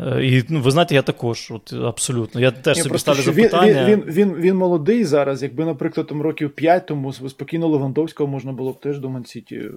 Е, 0.00 0.26
і 0.26 0.44
ну, 0.48 0.60
ви 0.60 0.70
знаєте, 0.70 0.94
я 0.94 1.02
також, 1.02 1.50
от, 1.50 1.72
абсолютно. 1.72 2.40
Я 2.40 2.50
теж 2.50 2.76
Ні, 2.76 2.82
собі 2.82 2.98
ставлю 2.98 3.22
запитання. 3.22 3.84
Він, 3.84 4.00
він, 4.00 4.12
він, 4.12 4.34
він 4.34 4.56
молодий 4.56 5.04
зараз. 5.04 5.42
Якби, 5.42 5.64
наприклад, 5.64 6.06
там 6.06 6.22
років 6.22 6.50
5 6.50 6.86
тому 6.86 7.12
спокійно 7.12 7.68
Левандовського 7.68 8.30
можна 8.30 8.52
було 8.52 8.72
б 8.72 8.80
теж 8.80 8.98
до 8.98 9.10
Мансіті 9.10 9.70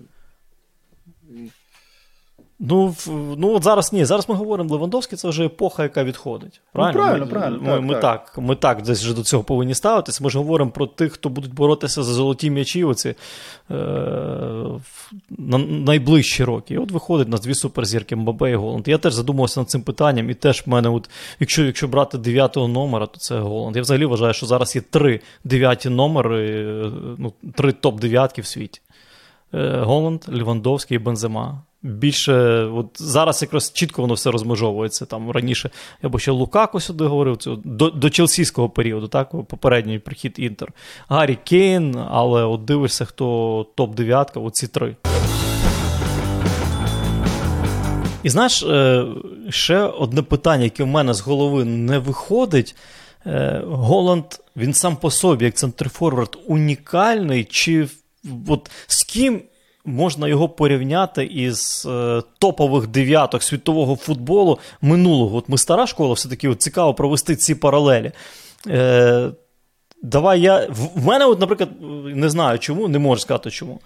Ну, 2.60 2.95
ну 3.38 3.56
от 3.56 3.64
зараз 3.64 3.93
ні. 3.93 4.06
Зараз 4.06 4.30
ми 4.30 4.36
говоримо 4.36 4.74
Левандовський, 4.74 5.18
це 5.18 5.30
вже 5.30 5.45
епоха, 5.45 5.84
яка 5.84 6.04
відходить. 6.04 6.62
Правильно, 6.72 6.99
ну, 6.99 7.04
правильно, 7.04 7.26
ми, 7.26 7.32
правильно. 7.32 7.60
Ми, 7.62 7.70
так, 7.70 7.82
ми, 7.82 7.93
так. 7.93 8.26
так 8.26 8.38
ми 8.38 8.56
так 8.56 8.82
десь 8.82 9.04
вже 9.04 9.16
до 9.16 9.24
цього 9.24 9.43
повинні 9.43 9.76
ставитися. 9.76 10.24
Ми 10.24 10.30
ж 10.30 10.38
говоримо 10.38 10.72
про 10.72 10.88
тих, 10.88 11.14
хто 11.14 11.30
будуть 11.30 11.54
боротися 11.54 12.04
за 12.04 12.14
золоті 12.14 12.49
м'ячі 12.49 12.84
оці, 12.84 13.10
е, 13.10 13.76
на 15.30 15.58
найближчі 15.58 16.43
роки. 16.43 16.74
І 16.74 16.78
от 16.78 16.91
виходить 16.91 17.28
на 17.28 17.38
дві 17.38 17.56
суперзірки 17.56 18.16
Мбабе 18.16 18.51
і 18.51 18.56
Голланд. 18.56 18.88
Я 18.88 18.97
теж 18.97 19.14
задумався 19.14 19.60
над 19.60 19.70
цим 19.70 19.82
питанням, 19.82 20.30
і 20.30 20.34
теж 20.34 20.64
в 20.66 20.70
мене, 20.70 20.89
от, 20.89 21.10
якщо 21.39 21.64
якщо 21.64 21.88
брати 21.88 22.18
дев'ятого 22.18 22.68
номера, 22.68 23.06
то 23.06 23.20
це 23.20 23.39
Голланд. 23.39 23.76
Я 23.76 23.82
взагалі 23.82 24.06
вважаю, 24.06 24.34
що 24.34 24.45
зараз 24.45 24.76
є 24.76 24.82
три 24.82 25.20
дев'яті 25.43 25.89
номери, 25.89 26.66
ну, 27.18 27.34
три 27.56 27.72
топ-дев'ятки 27.72 28.41
в 28.41 28.45
світі. 28.45 28.82
Е, 29.54 29.80
Голланд, 29.80 30.22
Лівандовський 30.30 30.95
і 30.95 30.99
Бензема 30.99 31.62
більше 31.84 32.34
от 32.63 32.88
зараз 32.95 33.41
якраз 33.41 33.71
чітко 33.73 34.01
воно 34.01 34.13
все 34.13 34.31
розмежовується. 34.31 35.05
Там 35.05 35.31
раніше 35.31 35.69
я 36.03 36.09
б 36.09 36.19
ще 36.19 36.31
Лукако 36.31 36.79
сюди 36.79 37.03
говорив 37.03 37.38
цього, 37.38 37.61
до 37.65 37.89
до 37.89 38.09
челсійського 38.09 38.69
періоду, 38.69 39.07
так, 39.07 39.29
попередній 39.29 39.99
прихід 39.99 40.36
Інтер. 40.38 40.73
Гаррі 41.07 41.38
Кейн, 41.43 41.95
але 42.09 42.43
от 42.43 42.65
дивишся, 42.65 43.05
хто 43.05 43.65
топ-9, 43.77 44.45
оці 44.45 44.67
три. 44.67 44.95
І 48.23 48.29
знаєш, 48.29 48.63
е, 48.63 49.05
ще 49.49 49.77
одне 49.77 50.21
питання, 50.21 50.63
яке 50.63 50.84
в 50.84 50.88
мене 50.88 51.13
з 51.13 51.21
голови 51.21 51.65
не 51.65 51.99
виходить. 51.99 52.75
Е, 53.25 53.61
Голланд, 53.65 54.25
він 54.55 54.73
сам 54.73 54.95
по 54.95 55.11
собі, 55.11 55.45
як 55.45 55.53
центрфорвард, 55.53 56.38
унікальний, 56.47 57.43
чи 57.43 57.88
от 58.47 58.71
з 58.88 59.03
ким 59.03 59.41
можна 59.86 60.27
його 60.27 60.49
порівняти 60.49 61.25
із 61.25 61.88
е, 61.89 62.21
топових 62.39 62.88
дев'яток 62.88 63.43
світового 63.43 63.95
футболу 63.95 64.59
минулого. 64.81 65.38
От 65.38 65.49
ми 65.49 65.57
стара 65.57 65.88
школа, 65.88 66.13
все-таки 66.13 66.49
от 66.49 66.61
цікаво 66.61 66.93
провести 66.93 67.36
ці 67.36 67.55
паралелі. 67.55 68.11
Е, 68.67 69.31
Давай 70.03 70.41
я. 70.41 70.67
В 70.69 71.05
мене, 71.05 71.25
от, 71.25 71.39
наприклад, 71.39 71.69
не 72.05 72.29
знаю 72.29 72.59
чому, 72.59 72.88
не 72.88 72.99
можу 72.99 73.21
сказати 73.21 73.51
чому. 73.51 73.79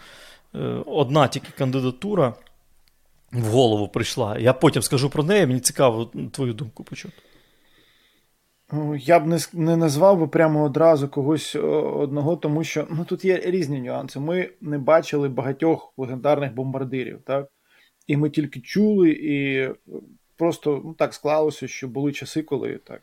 Е, 0.55 0.59
Одна 0.85 1.27
тільки 1.27 1.47
кандидатура 1.57 2.33
в 3.31 3.45
голову 3.45 3.87
прийшла. 3.87 4.37
Я 4.37 4.53
потім 4.53 4.81
скажу 4.81 5.09
про 5.09 5.23
неї, 5.23 5.47
мені 5.47 5.59
цікаво 5.59 6.11
твою 6.31 6.53
думку 6.53 6.83
почути. 6.83 7.13
Ну, 8.72 8.95
я 8.95 9.20
б 9.20 9.28
не 9.28 9.39
не 9.53 9.78
назвав 9.78 10.20
би 10.20 10.28
прямо 10.28 10.63
одразу 10.63 11.07
когось 11.07 11.55
одного, 11.55 12.36
тому 12.36 12.63
що 12.63 12.88
ну, 12.89 13.05
тут 13.05 13.26
є 13.26 13.41
різні 13.45 13.82
нюанси. 13.82 14.20
Ми 14.20 14.49
не 14.61 14.78
бачили 14.78 15.30
багатьох 15.30 15.93
легендарних 15.97 16.53
бомбардирів, 16.53 17.22
так? 17.26 17.47
І 18.07 18.18
ми 18.18 18.30
тільки 18.30 18.59
чули, 18.59 19.09
і 19.09 19.70
просто 20.38 20.82
ну, 20.86 20.93
так 20.93 21.13
склалося, 21.13 21.68
що 21.68 21.88
були 21.88 22.11
часи, 22.11 22.43
коли 22.43 22.80
так 22.84 23.01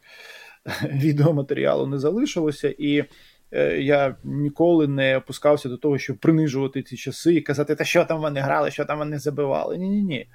відеоматеріалу 0.93 1.87
не 1.87 1.99
залишилося. 1.99 2.75
І 2.79 3.05
е, 3.53 3.81
я 3.81 4.17
ніколи 4.25 4.89
не 4.89 5.17
опускався 5.17 5.69
до 5.69 5.77
того, 5.77 5.99
щоб 5.99 6.17
принижувати 6.17 6.83
ці 6.83 6.97
часи 6.97 7.35
і 7.35 7.41
казати, 7.41 7.75
та 7.75 7.85
що 7.85 8.05
там 8.05 8.21
вони 8.21 8.41
грали, 8.41 8.71
що 8.71 8.85
там 8.85 8.99
вони 8.99 9.19
забивали. 9.19 9.79
Ні-ні 9.79 10.03
ні. 10.03 10.29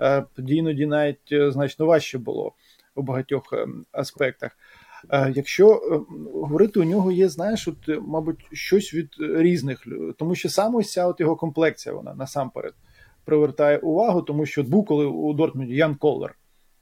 Е, 0.00 0.24
тоді 0.36 0.54
іноді 0.54 0.86
навіть 0.86 1.32
е, 1.32 1.50
значно 1.50 1.86
важче 1.86 2.18
було 2.18 2.54
у 2.94 3.02
багатьох 3.02 3.52
ем, 3.52 3.86
аспектах. 3.92 4.56
Е, 5.10 5.32
якщо 5.36 5.82
ем, 5.92 6.28
говорити, 6.34 6.80
у 6.80 6.84
нього 6.84 7.12
є, 7.12 7.28
знаєш, 7.28 7.68
от, 7.68 7.88
е, 7.88 7.98
мабуть, 8.06 8.46
щось 8.52 8.94
від 8.94 9.08
різних, 9.18 9.86
тому 10.18 10.34
що 10.34 10.48
саме 10.48 10.78
ось 10.78 10.92
ця 10.92 11.06
от 11.06 11.20
його 11.20 11.36
комплекція, 11.36 11.94
вона 11.94 12.14
насамперед 12.14 12.74
привертає 13.24 13.78
увагу, 13.78 14.22
тому 14.22 14.46
що 14.46 14.62
був 14.62 14.86
коли 14.86 15.06
у 15.06 15.32
Дортмунді 15.32 15.74
Ян 15.74 15.94
Колер. 15.94 16.34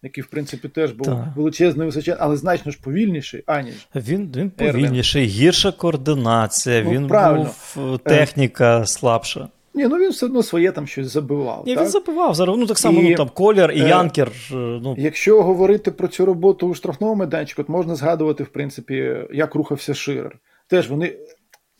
Який, 0.02 0.24
в 0.24 0.26
принципі, 0.26 0.68
теж 0.68 0.92
був 0.92 1.06
так. 1.06 1.26
величезний 1.36 1.86
височезний, 1.86 2.24
але 2.24 2.36
значно 2.36 2.72
ж 2.72 2.78
повільніший, 2.82 3.42
аніж. 3.46 3.88
Він 3.94 4.32
він 4.36 4.50
повільніший, 4.50 5.24
гірша 5.24 5.72
координація, 5.72 6.82
ну, 6.82 6.90
він 6.90 7.08
правильно. 7.08 7.50
був 7.76 7.98
техніка 7.98 8.86
слабша. 8.86 9.48
Ні, 9.74 9.86
ну 9.88 9.98
він 9.98 10.10
все 10.10 10.26
одно 10.26 10.42
своє 10.42 10.72
там 10.72 10.86
щось 10.86 11.06
забивав. 11.06 11.62
Ні, 11.66 11.74
так? 11.74 11.84
Він 11.84 11.90
забивав 11.90 12.34
зараз. 12.34 12.56
Ну 12.58 12.66
так 12.66 12.78
само 12.78 13.00
і, 13.00 13.10
ну, 13.10 13.16
там 13.16 13.28
Колір 13.28 13.70
і 13.70 13.80
е, 13.80 13.88
Янкер. 13.88 14.32
Ну. 14.52 14.94
Якщо 14.98 15.42
говорити 15.42 15.90
про 15.90 16.08
цю 16.08 16.26
роботу 16.26 16.68
у 16.68 16.74
штрафному 16.74 17.14
майданчику, 17.14 17.62
то 17.62 17.72
можна 17.72 17.94
згадувати, 17.94 18.44
в 18.44 18.48
принципі, 18.48 19.16
як 19.32 19.54
рухався 19.54 19.94
Ширер. 19.94 20.38
Теж 20.66 20.90
вони 20.90 21.16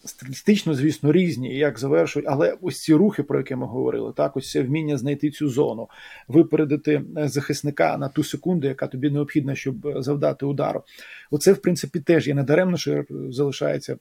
статистично, 0.05 0.75
звісно, 0.75 1.13
різні, 1.13 1.57
як 1.57 1.79
завершують, 1.79 2.29
але 2.29 2.57
ось 2.61 2.83
ці 2.83 2.95
рухи, 2.95 3.23
про 3.23 3.39
які 3.39 3.55
ми 3.55 3.67
говорили, 3.67 4.13
так, 4.17 4.37
ось 4.37 4.51
це 4.51 4.63
вміння 4.63 4.97
знайти 4.97 5.31
цю 5.31 5.49
зону, 5.49 5.89
випередити 6.29 7.03
е, 7.17 7.29
захисника 7.29 7.97
на 7.99 8.09
ту 8.09 8.25
секунду, 8.25 8.67
яка 8.67 8.87
тобі 8.87 9.11
необхідна, 9.11 9.55
щоб 9.55 9.87
е, 9.87 10.03
завдати 10.03 10.47
удару. 10.47 10.83
Оце, 11.31 11.53
в 11.53 11.59
принципі, 11.59 12.01
теж 12.01 12.29
є 12.29 12.35
недаремно, 12.35 12.77
Ширер 12.77 13.07
залишається 13.31 13.97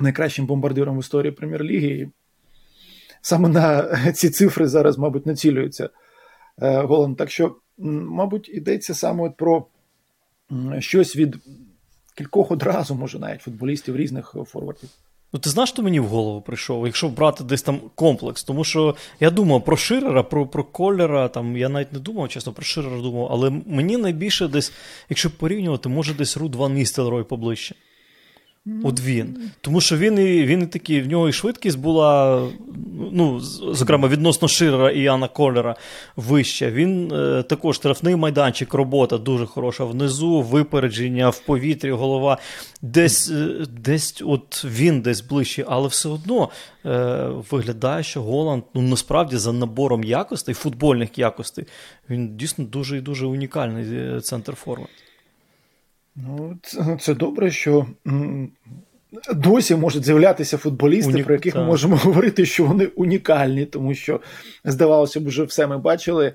найкращим 0.00 0.46
бомбардиром 0.46 0.96
в 0.96 1.00
історії 1.00 1.32
прем'єр-ліги 1.32 2.10
саме 3.26 3.48
на 3.48 4.12
ці 4.12 4.30
цифри 4.30 4.68
зараз, 4.68 4.98
мабуть, 4.98 5.26
націлюється 5.26 5.90
е, 6.62 6.82
Голланд. 6.82 7.16
Так 7.16 7.30
що, 7.30 7.56
мабуть, 7.78 8.48
йдеться 8.48 8.94
саме 8.94 9.30
про 9.30 9.66
щось 10.78 11.16
від 11.16 11.36
кількох 12.16 12.50
одразу, 12.50 12.94
може, 12.94 13.18
навіть 13.18 13.42
футболістів 13.42 13.96
різних 13.96 14.34
форвардів. 14.46 14.90
Ну, 15.32 15.40
ти 15.40 15.50
знаєш, 15.50 15.70
що 15.70 15.82
мені 15.82 16.00
в 16.00 16.06
голову 16.06 16.40
прийшов, 16.40 16.86
якщо 16.86 17.08
брати 17.08 17.44
десь 17.44 17.62
там 17.62 17.80
комплекс. 17.94 18.44
Тому 18.44 18.64
що 18.64 18.96
я 19.20 19.30
думав 19.30 19.64
про 19.64 19.76
Ширера, 19.76 20.22
про 20.22 20.46
про 20.46 20.64
Колера, 20.64 21.28
там 21.28 21.56
я 21.56 21.68
навіть 21.68 21.92
не 21.92 21.98
думав, 21.98 22.28
чесно, 22.28 22.52
про 22.52 22.64
Ширера 22.64 23.00
думав, 23.00 23.28
але 23.30 23.50
мені 23.66 23.96
найбільше 23.96 24.48
десь, 24.48 24.72
якщо 25.08 25.30
порівнювати, 25.30 25.88
може 25.88 26.14
десь 26.14 26.36
Руд 26.36 26.54
Ван 26.54 26.72
Ністелрой 26.74 27.24
поближче. 27.24 27.74
От 28.84 29.00
він. 29.00 29.50
Тому 29.60 29.80
що 29.80 29.96
він 29.96 30.18
і 30.18 30.44
він 30.44 30.62
і 30.62 30.66
такий, 30.66 31.02
в 31.02 31.06
нього 31.06 31.28
і 31.28 31.32
швидкість 31.32 31.78
була, 31.78 32.42
ну, 33.12 33.40
зокрема, 33.72 34.08
відносно 34.08 34.48
Ширера 34.48 34.90
і 34.90 35.00
Яна 35.00 35.28
Колера 35.28 35.76
вища. 36.16 36.70
Він 36.70 37.12
е, 37.12 37.42
також 37.42 37.76
штрафний 37.76 38.16
майданчик, 38.16 38.74
робота 38.74 39.18
дуже 39.18 39.46
хороша. 39.46 39.84
Внизу 39.84 40.40
випередження 40.42 41.28
в 41.28 41.38
повітрі, 41.38 41.90
голова. 41.90 42.38
Десь 42.82 43.30
е, 43.30 43.66
десь 43.70 44.22
от 44.26 44.64
він 44.64 45.00
десь 45.00 45.20
ближче, 45.20 45.64
але 45.68 45.88
все 45.88 46.08
одно 46.08 46.48
е, 46.86 47.28
виглядає, 47.50 48.02
що 48.02 48.22
Голланд 48.22 48.62
ну, 48.74 48.82
насправді 48.82 49.36
за 49.36 49.52
набором 49.52 50.04
якостей, 50.04 50.54
футбольних 50.54 51.18
якостей, 51.18 51.64
він 52.10 52.36
дійсно 52.36 52.64
дуже 52.64 52.98
і 52.98 53.00
дуже 53.00 53.26
унікальний 53.26 53.84
е, 54.16 54.20
центр 54.20 54.54
формат. 54.54 54.88
Ну, 56.16 56.58
це, 56.62 56.98
це 57.00 57.14
добре, 57.14 57.50
що 57.50 57.86
досі 59.34 59.76
можуть 59.76 60.04
з'являтися 60.04 60.58
футболісти, 60.58 61.12
Унік... 61.12 61.24
про 61.24 61.34
яких 61.34 61.54
ми 61.54 61.64
можемо 61.64 61.96
говорити, 62.02 62.46
що 62.46 62.64
вони 62.64 62.86
унікальні, 62.86 63.64
тому 63.64 63.94
що, 63.94 64.20
здавалося 64.64 65.20
б, 65.20 65.26
вже 65.26 65.44
все 65.44 65.66
ми 65.66 65.78
бачили, 65.78 66.32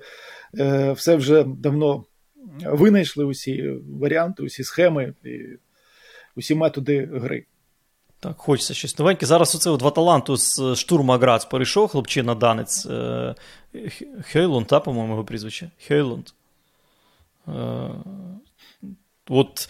е, 0.58 0.92
все 0.92 1.16
вже 1.16 1.44
давно 1.44 2.04
винайшли 2.64 3.24
усі 3.24 3.70
варіанти, 4.00 4.42
усі 4.42 4.64
схеми 4.64 5.14
і 5.24 5.38
усі 6.36 6.54
методи 6.54 7.08
гри. 7.12 7.44
Так, 8.20 8.38
хочеться 8.38 8.74
щось 8.74 8.98
новеньке. 8.98 9.26
Зараз 9.26 9.54
оце 9.54 9.76
два 9.76 9.90
таланту 9.90 10.36
з 10.36 10.74
штурма 10.74 11.18
Грац 11.18 11.44
перейшов, 11.44 11.88
хлопчина 11.88 12.34
данець 12.34 12.86
е, 12.86 13.34
Хейлунд, 14.22 14.66
та, 14.66 14.80
по-моєму, 14.80 15.12
його 15.12 15.24
прізвище. 15.24 15.70
Хейлунд. 15.78 16.28
Е, 19.30 19.34
От 19.34 19.68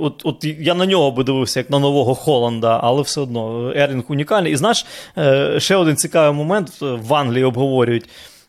от, 0.00 0.22
от 0.24 0.44
я 0.44 0.74
на 0.74 0.86
нього 0.86 1.10
би 1.10 1.24
дивився, 1.24 1.60
як 1.60 1.70
на 1.70 1.78
нового 1.78 2.14
Холланда, 2.14 2.80
але 2.82 3.02
все 3.02 3.20
одно 3.20 3.72
Ерлінг 3.76 4.04
унікальний. 4.08 4.52
І 4.52 4.56
знаєш, 4.56 4.86
е, 5.18 5.60
ще 5.60 5.76
один 5.76 5.96
цікавий 5.96 6.38
момент 6.38 6.80
в 6.80 7.14
Англії 7.14 7.44
обговорюють. 7.44 8.08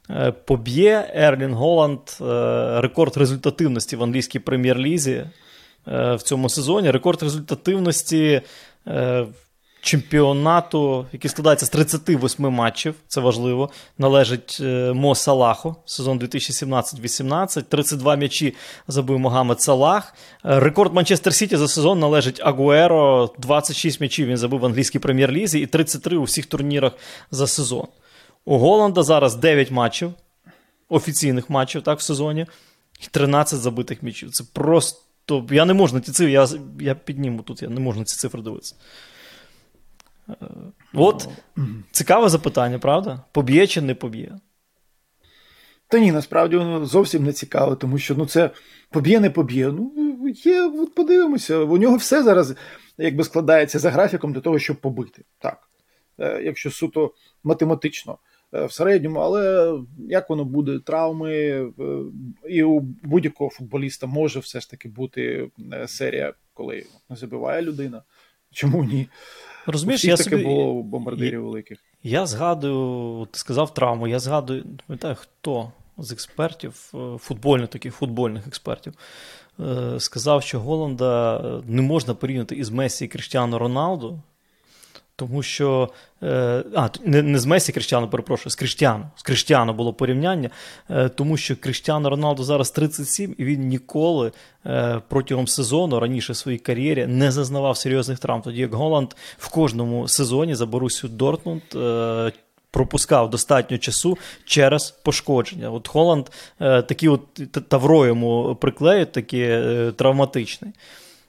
Е, 0.10 0.32
поб'є 0.32 1.12
Ерлінг 1.16 1.54
Голланд 1.54 2.00
е, 2.22 2.82
рекорд 2.82 3.18
результативності 3.18 3.96
в 3.96 4.04
англійській 4.04 4.40
прем'єр-лізі 4.40 5.24
в 5.86 6.20
цьому 6.24 6.50
сезоні. 6.50 6.92
Рекорд 6.92 7.24
результативності 7.24 8.42
чемпіонату, 9.88 11.06
який 11.14 11.30
складається 11.30 11.66
з 11.66 11.70
38 11.70 12.46
матчів, 12.46 12.96
це 13.08 13.22
важливо, 13.22 13.70
належить 13.98 14.58
е, 14.62 14.94
Мо 14.94 15.16
Салаху, 15.16 15.76
сезон 15.86 16.20
2017-18, 16.20 17.64
32 17.64 18.16
м'ячі 18.16 18.54
забив 18.88 19.20
Могамед 19.20 19.62
Салах. 19.62 20.14
Е, 20.46 20.60
рекорд 20.60 20.94
Манчестер 20.94 21.34
Сіті 21.34 21.58
за 21.58 21.68
сезон 21.68 22.00
належить 22.00 22.40
Агуеро, 22.44 23.34
26 23.38 24.02
м'ячів 24.02 24.28
він 24.28 24.38
забив 24.38 24.60
в 24.60 24.66
англійській 24.66 25.00
прем'єр-лізі 25.00 25.60
і 25.60 25.66
33 25.66 26.18
у 26.18 26.24
всіх 26.24 26.46
турнірах 26.46 26.92
за 27.32 27.48
сезон. 27.48 27.88
У 28.46 28.58
Голланда 28.58 29.04
зараз 29.04 29.36
9 29.36 29.72
матчів, 29.72 30.14
офіційних 30.90 31.50
матчів 31.50 31.82
так, 31.82 32.00
в 32.00 32.02
сезоні, 32.02 32.46
і 33.04 33.08
13 33.12 33.60
забитих 33.60 34.04
м'ячів. 34.04 34.32
Це 34.32 34.44
просто. 34.54 35.02
Я 35.52 35.66
не 35.66 35.74
можу 35.74 35.96
на 35.96 36.02
ці 36.02 36.12
цифри, 36.12 36.32
я 36.32 36.48
я 36.80 36.96
підніму 36.96 37.42
тут, 37.42 37.62
я 37.62 37.70
не 37.70 37.80
можу 37.80 38.04
ці 38.04 38.16
цифри 38.16 38.42
дивитися. 38.42 38.76
Е, 40.30 40.36
от 40.94 41.30
цікаве 41.92 42.30
запитання, 42.30 42.80
правда? 42.80 43.24
Поб'є 43.32 43.68
чи 43.68 43.82
не 43.82 43.96
поб'є? 43.96 44.40
Та 45.88 46.00
ні, 46.00 46.12
насправді 46.12 46.58
воно 46.58 46.86
зовсім 46.86 47.24
не 47.24 47.34
цікаве, 47.34 47.76
тому 47.76 47.98
що 47.98 48.16
ну 48.16 48.26
це 48.26 48.50
поб'є, 48.90 49.20
не 49.20 49.30
поб'є. 49.30 49.72
Ну, 49.72 49.94
є, 50.44 50.64
от 50.64 50.96
подивимося, 50.96 51.58
у 51.58 51.78
нього 51.78 51.98
все 51.98 52.24
зараз 52.24 52.56
якби 52.98 53.24
складається 53.24 53.80
за 53.80 53.90
графіком 53.90 54.34
для 54.34 54.42
того, 54.42 54.60
щоб 54.60 54.78
побити. 54.78 55.24
Так. 55.40 55.70
Е, 56.20 56.42
якщо 56.44 56.72
суто 56.72 57.14
математично 57.44 58.18
е, 58.54 58.66
в 58.66 58.72
середньому, 58.72 59.20
але 59.20 59.74
як 60.10 60.30
воно 60.30 60.46
буде, 60.46 60.80
травми, 60.80 61.66
і 62.50 62.64
у 62.64 62.80
будь-якого 62.80 63.50
футболіста 63.50 64.08
може 64.08 64.40
все 64.40 64.60
ж 64.60 64.70
таки 64.70 64.90
бути 64.90 65.52
серія, 65.88 66.34
коли 66.54 66.86
не 67.10 67.16
забиває 67.16 67.62
людина. 67.62 68.04
Чому 68.52 68.84
ні? 68.84 69.08
Розумієш, 69.68 70.06
я 70.06 70.18
таке 70.18 70.30
собі... 70.30 70.44
було 70.44 70.84
бомбардирів 70.84 71.44
великих. 71.44 71.80
Я 72.04 72.26
згадую, 72.26 73.28
ти 73.32 73.40
сказав 73.40 73.74
травму, 73.74 74.08
я 74.08 74.20
згадую, 74.20 74.64
не 74.66 74.78
пам'ятаю, 74.88 75.16
хто 75.20 75.72
з 75.98 76.12
експертів, 76.12 76.92
е, 76.94 77.18
футбольних 77.18 77.70
таких 77.70 77.96
футбольних 77.96 78.48
експертів, 78.48 78.94
е, 79.60 80.00
сказав, 80.00 80.44
що 80.44 80.60
Голланда 80.60 81.42
не 81.68 81.82
можна 81.82 82.14
порівняти 82.14 82.56
із 82.56 82.70
Месі 82.70 83.06
і 83.06 83.08
Кріштіану 83.08 83.58
Роналду. 83.58 84.20
Тому 85.20 85.44
що 85.44 85.90
е, 86.24 86.64
а, 86.76 86.90
не 87.06 87.22
не 87.22 87.40
з 87.40 87.46
Месі 87.46 87.72
Кріштіану, 87.72 88.08
перепрошую, 88.10 88.52
з 88.52 88.56
Кріштіану. 88.56 89.06
З 89.16 89.24
Кріштіану 89.24 89.74
було 89.74 89.94
порівняння, 89.94 90.50
е, 90.90 91.10
тому 91.10 91.38
що 91.38 91.56
Кріштіану 91.56 92.10
Роналду 92.10 92.44
зараз 92.44 92.72
37, 92.72 93.36
і 93.38 93.46
він 93.46 93.68
ніколи 93.68 94.32
е, 94.66 95.02
протягом 95.08 95.48
сезону 95.48 96.00
раніше 96.00 96.34
в 96.34 96.36
своїй 96.36 96.58
кар'єрі 96.58 97.08
не 97.08 97.32
зазнавав 97.32 97.78
серйозних 97.78 98.20
травм. 98.20 98.42
Тоді 98.42 98.62
як 98.62 98.74
Голланд 98.74 99.14
в 99.38 99.50
кожному 99.50 100.08
сезоні 100.08 100.56
за 100.56 100.66
Борусю 100.66 101.08
Дортмунд 101.08 101.64
пропускав 102.72 103.30
достатньо 103.30 103.78
часу 103.78 104.18
через 104.46 104.92
пошкодження. 104.92 105.72
От 105.72 105.88
Холланд 105.88 106.30
е, 106.60 106.82
такі 106.82 107.08
от 107.08 107.22
тавро 107.70 108.06
йому 108.06 108.58
приклеють, 108.62 109.12
такі 109.12 109.40
е, 109.40 109.92
травматичний. 109.96 110.72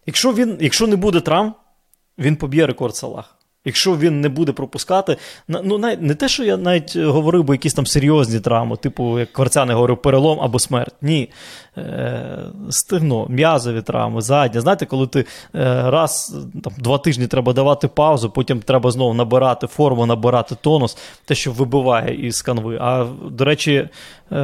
Якщо 0.06 0.32
він, 0.32 0.58
Якщо 0.60 0.86
не 0.86 0.96
буде 0.96 1.20
травм, 1.20 1.54
він 2.18 2.36
поб'є 2.36 2.66
рекорд 2.66 2.96
Салаха. 2.96 3.37
Якщо 3.68 3.96
він 3.96 4.20
не 4.20 4.28
буде 4.28 4.52
пропускати, 4.52 5.16
ну 5.48 5.78
навіть 5.78 6.02
не 6.02 6.14
те, 6.14 6.28
що 6.28 6.44
я 6.44 6.56
навіть 6.56 6.96
говорив 6.96 7.44
би 7.44 7.54
якісь 7.54 7.74
там 7.74 7.86
серйозні 7.86 8.40
травми, 8.40 8.76
типу, 8.76 9.18
як 9.18 9.32
Кварцяни 9.32 9.74
говорив, 9.74 10.02
перелом 10.02 10.40
або 10.40 10.58
смерть. 10.58 10.94
Ні. 11.02 11.30
Е, 11.78 12.38
Стигно, 12.70 13.26
м'язові 13.28 13.82
травми, 13.82 14.20
задня. 14.20 14.60
Знаєте, 14.60 14.86
коли 14.86 15.06
ти 15.06 15.20
е, 15.20 15.24
раз 15.90 16.36
там, 16.64 16.72
два 16.78 16.98
тижні 16.98 17.26
треба 17.26 17.52
давати 17.52 17.88
паузу, 17.88 18.30
потім 18.30 18.60
треба 18.60 18.90
знову 18.90 19.14
набирати 19.14 19.66
форму, 19.66 20.06
набирати 20.06 20.56
тонус, 20.60 20.96
те, 21.24 21.34
що 21.34 21.52
вибиває 21.52 22.26
із 22.26 22.42
канви. 22.42 22.78
А 22.80 23.06
до 23.30 23.44
речі, 23.44 23.88
е, 24.32 24.36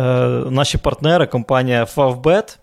наші 0.50 0.78
партнери, 0.78 1.26
компанія 1.26 1.84
Favbet, 1.84 2.58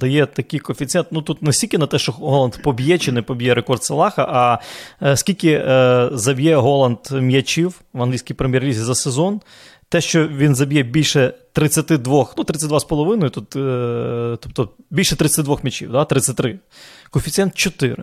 дає 0.00 0.26
такий 0.26 0.60
коефіцієнт. 0.60 1.08
Ну 1.10 1.22
тут 1.22 1.42
не 1.42 1.52
стільки 1.52 1.78
на 1.78 1.86
те, 1.86 1.98
що 1.98 2.12
Голанд 2.12 2.62
поб'є 2.62 2.98
чи 2.98 3.12
не 3.12 3.22
поб'є 3.22 3.54
рекорд 3.54 3.84
Салаха, 3.84 4.26
а 4.30 4.58
е, 5.06 5.16
скільки 5.16 5.50
е, 5.52 6.08
заб'є 6.12 6.56
Голанд 6.56 6.98
м'ячів 7.12 7.80
в 7.92 8.02
англійській 8.02 8.34
прем'єр-лізі 8.34 8.80
за 8.80 8.94
сезон. 8.94 9.40
Те, 9.88 10.00
що 10.00 10.28
він 10.28 10.54
заб'є 10.54 10.82
більше 10.82 11.34
32, 11.52 12.26
ну 12.36 12.44
32,5, 12.44 13.30
тут, 13.30 13.56
е, 13.56 14.36
тобто 14.40 14.68
більше 14.90 15.16
32 15.16 15.58
м'ячів, 15.62 15.92
да, 15.92 16.04
33. 16.04 16.58
Коефіцієнт 17.10 17.54
4 17.54 17.96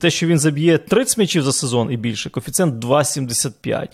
те, 0.00 0.10
що 0.10 0.26
він 0.26 0.38
заб'є 0.38 0.78
30 0.78 1.18
м'ячів 1.18 1.42
за 1.42 1.52
сезон 1.52 1.92
і 1.92 1.96
більше, 1.96 2.30
коефіцієнт 2.30 2.84
2,75. 2.84 3.88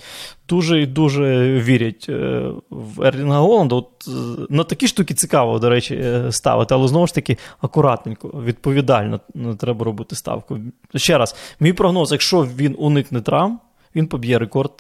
Дуже 0.49 0.82
і 0.82 0.87
дуже 0.87 1.53
вірять 1.61 2.07
е, 2.09 2.51
в 2.70 3.03
Ерлінга 3.03 3.39
Голланда. 3.39 3.74
От 3.74 3.89
е, 4.09 4.11
На 4.51 4.64
такі 4.64 4.89
штуки 4.89 5.14
цікаво, 5.14 5.59
до 5.59 5.70
речі, 5.70 5.95
е, 5.95 6.32
ставити, 6.32 6.74
але 6.74 6.89
знову 6.89 7.07
ж 7.07 7.14
таки 7.14 7.39
акуратненько, 7.61 8.28
відповідально 8.28 9.20
треба 9.59 9.84
робити 9.84 10.16
ставку. 10.16 10.59
Ще 10.95 11.18
раз, 11.18 11.37
мій 11.61 11.72
прогноз, 11.72 12.12
якщо 12.12 12.49
він 12.57 12.74
уникне 12.78 13.20
травм, 13.20 13.61
він 13.95 14.07
поб'є 14.07 14.39
рекорд 14.39 14.72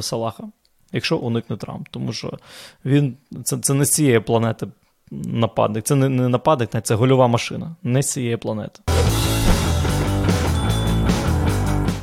Салаха. 0.00 0.44
Якщо 0.92 1.16
уникне 1.16 1.56
травм, 1.56 1.84
тому 1.90 2.12
що 2.12 2.38
він 2.84 3.16
це 3.44 3.58
це 3.58 3.74
не 3.74 3.84
з 3.84 3.90
цієї 3.90 4.20
планети 4.20 4.66
нападник, 5.10 5.84
це 5.84 5.94
не 5.94 6.08
не 6.08 6.28
нападник, 6.28 6.70
це 6.82 6.94
гольова 6.94 7.26
машина, 7.26 7.76
не 7.82 8.02
з 8.02 8.12
цієї 8.12 8.36
планети. 8.36 8.80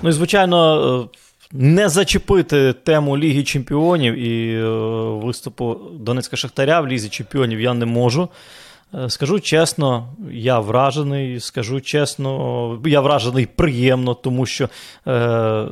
Ну 0.02 0.10
і 0.10 0.12
звичайно, 0.12 1.10
е, 1.14 1.18
не 1.52 1.90
зачепити 1.90 2.74
тему 2.74 3.18
Ліги 3.18 3.44
Чемпіонів 3.44 4.14
і 4.14 4.56
е, 4.56 4.70
виступу 5.26 5.78
Донецька 5.94 6.38
Шахтаря 6.38 6.82
в 6.82 6.88
Лізі 6.88 7.10
Чемпіонів 7.10 7.62
я 7.62 7.74
не 7.74 7.86
можу. 7.86 8.30
Е, 8.94 9.10
скажу 9.10 9.40
чесно, 9.40 10.14
я 10.32 10.60
вражений. 10.60 11.40
Скажу 11.40 11.82
чесно, 11.82 12.82
я 12.86 13.02
вражений 13.02 13.46
приємно, 13.46 14.14
тому 14.14 14.46
що 14.46 14.70
е, 15.08 15.68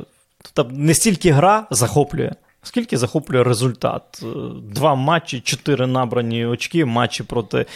там 0.52 0.66
не 0.70 0.94
стільки 0.94 1.30
гра 1.30 1.66
захоплює, 1.70 2.32
скільки 2.62 2.98
захоплює 2.98 3.42
результат. 3.42 4.22
Два 4.62 4.94
матчі, 4.94 5.40
чотири 5.40 5.86
набрані 5.86 6.46
очки, 6.46 6.84
матчі 6.84 7.22
проти 7.22 7.66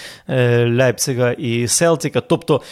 Ляйпцига 0.69 1.33
і 1.33 1.69
Селтіка. 1.69 2.21
Тобто 2.21 2.63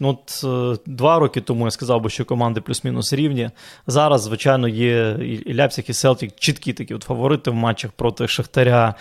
Ну, 0.00 0.08
от 0.08 0.44
Два 0.86 1.18
роки 1.18 1.40
тому 1.40 1.64
я 1.64 1.70
сказав 1.70 2.02
би, 2.02 2.10
що 2.10 2.24
команди 2.24 2.60
плюс-мінус 2.60 3.12
рівні. 3.12 3.50
Зараз, 3.86 4.22
звичайно, 4.22 4.68
є 4.68 5.16
і 5.46 5.54
Ляпсіх, 5.54 5.90
і 5.90 5.92
Селтік 5.92 6.34
чіткі 6.38 6.72
такі 6.72 6.94
от 6.94 7.02
фаворити 7.02 7.50
в 7.50 7.54
матчах 7.54 7.90
проти 7.90 8.28
Шахтаря. 8.28 8.94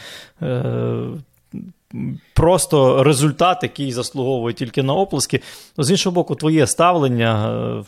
Просто 2.34 3.04
результат, 3.04 3.60
який 3.64 3.92
заслуговує 3.92 4.54
тільки 4.54 4.84
на 4.84 4.94
оплески. 4.94 5.42
З 5.78 5.92
іншого 5.92 6.14
боку, 6.14 6.36
твоє 6.36 6.68
ставлення. 6.68 7.84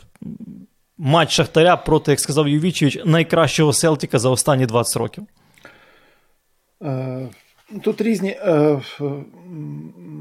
Матч 0.97 1.31
Шахтаря 1.31 1.77
проти, 1.77 2.11
як 2.11 2.19
сказав 2.19 2.47
Ювічевич, 2.47 2.99
найкращого 3.05 3.73
Селтіка 3.73 4.19
за 4.19 4.29
останні 4.29 4.65
20 4.65 4.97
років. 4.97 5.23
Е, 6.83 7.29
тут 7.83 8.01
різні 8.01 8.29
е, 8.29 8.81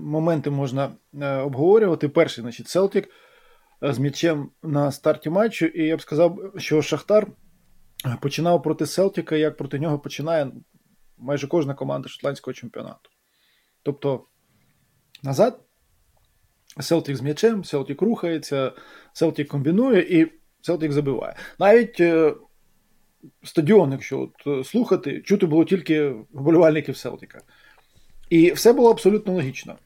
моменти 0.09 0.50
можна 0.50 0.90
е, 1.14 1.36
обговорювати. 1.36 2.09
Перший, 2.09 2.42
значить, 2.42 2.68
Селтік 2.68 3.09
з 3.82 3.98
м'ячем 3.98 4.50
на 4.62 4.92
старті 4.92 5.30
матчу, 5.30 5.66
і 5.66 5.82
я 5.82 5.96
б 5.96 6.02
сказав, 6.02 6.38
що 6.56 6.82
Шахтар 6.82 7.26
починав 8.20 8.62
проти 8.62 8.86
Селтіка, 8.86 9.36
як 9.36 9.56
проти 9.56 9.78
нього 9.78 9.98
починає 9.98 10.52
майже 11.18 11.46
кожна 11.46 11.74
команда 11.74 12.09
шотландського 12.09 12.54
чемпіонату. 12.54 13.11
Тобто 13.82 14.26
назад 15.22 15.61
Селтік 16.80 17.16
з 17.16 17.20
м'ячем, 17.20 17.64
Селтік 17.64 18.02
рухається, 18.02 18.72
Селтік 19.12 19.48
комбінує 19.48 20.20
і 20.20 20.32
Селтік 20.62 20.92
забиває. 20.92 21.36
Навіть 21.59 22.00
е, 22.00 22.34
стадіон, 23.42 23.92
якщо 23.92 24.20
от, 24.20 24.46
е, 24.46 24.64
слухати, 24.64 25.22
чути 25.22 25.46
було 25.46 25.64
тільки 25.64 26.14
вболівальників 26.32 26.96
Селтіка. 26.96 27.40
І 28.30 28.52
все 28.52 28.72
було 28.72 28.90
абсолютно 28.90 29.32
логічно. 29.32 29.78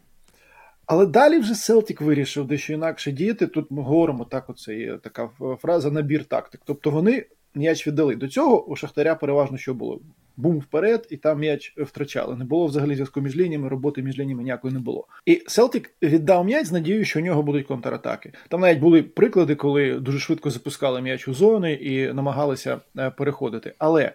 Але 0.92 1.06
далі 1.06 1.38
вже 1.38 1.54
Селтік 1.54 2.00
вирішив 2.00 2.46
дещо 2.46 2.72
інакше 2.72 3.12
діяти. 3.12 3.46
Тут 3.46 3.70
ми 3.70 3.82
говоримо 3.82 4.24
так: 4.24 4.50
оце 4.50 4.74
є 4.74 4.98
така 5.02 5.30
фраза 5.62 5.90
набір 5.90 6.24
тактик. 6.24 6.60
Тобто 6.64 6.90
вони 6.90 7.26
м'яч 7.54 7.86
віддали. 7.86 8.16
До 8.16 8.28
цього 8.28 8.66
у 8.66 8.76
Шахтаря 8.76 9.14
переважно 9.14 9.58
що 9.58 9.74
було? 9.74 10.00
бум 10.36 10.58
вперед, 10.58 11.06
і 11.10 11.16
там 11.16 11.38
м'яч 11.38 11.74
втрачали. 11.76 12.36
Не 12.36 12.44
було 12.44 12.66
взагалі 12.66 12.94
зв'язку 12.94 13.20
між 13.20 13.36
лініями, 13.36 13.68
роботи 13.68 14.02
між 14.02 14.18
лініями 14.18 14.42
ніякої 14.42 14.74
не 14.74 14.80
було. 14.80 15.06
І 15.26 15.42
Селтик 15.46 15.94
віддав 16.02 16.44
м'яч 16.44 16.66
з 16.66 16.72
надією, 16.72 17.04
що 17.04 17.20
у 17.20 17.22
нього 17.22 17.42
будуть 17.42 17.66
контратаки. 17.66 18.32
Там 18.48 18.60
навіть 18.60 18.80
були 18.80 19.02
приклади, 19.02 19.54
коли 19.54 20.00
дуже 20.00 20.18
швидко 20.18 20.50
запускали 20.50 21.02
м'яч 21.02 21.28
у 21.28 21.34
зони 21.34 21.72
і 21.72 22.12
намагалися 22.12 22.80
е, 22.98 23.10
переходити. 23.10 23.74
Але 23.78 24.12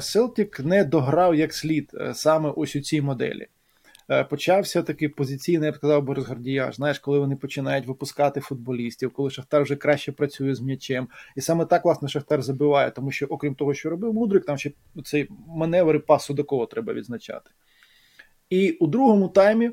Селтик 0.00 0.60
не 0.60 0.84
дограв 0.84 1.34
як 1.34 1.54
слід 1.54 1.90
е, 1.94 2.14
саме 2.14 2.52
ось 2.56 2.76
у 2.76 2.80
цій 2.80 3.02
моделі. 3.02 3.46
Е, 4.12 4.24
почався 4.24 4.82
такий 4.82 5.08
позиційний, 5.08 5.66
я 5.66 5.72
б 5.72 5.76
сказав, 5.76 6.02
би 6.02 6.14
розгардіяж. 6.14 6.76
Знаєш, 6.76 6.98
коли 6.98 7.18
вони 7.18 7.36
починають 7.36 7.86
випускати 7.86 8.40
футболістів, 8.40 9.12
коли 9.12 9.30
Шахтар 9.30 9.62
вже 9.62 9.76
краще 9.76 10.12
працює 10.12 10.54
з 10.54 10.60
м'ячем. 10.60 11.08
І 11.36 11.40
саме 11.40 11.64
так, 11.64 11.84
власне, 11.84 12.08
Шахтар 12.08 12.42
забиває, 12.42 12.90
тому 12.90 13.10
що, 13.10 13.26
окрім 13.26 13.54
того, 13.54 13.74
що 13.74 13.90
робив 13.90 14.14
Мудрик, 14.14 14.44
там 14.44 14.58
ще 14.58 14.72
цей 15.04 15.28
маневр 15.46 15.96
і 15.96 15.98
пас 15.98 16.24
Судакова 16.24 16.66
треба 16.66 16.92
відзначати. 16.92 17.50
І 18.50 18.70
у 18.70 18.86
другому 18.86 19.28
таймі 19.28 19.70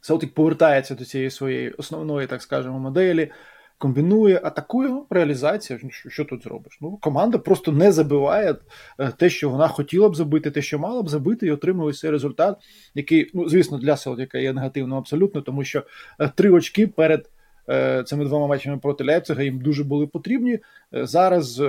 Селтик 0.00 0.34
повертається 0.34 0.94
до 0.94 1.04
цієї 1.04 1.30
своєї 1.30 1.70
основної, 1.70 2.26
так 2.26 2.42
скажемо, 2.42 2.78
моделі 2.78 3.30
комбінує, 3.78 4.40
атакує 4.44 4.88
ну, 4.88 5.06
реалізація. 5.10 5.78
Що, 6.08 6.24
тут 6.24 6.42
зробиш? 6.42 6.78
Ну, 6.80 6.96
Команда 6.96 7.38
просто 7.38 7.72
не 7.72 7.92
забиває 7.92 8.56
е, 8.98 9.12
те, 9.16 9.30
що 9.30 9.50
вона 9.50 9.68
хотіла 9.68 10.08
б 10.08 10.16
забити, 10.16 10.50
те, 10.50 10.62
що 10.62 10.78
мала 10.78 11.02
б 11.02 11.08
забити, 11.08 11.46
і 11.46 11.50
отримує 11.50 11.94
цей 11.94 12.10
результат, 12.10 12.58
який, 12.94 13.30
ну, 13.34 13.48
звісно, 13.48 13.78
для 13.78 13.96
Селтіка 13.96 14.38
є 14.38 14.52
негативним 14.52 14.98
абсолютно, 14.98 15.42
тому 15.42 15.64
що 15.64 15.82
е, 16.20 16.30
три 16.34 16.50
очки 16.50 16.86
перед 16.86 17.30
е, 17.68 18.02
цими 18.02 18.24
двома 18.24 18.46
матчами 18.46 18.78
проти 18.78 19.04
Лейпцига 19.04 19.42
їм 19.42 19.60
дуже 19.60 19.84
були 19.84 20.06
потрібні. 20.06 20.58
Зараз 20.92 21.62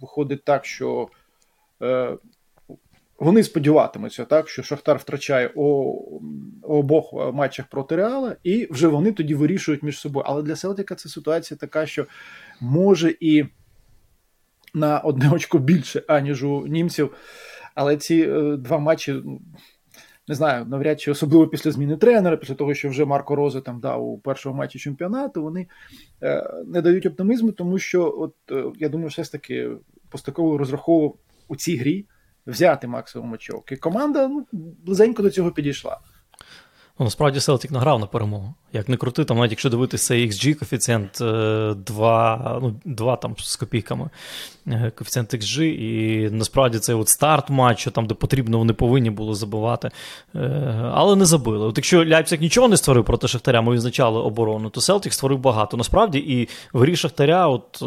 виходить 0.00 0.44
так, 0.44 0.64
що 0.64 1.08
вони 3.18 3.42
сподіватимуться, 3.42 4.24
так, 4.24 4.48
що 4.48 4.62
Шахтар 4.62 4.96
втрачає 4.96 5.50
у, 5.54 6.20
обох 6.62 7.32
матчах 7.32 7.66
проти 7.66 7.96
Реала, 7.96 8.36
і 8.42 8.68
вже 8.70 8.88
вони 8.88 9.12
тоді 9.12 9.34
вирішують 9.34 9.82
між 9.82 9.98
собою. 9.98 10.24
Але 10.28 10.42
для 10.42 10.56
Селтіка 10.56 10.94
це 10.94 11.08
ситуація 11.08 11.58
така, 11.58 11.86
що 11.86 12.06
може 12.60 13.14
і 13.20 13.44
на 14.74 14.98
одне 14.98 15.30
очко 15.30 15.58
більше, 15.58 16.02
аніж 16.08 16.44
у 16.44 16.66
німців. 16.66 17.14
Але 17.74 17.96
ці 17.96 18.16
е, 18.16 18.56
два 18.56 18.78
матчі, 18.78 19.12
ну, 19.24 19.40
не 20.28 20.34
знаю, 20.34 20.64
навряд 20.64 21.00
чи 21.00 21.10
особливо 21.10 21.48
після 21.48 21.70
зміни 21.70 21.96
тренера, 21.96 22.36
після 22.36 22.54
того, 22.54 22.74
що 22.74 22.88
вже 22.88 23.04
Марко 23.04 23.36
Розе 23.36 23.60
там 23.60 23.80
дав 23.80 24.08
у 24.08 24.18
першому 24.18 24.56
матчі 24.56 24.78
чемпіонату, 24.78 25.42
вони 25.42 25.66
е, 26.22 26.50
не 26.66 26.82
дають 26.82 27.06
оптимізму, 27.06 27.52
тому 27.52 27.78
що, 27.78 28.14
от 28.18 28.34
е, 28.50 28.72
я 28.78 28.88
думаю, 28.88 29.08
все 29.08 29.24
ж 29.24 29.32
таки 29.32 29.70
Постаково 30.08 30.58
розраховував 30.58 31.16
у 31.48 31.56
цій 31.56 31.76
грі 31.76 32.06
взяти 32.46 32.86
максимум 32.86 33.32
очок. 33.32 33.72
І 33.72 33.76
команда 33.76 34.28
ну, 34.28 34.46
близенько 34.52 35.22
до 35.22 35.30
цього 35.30 35.50
підійшла. 35.50 35.98
Ну, 36.98 37.04
Насправді 37.04 37.40
Селтік 37.40 37.70
награв 37.70 38.00
на 38.00 38.06
перемогу. 38.06 38.54
Як 38.76 38.88
не 38.88 38.96
крути, 38.96 39.24
там 39.24 39.36
навіть 39.38 39.50
якщо 39.50 39.70
дивитися 39.70 40.14
XG 40.14 40.54
коефіцієнт 40.54 41.12
2 41.86 42.56
е, 42.56 42.58
ну, 42.62 42.74
2 42.84 43.16
там 43.16 43.34
з 43.38 43.56
копійками. 43.56 44.10
Е, 44.68 44.92
коефіцієнт 44.94 45.34
XG, 45.34 45.62
і 45.62 46.30
насправді 46.30 46.78
цей 46.78 46.94
от 46.94 47.08
старт 47.08 47.50
матчу, 47.50 47.90
там, 47.90 48.06
де 48.06 48.14
потрібно, 48.14 48.58
вони 48.58 48.72
повинні 48.72 49.10
були 49.10 49.34
забивати. 49.34 49.90
Е, 50.34 50.40
але 50.94 51.16
не 51.16 51.24
забили. 51.24 51.66
От 51.66 51.78
Якщо 51.78 52.04
Ляйпциг 52.04 52.40
нічого 52.40 52.68
не 52.68 52.76
створив 52.76 53.04
проти 53.04 53.28
Шахтаря, 53.28 53.62
ми 53.62 53.74
відзначали 53.74 54.20
оборону, 54.20 54.70
то 54.70 54.80
Селтік 54.80 55.12
створив 55.12 55.38
багато. 55.38 55.76
Насправді, 55.76 56.18
і 56.18 56.48
в 56.72 56.80
грі 56.80 56.96
Шахтаря, 56.96 57.48
от 57.48 57.84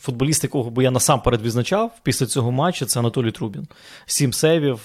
футболіст, 0.00 0.42
якого 0.42 0.70
би 0.70 0.82
я 0.84 0.90
насамперед 0.90 1.42
відзначав 1.42 1.90
після 2.02 2.26
цього 2.26 2.52
матчу, 2.52 2.86
це 2.86 3.00
Анатолій 3.00 3.30
Трубін. 3.30 3.66
Сім 4.06 4.32
сейвів 4.32 4.80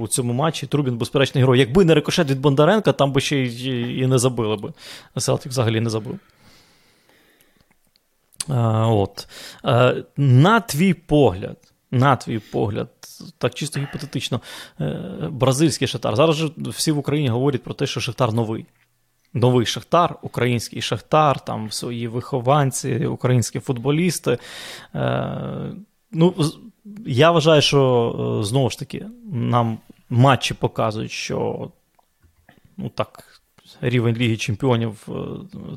у 0.00 0.08
цьому 0.08 0.32
матчі. 0.32 0.66
Трубін 0.66 0.96
безперечний 0.96 1.44
герой. 1.44 1.58
Якби 1.58 1.84
не 1.84 1.94
рикошет 1.94 2.30
від 2.30 2.40
Бондаренка, 2.40 2.92
там 2.92 3.12
би 3.12 3.20
ще 3.20 3.36
й 3.36 4.06
не 4.06 4.18
забив 4.18 4.49
забили 4.56 4.72
би. 5.14 5.20
Селтик 5.20 5.52
взагалі 5.52 5.80
не 5.80 5.90
забив. 5.90 6.18
От. 8.48 9.28
На 10.16 10.60
твій 10.60 10.94
погляд. 10.94 11.56
На 11.90 12.16
твій 12.16 12.38
погляд, 12.38 12.88
так 13.38 13.54
чисто 13.54 13.80
гіпотетично, 13.80 14.40
е, 14.80 15.28
бразильський 15.30 15.88
шахтар. 15.88 16.16
Зараз 16.16 16.36
же 16.36 16.50
всі 16.58 16.92
в 16.92 16.98
Україні 16.98 17.28
говорять 17.28 17.62
про 17.62 17.74
те, 17.74 17.86
що 17.86 18.00
Шахтар 18.00 18.32
новий. 18.32 18.66
Новий 19.34 19.66
Шахтар, 19.66 20.16
український 20.22 20.82
Шахтар, 20.82 21.40
там 21.40 21.70
свої 21.70 22.08
вихованці, 22.08 23.06
українські 23.06 23.60
футболісти. 23.60 24.38
Е, 24.94 25.72
ну, 26.12 26.34
Я 27.06 27.30
вважаю, 27.30 27.62
що 27.62 28.40
е, 28.40 28.44
знову 28.44 28.70
ж 28.70 28.78
таки 28.78 29.06
нам 29.32 29.78
матчі 30.10 30.54
показують, 30.54 31.10
що 31.10 31.70
ну 32.76 32.88
так, 32.88 33.29
рівень 33.80 34.16
Ліги 34.16 34.36
Чемпіонів 34.36 35.08
е, 35.08 35.12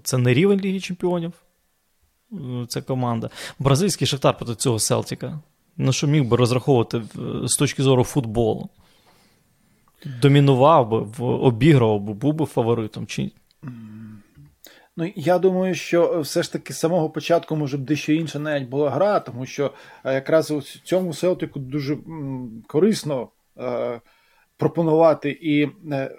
це 0.04 0.18
не 0.18 0.34
рівень 0.34 0.60
Ліги 0.60 0.80
Чемпіонів. 0.80 1.34
Е, 2.32 2.36
це 2.68 2.82
команда. 2.82 3.30
Бразильський 3.60 4.08
Шахтар 4.08 4.38
проти 4.38 4.56
цього 4.56 4.80
Селтіка. 4.80 5.40
На 5.78 5.92
що 5.92 6.08
міг 6.08 6.24
би 6.24 6.38
розраховувати 6.38 7.02
з 7.44 7.56
точки 7.56 7.84
зору 7.84 8.04
футболу? 8.04 8.70
Домінував 10.22 10.90
би, 10.90 11.26
обігрував 11.26 12.02
би, 12.02 12.14
був 12.14 12.34
би 12.34 12.46
фаворитом. 12.46 13.08
чи 13.08 13.32
Ну, 14.98 15.12
я 15.16 15.40
думаю, 15.40 15.76
що 15.76 16.22
все 16.22 16.44
ж 16.44 16.52
таки 16.52 16.74
з 16.74 16.80
самого 16.80 17.10
початку 17.10 17.56
може 17.56 17.78
б 17.78 17.82
дещо 17.82 18.14
інша 18.14 18.40
навіть 18.40 18.70
була 18.70 18.90
гра, 18.90 19.20
тому 19.20 19.46
що 19.46 19.74
е, 20.04 20.14
якраз 20.14 20.52
у 20.52 20.62
цьому 20.62 21.14
Селтику 21.14 21.60
дуже 21.60 21.98
корисно 22.68 23.30
е, 23.58 24.02
пропонувати 24.58 25.32
і 25.42 25.70
е, 25.92 26.12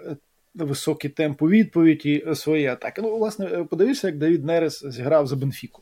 високий 0.55 1.09
темп 1.09 1.41
у 1.41 1.49
відповідь 1.49 2.05
і 2.05 2.35
свої 2.35 2.67
атаки. 2.67 3.01
Ну, 3.01 3.17
власне, 3.17 3.47
подивися, 3.47 4.07
як 4.07 4.17
Давід 4.17 4.45
Нерес 4.45 4.85
зіграв 4.85 5.27
за 5.27 5.35
Бенфіку 5.35 5.81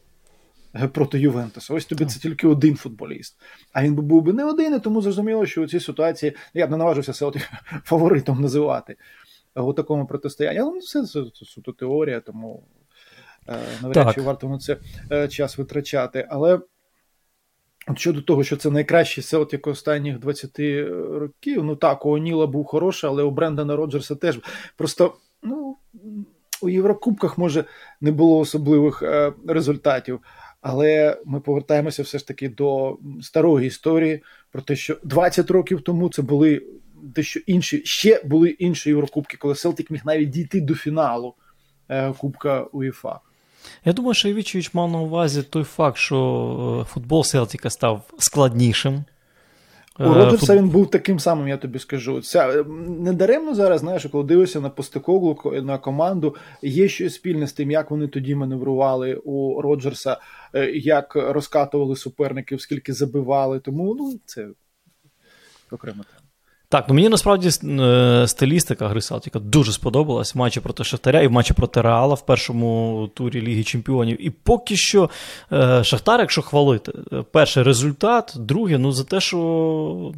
е, 0.76 0.88
проти 0.88 1.20
Ювентуса. 1.20 1.74
Ось 1.74 1.86
тобі 1.86 2.06
це 2.06 2.20
тільки 2.20 2.48
один 2.48 2.76
футболіст. 2.76 3.42
А 3.74 3.84
він 3.84 3.96
був 3.96 4.22
би 4.22 4.34
не 4.34 4.46
один, 4.46 4.76
і 4.76 4.80
тому 4.80 5.02
зрозуміло, 5.02 5.46
що 5.46 5.64
у 5.64 5.68
цій 5.68 5.80
ситуації 5.80 6.36
я 6.54 6.68
б 6.68 6.72
не 6.72 6.78
наважився 6.78 7.14
Селті 7.14 7.42
фаворитом 7.84 8.42
називати 8.42 8.96
у 9.56 9.74
такому 9.74 10.08
протистоянні. 10.08 10.60
Але 10.60 10.72
ну, 10.72 10.82
це, 10.82 11.06
це, 11.06 11.24
суто 11.46 11.72
теорія, 11.72 12.20
тому 12.20 12.64
е, 13.50 13.58
навряд 13.82 14.16
чи 14.16 14.22
варто 14.22 14.50
на 14.50 14.58
це 14.58 14.78
е, 15.12 15.28
час 15.28 15.58
витрачати. 15.58 16.28
Але. 16.30 16.60
От 17.88 18.00
щодо 18.00 18.22
того, 18.22 18.44
що 18.44 18.58
це 18.58 18.70
найкращий 18.70 19.24
селтік 19.24 19.68
останніх 19.68 20.20
20 20.20 20.60
років, 21.12 21.64
ну 21.64 21.76
так, 21.76 22.06
у 22.06 22.12
Оніла 22.12 22.48
був 22.48 22.66
хороший, 22.66 23.10
але 23.10 23.24
у 23.24 23.32
Брендана 23.32 23.76
Роджерса 23.76 24.16
теж. 24.16 24.40
Просто 24.76 25.14
ну, 25.42 25.78
у 26.62 26.70
Єврокубках, 26.70 27.38
може, 27.38 27.66
не 28.02 28.12
було 28.12 28.40
особливих 28.40 29.04
е, 29.04 29.34
результатів. 29.48 30.20
Але 30.62 31.18
ми 31.26 31.40
повертаємося 31.40 32.04
все 32.04 32.18
ж 32.18 32.28
таки 32.28 32.50
до 32.50 32.98
старої 33.22 33.68
історії 33.68 34.24
про 34.52 34.62
те, 34.62 34.76
що 34.76 34.98
20 35.04 35.52
років 35.52 35.82
тому 35.82 36.10
це 36.10 36.22
були 36.22 36.62
дещо 37.02 37.40
інші, 37.48 37.82
ще 37.86 38.22
були 38.24 38.50
інші 38.50 38.90
Єврокубки, 38.90 39.38
коли 39.38 39.56
Селтик 39.56 39.92
міг 39.92 40.02
навіть 40.06 40.30
дійти 40.30 40.62
до 40.62 40.76
фіналу 40.76 41.34
Кубка 42.18 42.64
УЄФА. 42.64 43.20
Я 43.86 43.94
думаю, 43.94 44.14
що 44.14 44.30
Івічевич 44.30 44.74
мав 44.74 44.92
на 44.92 45.00
увазі 45.00 45.44
той 45.44 45.64
факт, 45.64 45.98
що 45.98 46.86
футбол 46.90 47.24
Селтіка 47.24 47.70
став 47.70 48.02
складнішим. 48.18 49.04
У 50.00 50.04
Роджерса 50.04 50.58
він 50.58 50.70
був 50.70 50.90
таким 50.90 51.20
самим, 51.20 51.48
я 51.48 51.58
тобі 51.58 51.80
скажу. 51.80 52.22
Ця 52.22 52.64
недаремно 52.88 53.56
зараз, 53.56 53.80
знаєш, 53.80 54.06
коли 54.12 54.24
дивишся 54.24 54.60
на 54.60 54.70
Постекоглу, 54.70 55.62
на 55.62 55.78
команду, 55.78 56.36
є 56.62 56.88
щось 56.88 57.14
спільне 57.14 57.48
з 57.48 57.54
тим, 57.54 57.72
як 57.72 57.92
вони 57.92 58.08
тоді 58.08 58.36
маневрували 58.36 59.16
у 59.16 59.62
Роджерса, 59.62 60.18
як 60.74 61.16
розкатували 61.16 61.96
суперників, 61.96 62.62
скільки 62.62 62.94
забивали. 62.94 63.60
Тому 63.60 63.96
ну, 63.96 64.20
це 64.26 64.48
окрема 65.72 66.04
тема. 66.04 66.23
Так, 66.74 66.86
ну 66.88 66.96
мені 66.96 67.10
насправді 67.10 67.50
е, 67.64 68.28
стилістика 68.28 68.88
гри 68.88 69.02
Салтіка 69.02 69.40
дуже 69.40 69.72
сподобалась 69.72 70.36
в 70.36 70.38
матчі 70.38 70.60
проти 70.60 70.84
Шахтаря 70.84 71.22
і 71.22 71.28
в 71.28 71.32
матчі 71.32 71.54
проти 71.54 71.82
Реала 71.82 72.14
в 72.14 72.26
першому 72.26 73.10
турі 73.14 73.42
Ліги 73.42 73.64
Чемпіонів. 73.64 74.26
І 74.26 74.30
поки 74.30 74.76
що 74.76 75.10
е, 75.52 75.84
Шахтар, 75.84 76.20
якщо 76.20 76.42
хвалити, 76.42 76.92
е, 77.14 77.24
перший 77.32 77.64
результат, 77.64 78.34
друге, 78.36 78.78
ну 78.78 78.92
за 78.92 79.04
те, 79.04 79.20
що 79.20 79.38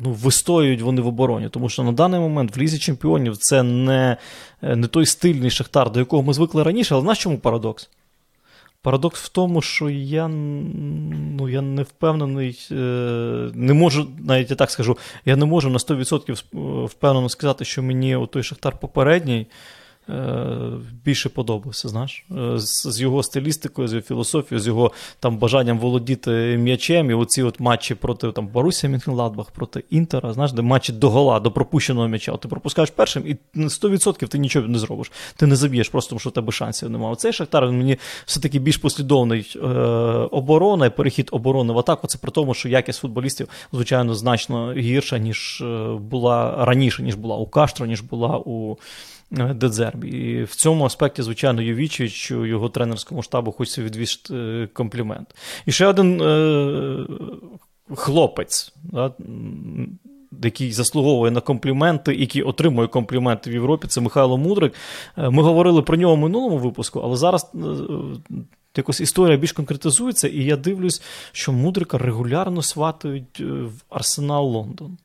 ну, 0.04 0.12
вистоюють 0.12 0.82
вони 0.82 1.02
в 1.02 1.08
обороні. 1.08 1.50
Тому 1.50 1.70
що 1.70 1.84
на 1.84 1.92
даний 1.92 2.20
момент 2.20 2.58
в 2.58 2.60
Лізі 2.60 2.80
Чемпіонів 2.80 3.38
це 3.38 3.64
не, 3.64 4.18
не 4.62 4.88
той 4.88 5.06
стильний 5.06 5.50
Шахтар, 5.50 5.92
до 5.92 6.00
якого 6.00 6.24
ми 6.24 6.34
звикли 6.34 6.64
раніше, 6.64 6.94
але 6.94 7.02
знаєш 7.02 7.20
чому 7.20 7.38
парадокс? 7.38 7.90
Парадокс 8.86 9.22
в 9.22 9.30
тому, 9.30 9.62
що 9.62 9.90
я 9.90 10.28
ну, 10.28 11.50
я 11.50 11.62
не 11.62 11.84
впевнений, 11.84 12.68
е, 12.72 12.76
не 13.54 13.74
можу, 13.74 14.08
навіть 14.20 14.50
я 14.50 14.56
так 14.56 14.72
скажу, 14.72 14.98
я 15.26 15.36
не 15.36 15.46
можу 15.46 15.70
на 15.70 15.78
100% 15.78 16.86
впевнено 16.86 17.30
сказати, 17.30 17.66
що 17.66 17.84
мені 17.84 18.28
той 18.32 18.44
Шахтар 18.44 18.80
попередній 18.80 19.40
Е, 19.42 19.46
більше 21.06 21.30
подобався, 21.30 21.90
знаєш, 21.90 22.26
е, 22.32 22.60
з, 22.60 23.02
його 23.02 23.24
стилістикою, 23.24 23.88
з 23.88 23.94
його 23.94 24.02
філософією, 24.02 24.60
з 24.62 24.68
його 24.68 24.92
там 25.20 25.38
бажанням 25.38 25.80
володіти 25.80 26.32
м'ячем. 26.58 27.12
І 27.12 27.14
оці 27.14 27.44
от 27.44 27.60
матчі 27.60 27.96
проти 27.96 28.32
там, 28.32 28.48
Борусія 28.48 28.92
Мюнхенладбах, 28.92 29.52
проти 29.52 29.84
Інтера, 29.90 30.34
знаєш, 30.34 30.52
де 30.52 30.62
матчі 30.62 30.94
до 30.94 31.10
гола, 31.10 31.40
до 31.40 31.52
пропущеного 31.52 32.08
м'яча. 32.08 32.38
Ти 32.38 32.48
пропускаєш 32.48 32.90
першим, 32.90 33.28
і 33.28 33.38
на 33.54 33.68
100% 33.68 34.28
ти 34.28 34.38
нічого 34.38 34.68
не 34.68 34.80
зробиш. 34.80 35.12
Ти 35.36 35.48
не 35.48 35.56
заб'єш, 35.56 35.90
просто 35.90 36.10
тому 36.10 36.20
що 36.20 36.30
у 36.30 36.32
тебе 36.32 36.52
шансів 36.52 36.90
немає. 36.90 37.14
Оцей 37.14 37.34
Шахтар 37.34 37.68
він 37.68 37.78
мені 37.78 37.98
все-таки 38.26 38.60
більш 38.60 38.78
послідовний 38.78 39.54
е, 39.56 39.60
оборона 40.32 40.86
і 40.86 40.90
перехід 40.90 41.30
оборони 41.32 41.74
в 41.74 41.80
атаку. 41.80 42.08
Це 42.08 42.18
при 42.18 42.32
тому, 42.32 42.54
що 42.54 42.70
якість 42.70 43.00
футболістів, 43.00 43.50
звичайно, 43.74 44.16
значно 44.16 44.74
гірша, 44.74 45.18
ніж 45.18 45.62
е, 45.62 45.96
була 46.00 46.66
раніше, 46.66 47.04
ніж 47.04 47.16
була 47.16 47.36
у 47.36 47.48
Каштро, 47.48 47.86
ніж 47.86 48.02
була 48.02 48.38
у. 48.38 48.78
Е, 49.32 49.54
Дедзербі. 49.54 50.08
І 50.08 50.44
в 50.44 50.56
цьому 50.56 50.86
аспекті, 50.86 51.22
звичайно, 51.22 51.62
Йовічевичу, 51.62 52.46
його 52.46 52.70
тренерському 52.70 53.24
штабу 53.24 53.52
хочеться 53.52 53.84
відвісти 53.84 54.36
е, 54.36 54.70
комплімент. 54.74 55.36
І 55.66 55.72
ще 55.72 55.88
один 55.88 56.22
е, 56.22 57.06
хлопець, 57.96 58.74
да, 58.84 59.14
який 60.44 60.72
заслуговує 60.72 61.32
на 61.32 61.42
компліменти, 61.42 62.16
який 62.16 62.42
отримує 62.42 62.88
компліменти 62.88 63.50
в 63.50 63.54
Європі, 63.54 63.88
це 63.88 64.02
Михайло 64.02 64.38
Мудрик. 64.38 64.74
Е, 65.18 65.30
ми 65.30 65.44
говорили 65.44 65.82
про 65.82 65.98
нього 65.98 66.16
в 66.16 66.20
минулому 66.20 66.58
випуску, 66.58 67.00
але 67.00 67.18
зараз. 67.18 67.52
Якось 68.78 69.02
історія 69.02 69.38
більш 69.38 69.52
конкретизується, 69.52 70.28
і 70.28 70.44
я 70.44 70.56
дивлюсь, 70.56 71.02
що 71.32 71.52
Мудрика 71.52 71.98
регулярно 71.98 72.62
сватають 72.62 73.40
в 73.40 73.72
Арсенал 73.90 74.48
Лондон. 74.48 74.98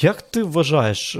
Як 0.00 0.22
ти 0.22 0.42
вважаєш, 0.42 1.18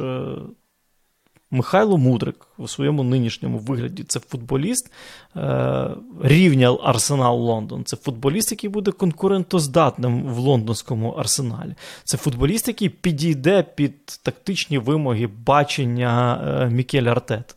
Михайло 1.50 1.98
Мудрик 1.98 2.46
у 2.58 2.68
своєму 2.68 3.02
нинішньому 3.02 3.58
вигляді 3.58 4.02
це 4.02 4.20
футболіст 4.20 4.92
е, 5.36 5.90
рівня 6.22 6.78
Арсенал 6.82 7.38
Лондон. 7.38 7.84
Це 7.84 7.96
футболіст, 7.96 8.50
який 8.50 8.70
буде 8.70 8.90
конкурентоздатним 8.90 10.22
в 10.22 10.38
лондонському 10.38 11.10
арсеналі. 11.10 11.74
Це 12.04 12.16
футболіст, 12.16 12.68
який 12.68 12.88
підійде 12.88 13.62
під 13.62 14.06
тактичні 14.06 14.78
вимоги 14.78 15.26
бачення 15.26 16.42
е, 16.62 16.70
Мікеля 16.70 17.10
Артет. 17.10 17.56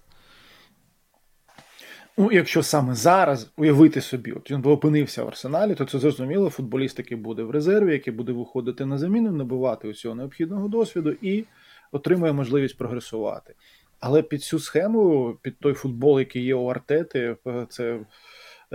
Ну, 2.18 2.32
якщо 2.32 2.64
саме 2.64 2.96
зараз 2.96 3.52
уявити 3.58 4.02
собі, 4.02 4.32
от 4.32 4.52
він 4.52 4.62
опинився 4.66 5.24
в 5.24 5.28
арсеналі, 5.28 5.76
то 5.76 5.86
це 5.86 6.00
зрозуміло, 6.00 6.50
футболіст, 6.50 7.00
який 7.00 7.18
буде 7.18 7.44
в 7.44 7.52
резерві, 7.52 7.92
який 7.92 8.14
буде 8.14 8.32
виходити 8.32 8.86
на 8.86 8.98
заміну, 8.98 9.32
набувати 9.32 9.88
усього 9.88 10.16
необхідного 10.16 10.68
досвіду 10.68 11.16
і 11.22 11.46
отримує 11.92 12.34
можливість 12.34 12.78
прогресувати. 12.78 13.56
Але 14.00 14.22
під 14.22 14.44
цю 14.44 14.60
схему, 14.60 15.36
під 15.42 15.60
той 15.60 15.74
футбол, 15.74 16.20
який 16.20 16.44
є 16.44 16.56
у 16.56 16.66
Артети, 16.66 17.36
це 17.70 18.00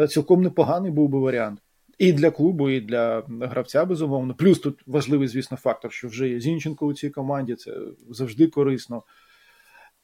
цілком 0.08 0.42
непоганий 0.42 0.90
був 0.90 1.08
би 1.08 1.18
варіант. 1.18 1.60
І 1.98 2.12
для 2.12 2.30
клубу, 2.30 2.70
і 2.70 2.80
для 2.80 3.22
гравця, 3.40 3.84
безумовно. 3.84 4.34
Плюс 4.34 4.58
тут 4.58 4.82
важливий, 4.86 5.28
звісно, 5.28 5.56
фактор, 5.56 5.92
що 5.92 6.08
вже 6.08 6.28
є 6.28 6.40
Зінченко 6.40 6.86
у 6.86 6.94
цій 6.94 7.10
команді, 7.10 7.54
це 7.54 7.72
завжди 8.10 8.46
корисно. 8.46 9.02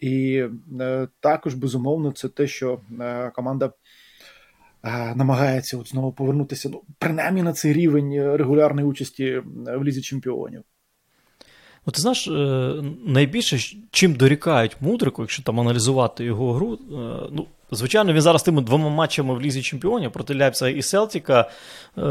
І 0.00 0.44
е, 0.80 1.08
також, 1.20 1.54
безумовно, 1.54 2.12
це 2.12 2.28
те, 2.28 2.46
що 2.46 2.80
е, 3.00 3.30
команда 3.30 3.72
е, 4.82 5.14
намагається 5.14 5.78
от 5.78 5.88
знову 5.88 6.12
повернутися, 6.12 6.68
ну, 6.68 6.82
принаймні 6.98 7.42
на 7.42 7.52
цей 7.52 7.72
рівень 7.72 8.36
регулярної 8.36 8.86
участі 8.86 9.42
в 9.54 9.84
лізі 9.84 10.02
чемпіонів. 10.02 10.62
Ну, 11.86 11.92
ти 11.92 12.00
знаєш, 12.00 12.28
е, 12.28 12.74
найбільше, 13.06 13.76
чим 13.90 14.14
дорікають 14.14 14.76
мудрику, 14.80 15.22
якщо 15.22 15.42
там 15.42 15.60
аналізувати 15.60 16.24
його 16.24 16.52
гру, 16.52 16.74
е, 16.74 16.78
ну, 17.32 17.46
Звичайно, 17.72 18.12
він 18.12 18.20
зараз 18.20 18.42
тими 18.42 18.62
двома 18.62 18.88
матчами 18.88 19.34
в 19.34 19.40
Лізі 19.40 19.62
Чемпіонів 19.62 20.10
проти 20.10 20.34
Ляпса 20.34 20.68
і 20.68 20.82
Селтіка, 20.82 21.50
е, 21.98 22.02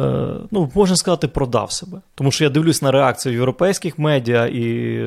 ну, 0.52 0.72
можна 0.76 0.96
сказати, 0.96 1.28
продав 1.28 1.72
себе. 1.72 2.02
Тому 2.16 2.32
що 2.32 2.44
я 2.44 2.50
дивлюсь 2.50 2.82
на 2.82 2.92
реакцію 2.92 3.34
європейських 3.36 4.00
медіа, 4.00 4.46
і 4.46 5.00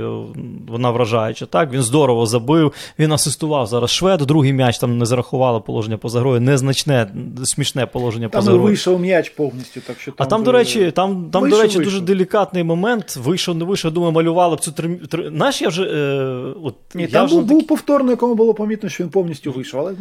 вона 0.69 0.91
вражаюча. 0.91 1.47
Так, 1.47 1.73
Він 1.73 1.83
здорово 1.83 2.27
забив, 2.27 2.73
він 2.99 3.13
асистував 3.13 3.67
зараз 3.67 3.91
швед, 3.91 4.21
другий 4.21 4.53
м'яч 4.53 4.79
там 4.79 4.99
не 4.99 5.07
зарахувало 5.07 5.61
положення 5.61 5.97
поза 5.97 6.21
грою, 6.21 6.41
незначне, 6.41 7.11
смішне 7.45 7.87
положення 7.87 8.29
там 8.29 8.39
поза 8.39 8.51
грою. 8.51 8.63
Там 8.63 8.69
вийшов 8.69 9.01
м'яч 9.01 9.29
повністю. 9.31 9.81
так 9.81 10.01
що 10.01 10.13
там 10.13 10.27
А 10.27 10.31
там, 10.31 10.43
до 10.45 10.53
речі, 10.53 10.91
там, 10.91 11.31
там, 11.31 11.43
вийшов, 11.43 11.59
до 11.59 11.63
речі, 11.63 11.79
вийшов. 11.79 11.93
дуже 11.93 12.07
делікатний 12.07 12.65
момент. 12.65 13.17
Вийшов, 13.17 13.57
не 13.57 13.65
вийшов, 13.65 13.93
думаю, 13.93 14.13
малювали 14.13 14.57
б 14.57 14.61
цю 14.61 14.73
три. 14.73 14.95
три... 14.97 15.29
Знаєш, 15.29 15.63
я 15.63 15.69
вже. 15.69 15.83
Е, 15.83 16.55
от, 16.63 16.75
Ні, 16.95 17.03
я 17.03 17.09
Там 17.09 17.27
вже 17.27 17.35
був, 17.35 17.45
такі... 17.45 17.55
був 17.55 17.67
повторно, 17.67 18.11
якому 18.11 18.35
було 18.35 18.55
помітно, 18.55 18.89
що 18.89 19.05
він 19.05 19.11
повністю 19.11 19.53
вийшов. 19.53 19.81
але... 19.81 19.95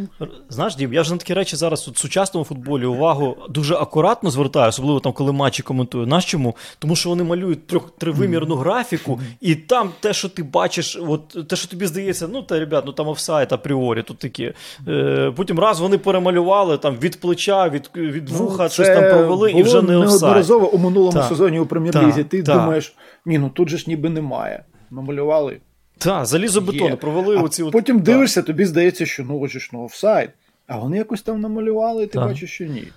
Знаєш, 0.50 0.76
Дім, 0.76 0.94
я 0.94 1.04
ж 1.04 1.12
на 1.12 1.18
такі 1.18 1.34
речі 1.34 1.56
зараз 1.56 1.88
у 1.88 1.94
сучасному 1.94 2.46
футболі 2.46 2.86
увагу 2.86 3.38
дуже 3.50 3.76
акуратно 3.76 4.30
звертаю, 4.32 4.70
особливо 4.70 5.00
там, 5.00 5.14
коли 5.14 5.32
матчі 5.32 5.64
коментую. 5.64 6.06
Знаєш 6.06 6.26
чому? 6.26 6.56
Тому 6.80 6.96
що 6.96 7.10
вони 7.10 7.24
малюють 7.24 7.68
трьох 7.68 7.92
тривимірну 7.98 8.56
графіку, 8.56 9.20
і 9.42 9.56
там 9.56 9.90
те, 10.00 10.14
що 10.14 10.30
ти 10.30 10.44
бачиш, 10.44 11.00
от 11.08 11.48
те, 11.48 11.56
що 11.56 11.68
тобі 11.68 11.88
здається, 11.88 12.28
ну 12.28 12.42
та 12.42 12.60
ребят, 12.60 12.84
ну 12.86 12.92
там 12.92 13.08
офсайт 13.08 13.54
апріорі, 13.54 14.04
тут 14.04 14.18
такі. 14.18 14.54
Е, 14.88 15.34
Потім 15.36 15.60
раз 15.60 15.80
вони 15.80 15.98
перемалювали 15.98 16.78
там 16.78 16.96
від 16.96 17.20
плеча, 17.20 17.70
від 17.70 17.90
від 17.96 18.30
ну, 18.32 18.38
вуха, 18.38 18.64
ну, 18.64 18.70
щось 18.70 18.88
там 18.88 19.10
провели, 19.12 19.52
і 19.52 19.64
вже 19.64 19.82
не 19.82 19.98
офсайт. 19.98 20.22
неодноразово 20.22 20.72
у 20.72 20.78
минулому 20.78 21.14
та, 21.14 21.24
сезоні 21.24 21.60
у 21.60 21.66
прем'єр-лізі. 21.66 22.24
Ти 22.24 22.44
та. 22.44 22.54
думаєш, 22.54 22.96
ні, 23.26 23.38
ну 23.40 23.50
тут 23.50 23.70
же 23.70 23.78
ж 23.78 23.86
ніби 23.88 24.10
немає. 24.10 24.64
Намалювали. 24.92 25.58
Так, 26.04 26.26
залізобетон, 26.26 26.98
провели 26.98 27.38
а 27.38 27.42
оці. 27.42 27.64
Потім 27.72 27.98
от, 27.98 28.04
дивишся, 28.04 28.42
тобі 28.42 28.66
здається, 28.66 29.06
що 29.06 29.24
ну 29.24 29.40
ось 29.40 29.52
ж 29.52 29.70
ну 29.74 29.84
офсайд. 29.84 30.30
А 30.68 30.78
вони 30.78 30.98
якось 30.98 31.22
там 31.22 31.42
намалювали, 31.42 32.04
і 32.04 32.08
ти 32.08 32.20
бачиш, 32.20 32.52
що 32.52 32.66
ні. 32.66 32.88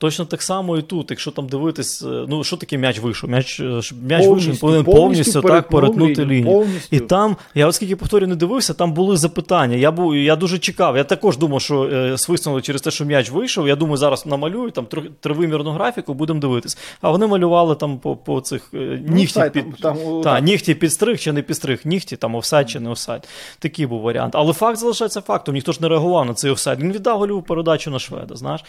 Точно 0.00 0.24
так 0.24 0.42
само 0.42 0.78
і 0.78 0.82
тут, 0.82 1.10
якщо 1.10 1.30
там 1.30 1.46
дивитись, 1.46 2.02
е, 2.02 2.24
ну 2.28 2.44
що 2.44 2.56
таке 2.56 2.78
м'яч 2.78 2.98
вийшов? 2.98 3.30
М'яч 3.30 3.60
е, 3.60 3.80
м'яч 4.02 4.26
вийшов, 4.26 4.52
він 4.52 4.56
повинен 4.56 4.84
повністю, 4.84 5.32
повністю 5.32 5.42
так 5.42 5.68
перетнути 5.68 6.24
лінію. 6.24 6.44
Повністю. 6.44 6.96
І 6.96 7.00
там, 7.00 7.36
я 7.54 7.66
оскільки 7.66 7.96
повторюю, 7.96 8.28
не 8.28 8.36
дивився, 8.36 8.74
там 8.74 8.92
були 8.92 9.16
запитання. 9.16 9.76
Я 9.76 9.90
був, 9.90 10.16
я 10.16 10.36
дуже 10.36 10.58
чекав. 10.58 10.96
Я 10.96 11.04
також 11.04 11.36
думав, 11.36 11.60
що 11.60 11.84
е, 11.84 12.18
свиснули 12.18 12.62
через 12.62 12.82
те, 12.82 12.90
що 12.90 13.04
м'яч 13.04 13.30
вийшов. 13.30 13.68
Я 13.68 13.76
думаю, 13.76 13.96
зараз 13.96 14.26
намалюю 14.26 14.70
там 14.70 14.86
тривимірну 15.20 15.70
графіку, 15.70 16.14
будемо 16.14 16.40
дивитись. 16.40 16.78
А 17.00 17.10
вони 17.10 17.26
малювали 17.26 17.74
там 17.74 17.98
по 17.98 18.16
по 18.16 18.40
цих 18.40 18.70
е, 18.74 19.02
ну, 19.06 19.14
нігті 19.14 19.40
ну, 19.44 19.50
під 19.50 19.76
там, 19.76 19.96
там, 19.96 20.22
та, 20.22 20.40
нігті 20.40 20.74
підстриг 20.74 21.18
чи 21.18 21.32
не 21.32 21.42
підстриг, 21.42 21.80
нігті, 21.84 22.16
там 22.16 22.34
офсайд 22.34 22.70
чи 22.70 22.80
не 22.80 22.90
офсайд. 22.90 23.28
Такий 23.58 23.86
був 23.86 24.00
варіант. 24.00 24.34
Але 24.36 24.52
факт 24.52 24.78
залишається 24.78 25.20
фактом. 25.20 25.54
Ніхто 25.54 25.72
ж 25.72 25.78
не 25.82 25.88
реагував 25.88 26.26
на 26.26 26.34
цей 26.34 26.50
офсайд. 26.50 26.80
Він 26.80 26.92
віддав 26.92 27.18
гольову 27.18 27.42
передачу 27.42 27.90
на 27.90 27.98
шведа. 27.98 28.36
знаєш. 28.36 28.64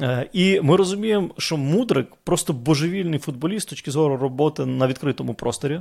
Е, 0.00 0.28
і 0.32 0.60
ми 0.68 0.76
розуміємо, 0.76 1.28
що 1.38 1.56
Мудрик 1.56 2.06
просто 2.24 2.52
божевільний 2.52 3.18
футболіст 3.18 3.66
з 3.66 3.70
точки 3.70 3.90
зору 3.90 4.16
роботи 4.16 4.66
на 4.66 4.86
відкритому 4.86 5.34
просторі. 5.34 5.80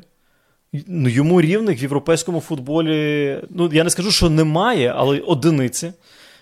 Ну, 0.87 1.09
Йому 1.09 1.41
рівних 1.41 1.81
в 1.81 1.83
європейському 1.83 2.39
футболі, 2.39 3.37
ну 3.49 3.69
я 3.73 3.83
не 3.83 3.89
скажу, 3.89 4.11
що 4.11 4.29
немає, 4.29 4.93
але 4.95 5.19
одиниці. 5.19 5.93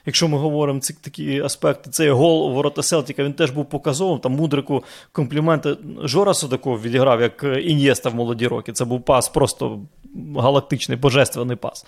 Якщо 0.05 0.27
ми 0.27 0.37
говоримо 0.37 0.79
ці 0.79 0.93
такі 0.93 1.41
аспекти, 1.41 1.89
цей 1.89 2.09
гол 2.09 2.53
ворота 2.53 2.83
Селтіка, 2.83 3.23
він 3.23 3.33
теж 3.33 3.51
був 3.51 3.65
показовим. 3.65 4.19
Там 4.19 4.31
мудрику 4.31 4.83
компліменти 5.11 5.77
Жора 6.03 6.33
Судаков 6.33 6.81
відіграв 6.81 7.21
як 7.21 7.45
Ін'єста 7.63 8.09
в 8.09 8.15
молоді 8.15 8.47
роки. 8.47 8.71
Це 8.71 8.85
був 8.85 9.01
пас, 9.01 9.29
просто 9.29 9.79
галактичний, 10.35 10.97
божественний 10.97 11.55
пас. 11.55 11.85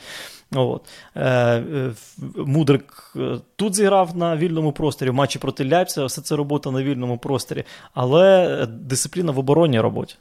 От. 0.56 0.82
Е, 1.16 1.26
е, 1.26 1.94
Мудрик 2.36 3.14
е, 3.16 3.38
тут 3.56 3.76
зіграв 3.76 4.18
на 4.18 4.38
вільному 4.38 4.72
просторі 4.72 5.10
в 5.10 5.14
матчі 5.14 5.40
проти 5.40 5.70
Ляйпця, 5.70 6.06
все 6.06 6.22
це 6.22 6.36
робота 6.36 6.72
на 6.72 6.84
вільному 6.84 7.18
просторі, 7.18 7.64
але 7.94 8.68
дисципліна 8.70 9.32
в 9.32 9.40
оборонній 9.40 9.80
роботі. 9.80 10.16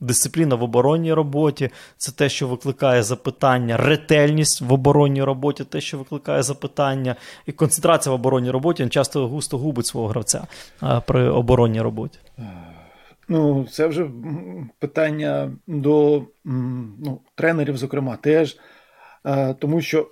Дисципліна 0.00 0.54
в 0.54 0.62
оборонній 0.62 1.12
роботі 1.12 1.70
це 1.96 2.12
те, 2.12 2.28
що 2.28 2.48
викликає 2.48 3.02
запитання, 3.02 3.76
ретельність 3.76 4.60
в 4.60 4.72
оборонній 4.72 5.22
роботі, 5.22 5.64
те, 5.64 5.80
що 5.80 5.98
викликає 5.98 6.42
запитання, 6.42 7.16
і 7.46 7.52
концентрація 7.52 8.12
в 8.12 8.14
оборонній 8.14 8.50
роботі 8.50 8.82
він 8.82 8.90
часто 8.90 9.28
густо 9.28 9.58
губить 9.58 9.86
свого 9.86 10.08
гравця 10.08 10.46
при 11.06 11.28
оборонній 11.28 11.80
роботі. 11.80 12.18
Ну, 13.28 13.66
це 13.70 13.86
вже 13.86 14.10
питання 14.78 15.52
до 15.66 16.22
ну, 16.44 17.20
тренерів, 17.34 17.76
зокрема, 17.76 18.16
теж. 18.16 18.56
Тому 19.58 19.80
що, 19.80 20.10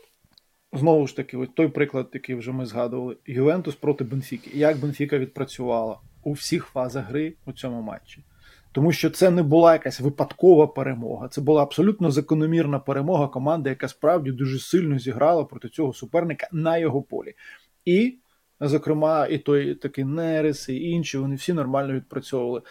знову 0.73 1.07
ж 1.07 1.17
таки, 1.17 1.49
той 1.55 1.69
приклад, 1.69 2.09
який 2.13 2.35
вже 2.35 2.53
ми 2.53 2.67
згадували: 2.67 3.17
Ювентус 3.27 3.75
проти 3.75 4.05
Бенфіки. 4.05 4.51
Як 4.55 4.79
Бенфіка 4.79 5.19
відпрацювала 5.19 5.99
у 6.23 6.33
всіх 6.33 6.65
фазах 6.65 7.09
гри 7.09 7.35
у 7.47 7.53
цьому 7.53 7.83
матчі. 7.83 8.25
Тому 8.75 8.93
що 8.93 9.11
це 9.11 9.31
не 9.31 9.43
була 9.43 9.73
якась 9.73 10.01
випадкова 10.01 10.67
перемога, 10.67 11.29
це 11.29 11.41
була 11.41 11.63
абсолютно 11.63 12.11
закономірна 12.11 12.79
перемога 12.79 13.29
команди, 13.29 13.71
яка 13.71 13.89
справді 13.89 14.33
дуже 14.33 14.59
сильно 14.59 14.99
зіграла 14.99 15.45
проти 15.45 15.69
цього 15.69 15.93
суперника 15.93 16.49
на 16.53 16.79
його 16.79 17.03
полі. 17.03 17.35
І, 17.85 18.19
зокрема, 18.61 19.27
і 19.27 19.39
той 19.39 19.75
такий 19.75 20.05
Нерес, 20.05 20.69
і 20.69 20.91
інші, 20.91 21.19
вони 21.19 21.35
всі 21.35 21.53
нормально 21.53 21.93
відпрацьовували 21.93 22.63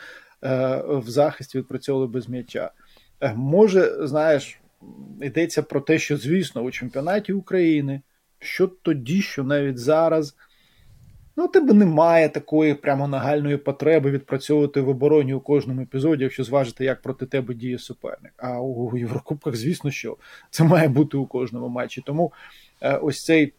е, 0.43 0.83
в 0.87 1.09
захисті, 1.09 1.57
відпрацьовували 1.57 2.11
без 2.11 2.29
м'яча. 2.29 2.71
Е, 3.21 3.33
може, 3.35 4.07
знаєш, 4.07 4.59
йдеться 5.21 5.63
про 5.63 5.81
те, 5.81 5.99
що, 5.99 6.17
звісно, 6.17 6.61
у 6.61 6.71
чемпіонаті 6.71 7.33
України, 7.33 8.01
що 8.39 8.67
тоді, 8.67 9.21
що 9.21 9.43
навіть 9.43 9.77
зараз. 9.77 10.35
Ну, 11.35 11.45
у 11.45 11.47
тебе 11.47 11.73
немає 11.73 12.29
такої 12.29 12.73
прямо 12.73 13.07
нагальної 13.07 13.57
потреби 13.57 14.11
відпрацьовувати 14.11 14.81
в 14.81 14.89
обороні 14.89 15.33
у 15.33 15.39
кожному 15.39 15.81
епізоді, 15.81 16.23
якщо 16.23 16.43
зважити, 16.43 16.85
як 16.85 17.01
проти 17.01 17.25
тебе 17.25 17.53
діє 17.53 17.79
суперник. 17.79 18.33
А 18.37 18.61
у 18.61 18.97
Єврокубках, 18.97 19.55
звісно, 19.55 19.91
що 19.91 20.17
це 20.49 20.63
має 20.63 20.87
бути 20.87 21.17
у 21.17 21.25
кожному 21.25 21.67
матчі. 21.67 22.03
Тому 22.05 22.33
е, 22.81 22.97
ось 22.97 23.25
цей 23.25 23.53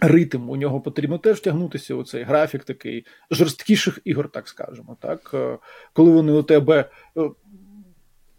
ритм 0.00 0.50
у 0.50 0.56
нього 0.56 0.80
потрібно 0.80 1.18
теж 1.18 1.38
втягнутися 1.38 1.94
у 1.94 2.04
цей 2.04 2.22
графік 2.22 2.64
такий 2.64 3.06
жорсткіших 3.30 3.98
ігор, 4.04 4.28
так 4.28 4.48
скажемо. 4.48 4.96
Так? 5.00 5.30
Е, 5.34 5.58
коли 5.92 6.10
вони 6.10 6.32
у 6.32 6.42
тебе 6.42 6.90
е, 7.16 7.30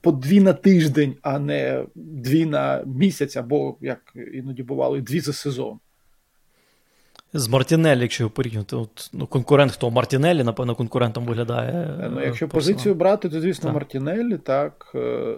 по 0.01 0.11
дві 0.11 0.39
на 0.39 0.53
тиждень, 0.53 1.15
а 1.21 1.39
не 1.39 1.85
дві 1.95 2.45
на 2.45 2.83
місяць, 2.85 3.37
або 3.37 3.77
як 3.81 4.13
іноді 4.33 4.63
бувало, 4.63 4.99
дві 4.99 5.19
за 5.19 5.33
сезон. 5.33 5.79
З 7.33 7.47
Мартінелі, 7.47 8.01
якщо 8.01 8.23
його 8.23 8.31
порівнювати, 8.31 8.75
от, 8.75 9.09
ну, 9.13 9.27
конкурент 9.27 9.71
хто 9.71 9.91
Мартінелі, 9.91 10.43
напевно, 10.43 10.75
конкурентом 10.75 11.25
виглядає. 11.25 11.71
Е, 11.71 12.09
ну, 12.13 12.21
Якщо 12.21 12.47
персонал. 12.47 12.75
позицію 12.75 12.95
брати, 12.95 13.29
то 13.29 13.41
звісно 13.41 13.63
так. 13.63 13.73
Мартінелі, 13.73 14.37
так. 14.37 14.91
Е, 14.95 15.35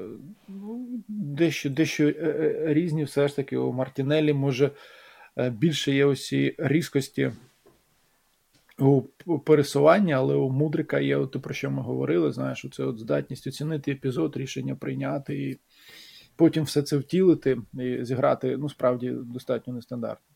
ну, 0.47 0.87
Дещо 1.07 1.69
дещо 1.69 2.07
е, 2.07 2.63
різні, 2.67 3.03
все 3.03 3.27
ж 3.27 3.35
таки, 3.35 3.57
у 3.57 3.73
Мартінелі 3.73 4.33
може 4.33 4.71
більше 5.37 5.91
є 5.91 6.05
усі 6.05 6.55
різкості 6.57 7.31
у 8.81 9.01
пересуванні, 9.45 10.13
але 10.13 10.35
у 10.35 10.49
Мудрика 10.49 10.99
є, 10.99 11.17
от, 11.17 11.41
про 11.41 11.53
що 11.53 11.71
ми 11.71 11.81
говорили, 11.81 12.31
знаєш, 12.31 12.65
це 12.71 12.83
от 12.83 12.99
здатність 12.99 13.47
оцінити 13.47 13.91
епізод, 13.91 14.37
рішення 14.37 14.75
прийняти 14.75 15.49
і 15.49 15.59
потім 16.35 16.63
все 16.63 16.81
це 16.81 16.97
втілити 16.97 17.57
і 17.73 18.05
зіграти, 18.05 18.57
ну, 18.57 18.69
справді, 18.69 19.09
достатньо 19.09 19.73
нестандартно. 19.73 20.30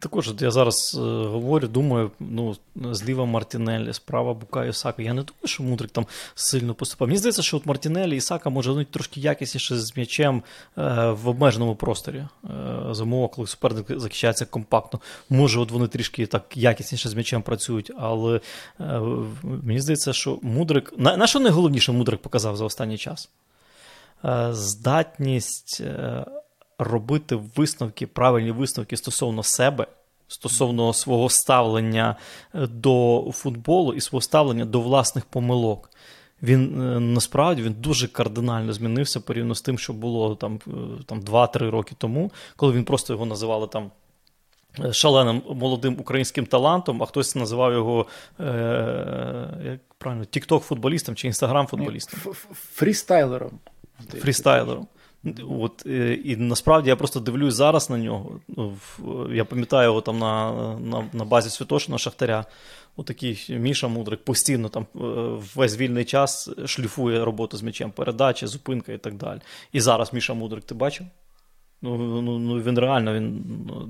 Також 0.00 0.34
я 0.40 0.50
зараз 0.50 0.94
е, 0.94 1.00
говорю, 1.26 1.68
думаю, 1.68 2.10
ну, 2.20 2.56
зліва 2.74 3.24
Мартінелі, 3.24 3.92
справа 3.92 4.34
Букаю 4.34 4.72
Сака. 4.72 5.02
Я 5.02 5.14
не 5.14 5.22
думаю, 5.22 5.44
що 5.44 5.62
Мудрик 5.62 5.90
там 5.90 6.06
сильно 6.34 6.74
поступав. 6.74 7.08
Мені 7.08 7.18
здається, 7.18 7.42
що 7.42 7.56
от 7.56 7.66
Мартінелі 7.66 8.16
і 8.16 8.20
Сака 8.20 8.50
може 8.50 8.70
вони 8.70 8.84
трошки 8.84 9.20
якісніше 9.20 9.78
з 9.78 9.96
м'ячем 9.96 10.42
е, 10.78 11.10
в 11.10 11.28
обмеженому 11.28 11.76
просторі. 11.76 12.16
Е, 12.16 12.28
за 12.90 13.02
умови, 13.02 13.28
коли 13.34 13.46
суперник 13.46 14.00
захищається 14.00 14.44
компактно. 14.44 15.00
Може, 15.30 15.60
от 15.60 15.70
вони 15.70 15.88
трішки 15.88 16.26
так 16.26 16.56
якісніше 16.56 17.08
з 17.08 17.14
м'ячем 17.14 17.42
працюють, 17.42 17.92
але 17.98 18.40
е, 18.80 19.00
мені 19.42 19.80
здається, 19.80 20.12
що 20.12 20.38
Мудрик. 20.42 20.92
На, 20.98 21.16
на 21.16 21.26
що 21.26 21.40
найголовніше 21.40 21.92
Мудрик 21.92 22.22
показав 22.22 22.56
за 22.56 22.64
останній 22.64 22.98
час? 22.98 23.30
Е, 24.24 24.48
здатність. 24.52 25.82
Робити 26.78 27.38
висновки, 27.56 28.06
правильні 28.06 28.50
висновки 28.50 28.96
стосовно 28.96 29.42
себе, 29.42 29.86
стосовно 30.28 30.92
свого 30.92 31.28
ставлення 31.28 32.16
е, 32.54 32.66
до 32.66 33.24
футболу 33.32 33.92
і 33.92 34.00
свого 34.00 34.20
ставлення 34.20 34.64
до 34.64 34.80
власних 34.80 35.24
помилок. 35.24 35.90
Він 36.42 36.82
е, 36.82 37.00
насправді 37.00 37.62
він 37.62 37.72
дуже 37.78 38.08
кардинально 38.08 38.72
змінився 38.72 39.20
порівняно 39.20 39.54
з 39.54 39.62
тим, 39.62 39.78
що 39.78 39.92
було 39.92 40.34
там 40.34 40.60
е, 40.66 40.70
там 41.06 41.20
2-3 41.20 41.70
роки 41.70 41.94
тому, 41.98 42.32
коли 42.56 42.72
він 42.72 42.84
просто 42.84 43.12
його 43.12 43.26
називали 43.26 43.66
там. 43.66 43.90
Шаленим 44.92 45.42
молодим 45.54 45.96
українським 46.00 46.46
талантом, 46.46 47.02
а 47.02 47.06
хтось 47.06 47.34
називав 47.34 47.72
його 47.72 48.06
е, 48.40 48.44
як 49.64 49.80
правильно, 49.98 50.24
тікток-футболістом 50.24 51.14
чи 51.14 51.28
інстаграм-футболістом. 51.28 52.34
Фрістайлером. 52.74 53.58
Фрістайлером. 54.08 54.86
От, 55.50 55.86
е, 55.86 56.14
І 56.14 56.36
насправді 56.36 56.88
я 56.88 56.96
просто 56.96 57.20
дивлюсь 57.20 57.54
зараз 57.54 57.90
на 57.90 57.98
нього. 57.98 58.40
Ну, 58.48 58.76
я 59.32 59.44
пам'ятаю 59.44 59.88
його 59.88 60.00
там 60.00 60.18
на 60.18 60.52
на, 60.78 61.04
на 61.12 61.24
базі 61.24 61.50
Святошина 61.50 61.98
Шахтаря. 61.98 62.44
Отакий 62.96 63.46
Міша 63.48 63.88
Мудрик 63.88 64.24
постійно 64.24 64.68
там 64.68 64.86
е, 64.94 64.98
весь 65.54 65.78
вільний 65.78 66.04
час 66.04 66.50
шліфує 66.66 67.24
роботу 67.24 67.56
з 67.56 67.62
м'ячем, 67.62 67.90
передачі, 67.90 68.46
зупинка 68.46 68.92
і 68.92 68.98
так 68.98 69.14
далі. 69.14 69.40
І 69.72 69.80
зараз 69.80 70.12
Міша 70.12 70.34
Мудрик, 70.34 70.64
ти 70.64 70.74
бачив? 70.74 71.06
Ну, 71.82 72.22
ну, 72.22 72.38
ну 72.38 72.62
Він 72.62 72.78
реально 72.78 73.14
він 73.14 73.44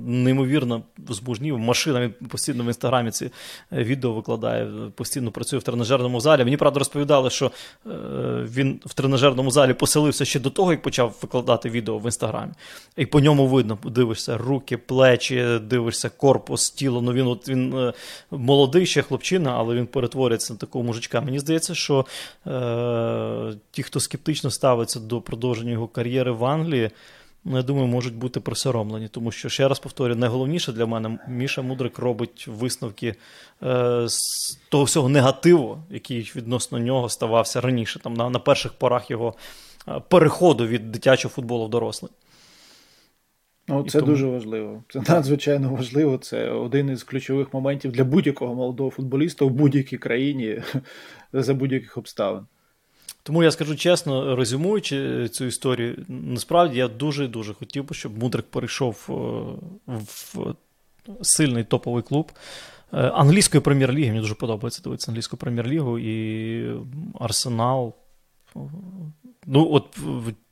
неймовірно 0.07 0.83
збужнів. 1.09 1.59
Машина 1.59 2.01
він 2.01 2.29
постійно 2.29 2.65
в 2.65 2.67
інстаграмі 2.67 3.11
ці 3.11 3.31
е, 3.73 3.85
відео 3.85 4.13
викладає, 4.13 4.69
постійно 4.95 5.31
працює 5.31 5.59
в 5.59 5.63
тренажерному 5.63 6.21
залі. 6.21 6.45
Мені 6.45 6.57
правда 6.57 6.79
розповідали, 6.79 7.31
що 7.31 7.47
е, 7.47 7.91
він 8.45 8.81
в 8.87 8.95
тренажерному 8.95 9.51
залі 9.51 9.75
поселився 9.75 10.25
ще 10.25 10.41
до 10.41 10.51
того, 10.51 10.71
як 10.71 10.83
почав 10.83 11.17
викладати 11.23 11.71
відео 11.71 11.99
в 11.99 12.05
інстаграмі. 12.05 12.53
І 12.97 13.07
по 13.07 13.21
ньому 13.21 13.47
видно, 13.47 13.79
дивишся 13.85 14.39
руки, 14.39 14.77
плечі, 14.77 15.59
дивишся 15.63 16.09
корпус, 16.09 16.71
тіло. 16.71 17.03
Ну 17.03 17.13
Він 17.13 17.27
от 17.27 17.49
він 17.49 17.79
е, 17.79 17.93
молодий 18.31 18.87
ще 18.87 19.03
хлопчина, 19.03 19.55
але 19.57 19.75
він 19.75 19.87
перетворюється 19.87 20.53
на 20.53 20.59
такого 20.59 20.85
мужичка. 20.85 21.21
Мені 21.21 21.39
здається, 21.39 21.75
що 21.75 22.07
е, 22.47 23.55
ті, 23.71 23.83
хто 23.83 24.01
скептично 24.01 24.51
ставиться 24.51 25.01
до 25.01 25.21
продовження 25.21 25.73
його 25.73 25.89
кар'єри 25.89 26.33
в 26.33 26.45
Англії 26.45 26.91
ну, 27.47 27.57
я 27.57 27.63
думаю, 27.63 27.87
можуть 27.87 28.15
бути 28.15 28.41
присоромлені. 28.41 29.09
Тому 29.09 29.33
що, 29.33 29.49
ще 29.49 29.69
раз 29.69 29.79
повторюю, 29.79 30.21
найголовніше 30.21 30.73
для 30.73 30.87
мене 30.87 31.19
Міша 31.29 31.63
Мудрик 31.63 31.99
робить 31.99 32.49
висновки 32.49 33.15
е, 33.63 34.05
з 34.09 34.19
того 34.69 34.85
всього 34.85 35.09
негативу, 35.09 35.79
який 35.91 36.33
відносно 36.37 36.79
нього 36.79 37.09
ставався 37.09 37.61
раніше, 37.61 37.99
там 37.99 38.15
на, 38.15 38.31
на 38.31 38.39
перших 38.39 38.73
порах 38.73 39.11
його 39.11 39.35
е, 39.89 40.03
переходу 40.09 40.67
від 40.67 40.93
дитячого 40.93 41.35
футболу 41.35 41.67
в 41.67 41.71
дорослий. 41.71 42.13
Ну, 43.69 43.85
Це 43.85 44.01
тому... 44.01 44.13
дуже 44.13 44.27
важливо. 44.27 44.85
Це 44.89 45.03
надзвичайно 45.09 45.71
важливо. 45.71 46.19
Це 46.19 46.51
один 46.51 46.91
із 46.91 47.03
ключових 47.03 47.55
моментів 47.55 47.93
для 47.93 48.05
будь-якого 48.05 48.55
молодого 48.55 48.91
футболіста 48.91 49.45
в 49.45 49.51
будь-якій 49.51 49.99
країні 49.99 50.63
за 51.33 51.55
будь-яких 51.55 51.99
обставин. 51.99 52.47
Тому 53.27 53.43
я 53.43 53.51
скажу 53.51 53.77
чесно, 53.77 54.37
резюмуючи 54.37 55.29
цю 55.29 55.45
історію, 55.45 56.05
насправді 56.09 56.79
я 56.79 56.89
дуже 56.89 57.29
дуже 57.29 57.55
хотів 57.55 57.89
би, 57.89 57.95
щоб 57.95 58.19
Мудрик 58.19 58.47
перейшов 58.47 59.07
е, 59.09 59.13
в 59.87 60.55
сильний 61.23 61.65
топовий 61.65 62.03
клуб. 62.03 62.33
Е, 62.93 62.97
англійської 62.97 63.61
прем'єр-ліги, 63.61 64.09
мені 64.09 64.21
дуже 64.21 64.35
подобається 64.35 64.83
дивитися 64.83 65.11
англійську 65.11 65.37
прем'єр-лігу 65.37 65.99
і 65.99 66.81
Арсенал. 67.21 67.95
Ну, 69.47 69.69
от 69.73 69.99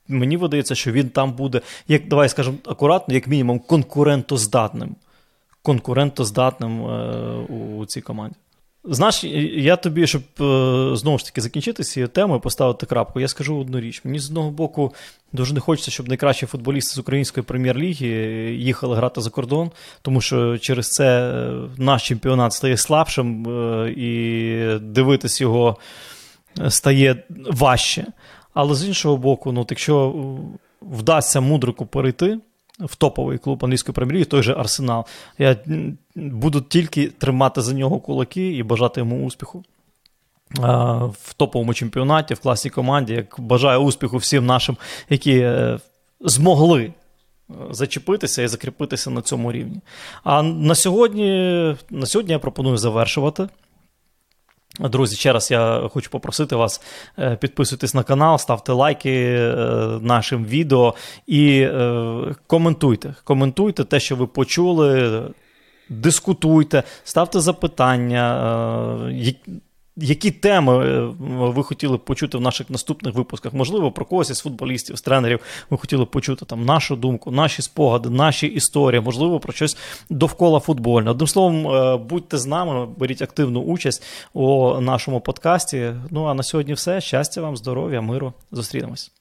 мені 0.09 0.37
видається, 0.37 0.75
що 0.75 0.93
він 0.93 1.09
там 1.09 1.33
буде, 1.33 1.61
як 1.89 2.09
давай 2.09 2.29
скажемо 2.29 2.57
акуратно, 2.67 3.15
як 3.15 3.27
мінімум, 3.27 3.59
конкурентоздатним. 3.59 4.97
Конкурентоздатним 5.63 6.87
е, 6.87 7.35
у 7.79 7.87
цій 7.87 8.01
команді. 8.01 8.37
Знаєш, 8.87 9.25
я 9.55 9.77
тобі, 9.77 10.07
щоб 10.07 10.23
е, 10.41 10.97
знову 10.97 11.19
ж 11.19 11.25
таки 11.25 11.41
закінчити 11.41 11.83
цією 11.83 12.09
темою, 12.09 12.41
поставити 12.41 12.87
крапку, 12.87 13.21
я 13.21 13.29
скажу 13.29 13.59
одну 13.59 13.81
річ. 13.81 14.01
Мені 14.05 14.19
з 14.19 14.29
одного 14.29 14.51
боку 14.51 14.95
дуже 15.33 15.55
не 15.55 15.61
хочеться, 15.61 15.91
щоб 15.91 16.09
найкращі 16.09 16.47
футболісти 16.47 16.95
з 16.95 16.99
української 16.99 17.45
прем'єр-ліги 17.45 18.07
їхали 18.55 18.97
грати 18.97 19.21
за 19.21 19.31
кордон, 19.31 19.71
тому 20.03 20.21
що 20.21 20.59
через 20.59 20.91
це 20.91 21.31
е, 21.31 21.53
наш 21.79 22.09
чемпіонат 22.09 22.53
стає 22.53 22.77
слабшим 22.77 23.49
е, 23.49 23.91
і 23.97 24.79
дивитись 24.81 25.41
його 25.41 25.77
стає 26.69 27.25
важче. 27.51 28.07
Але 28.55 28.75
з 28.75 28.85
іншого 28.85 29.17
боку, 29.17 29.53
ну, 29.53 29.67
якщо 29.71 30.15
вдасться 30.83 31.41
мудрику 31.41 31.87
перейти 31.87 32.39
в 32.81 32.97
топовий 32.97 33.39
клуб 33.39 33.65
англійської 33.65 33.95
прем'єр 33.95 34.27
той 34.27 34.43
же 34.43 34.55
Арсенал. 34.55 35.05
Я 35.39 35.57
буду 36.15 36.61
тільки 36.61 37.09
тримати 37.09 37.63
за 37.63 37.73
нього 37.73 38.01
кулаки 38.01 38.53
і 38.53 38.63
бажати 38.63 39.01
йому 39.01 39.27
успіху. 39.27 39.65
В 41.23 41.35
топовому 41.37 41.75
чемпіонаті, 41.75 42.35
в 42.35 42.41
класній 42.41 42.71
команді, 42.71 43.13
як 43.13 43.35
бажаю 43.39 43.81
успіху 43.81 44.17
всім 44.17 44.47
нашим, 44.47 44.77
які 45.11 45.39
е, 45.39 45.79
змогли 46.21 46.83
е, 46.83 46.93
зачепитися 47.71 48.43
і 48.43 48.49
закріпитися 48.49 49.11
на 49.11 49.23
цьому 49.23 49.53
рівні. 49.53 49.81
А 50.25 50.43
на 50.43 50.75
сьогодні, 50.75 51.29
на 51.91 52.07
сьогодні 52.07 52.33
я 52.33 52.39
пропоную 52.39 52.77
завершувати. 52.77 53.49
Друзі, 54.81 55.17
ще 55.17 55.33
раз 55.33 55.51
я 55.51 55.89
хочу 55.93 56.11
попросити 56.11 56.57
вас 56.57 56.81
е, 57.19 57.37
підписуйтесь 57.37 57.95
на 57.95 58.03
канал, 58.03 58.39
ставте 58.39 58.73
лайки 58.73 59.11
е, 59.11 59.55
нашим 60.01 60.45
відео 60.45 60.95
і 61.27 61.61
е, 61.61 62.35
коментуйте. 62.47 63.15
Коментуйте 63.25 63.85
те, 63.85 64.01
що 64.01 64.17
ви 64.17 64.27
почули, 64.27 65.23
дискутуйте, 65.89 66.83
ставте 67.05 67.41
запитання. 67.41 69.13
Які 69.97 70.31
теми 70.31 70.87
е, 70.87 71.11
ви 71.29 71.63
хотіли 71.63 71.97
б 71.97 72.05
почути 72.05 72.39
в 72.39 72.41
наших 72.41 72.71
наступних 72.71 73.15
випусках? 73.15 73.55
Можливо, 73.55 73.93
про 73.93 74.05
когось 74.05 74.31
із 74.31 74.41
футболістів, 74.41 74.99
з 74.99 75.03
тренерів 75.03 75.41
ви 75.71 75.79
хотіли 75.79 76.05
б 76.05 76.11
почути 76.11 76.45
там 76.45 76.65
нашу 76.65 76.97
думку, 76.97 77.31
наші 77.31 77.63
спогади, 77.63 78.11
наші 78.11 78.47
історії, 78.47 79.01
можливо, 79.01 79.41
про 79.41 79.53
щось 79.53 79.77
довкола 80.11 80.61
футбольне. 80.61 81.11
Одним 81.11 81.27
словом, 81.27 81.69
е, 81.69 81.97
будьте 81.97 82.39
з 82.39 82.47
нами, 82.47 82.87
беріть 82.97 83.23
активну 83.23 83.61
участь 83.61 84.03
у 84.33 84.81
нашому 84.81 85.21
подкасті. 85.21 85.93
Ну 86.11 86.25
а 86.25 86.35
на 86.35 86.43
сьогодні 86.43 86.75
все. 86.75 87.01
Щастя 87.01 87.41
вам, 87.41 87.57
здоров'я, 87.57 88.01
миру. 88.01 88.33
Зустрінемось. 88.53 89.13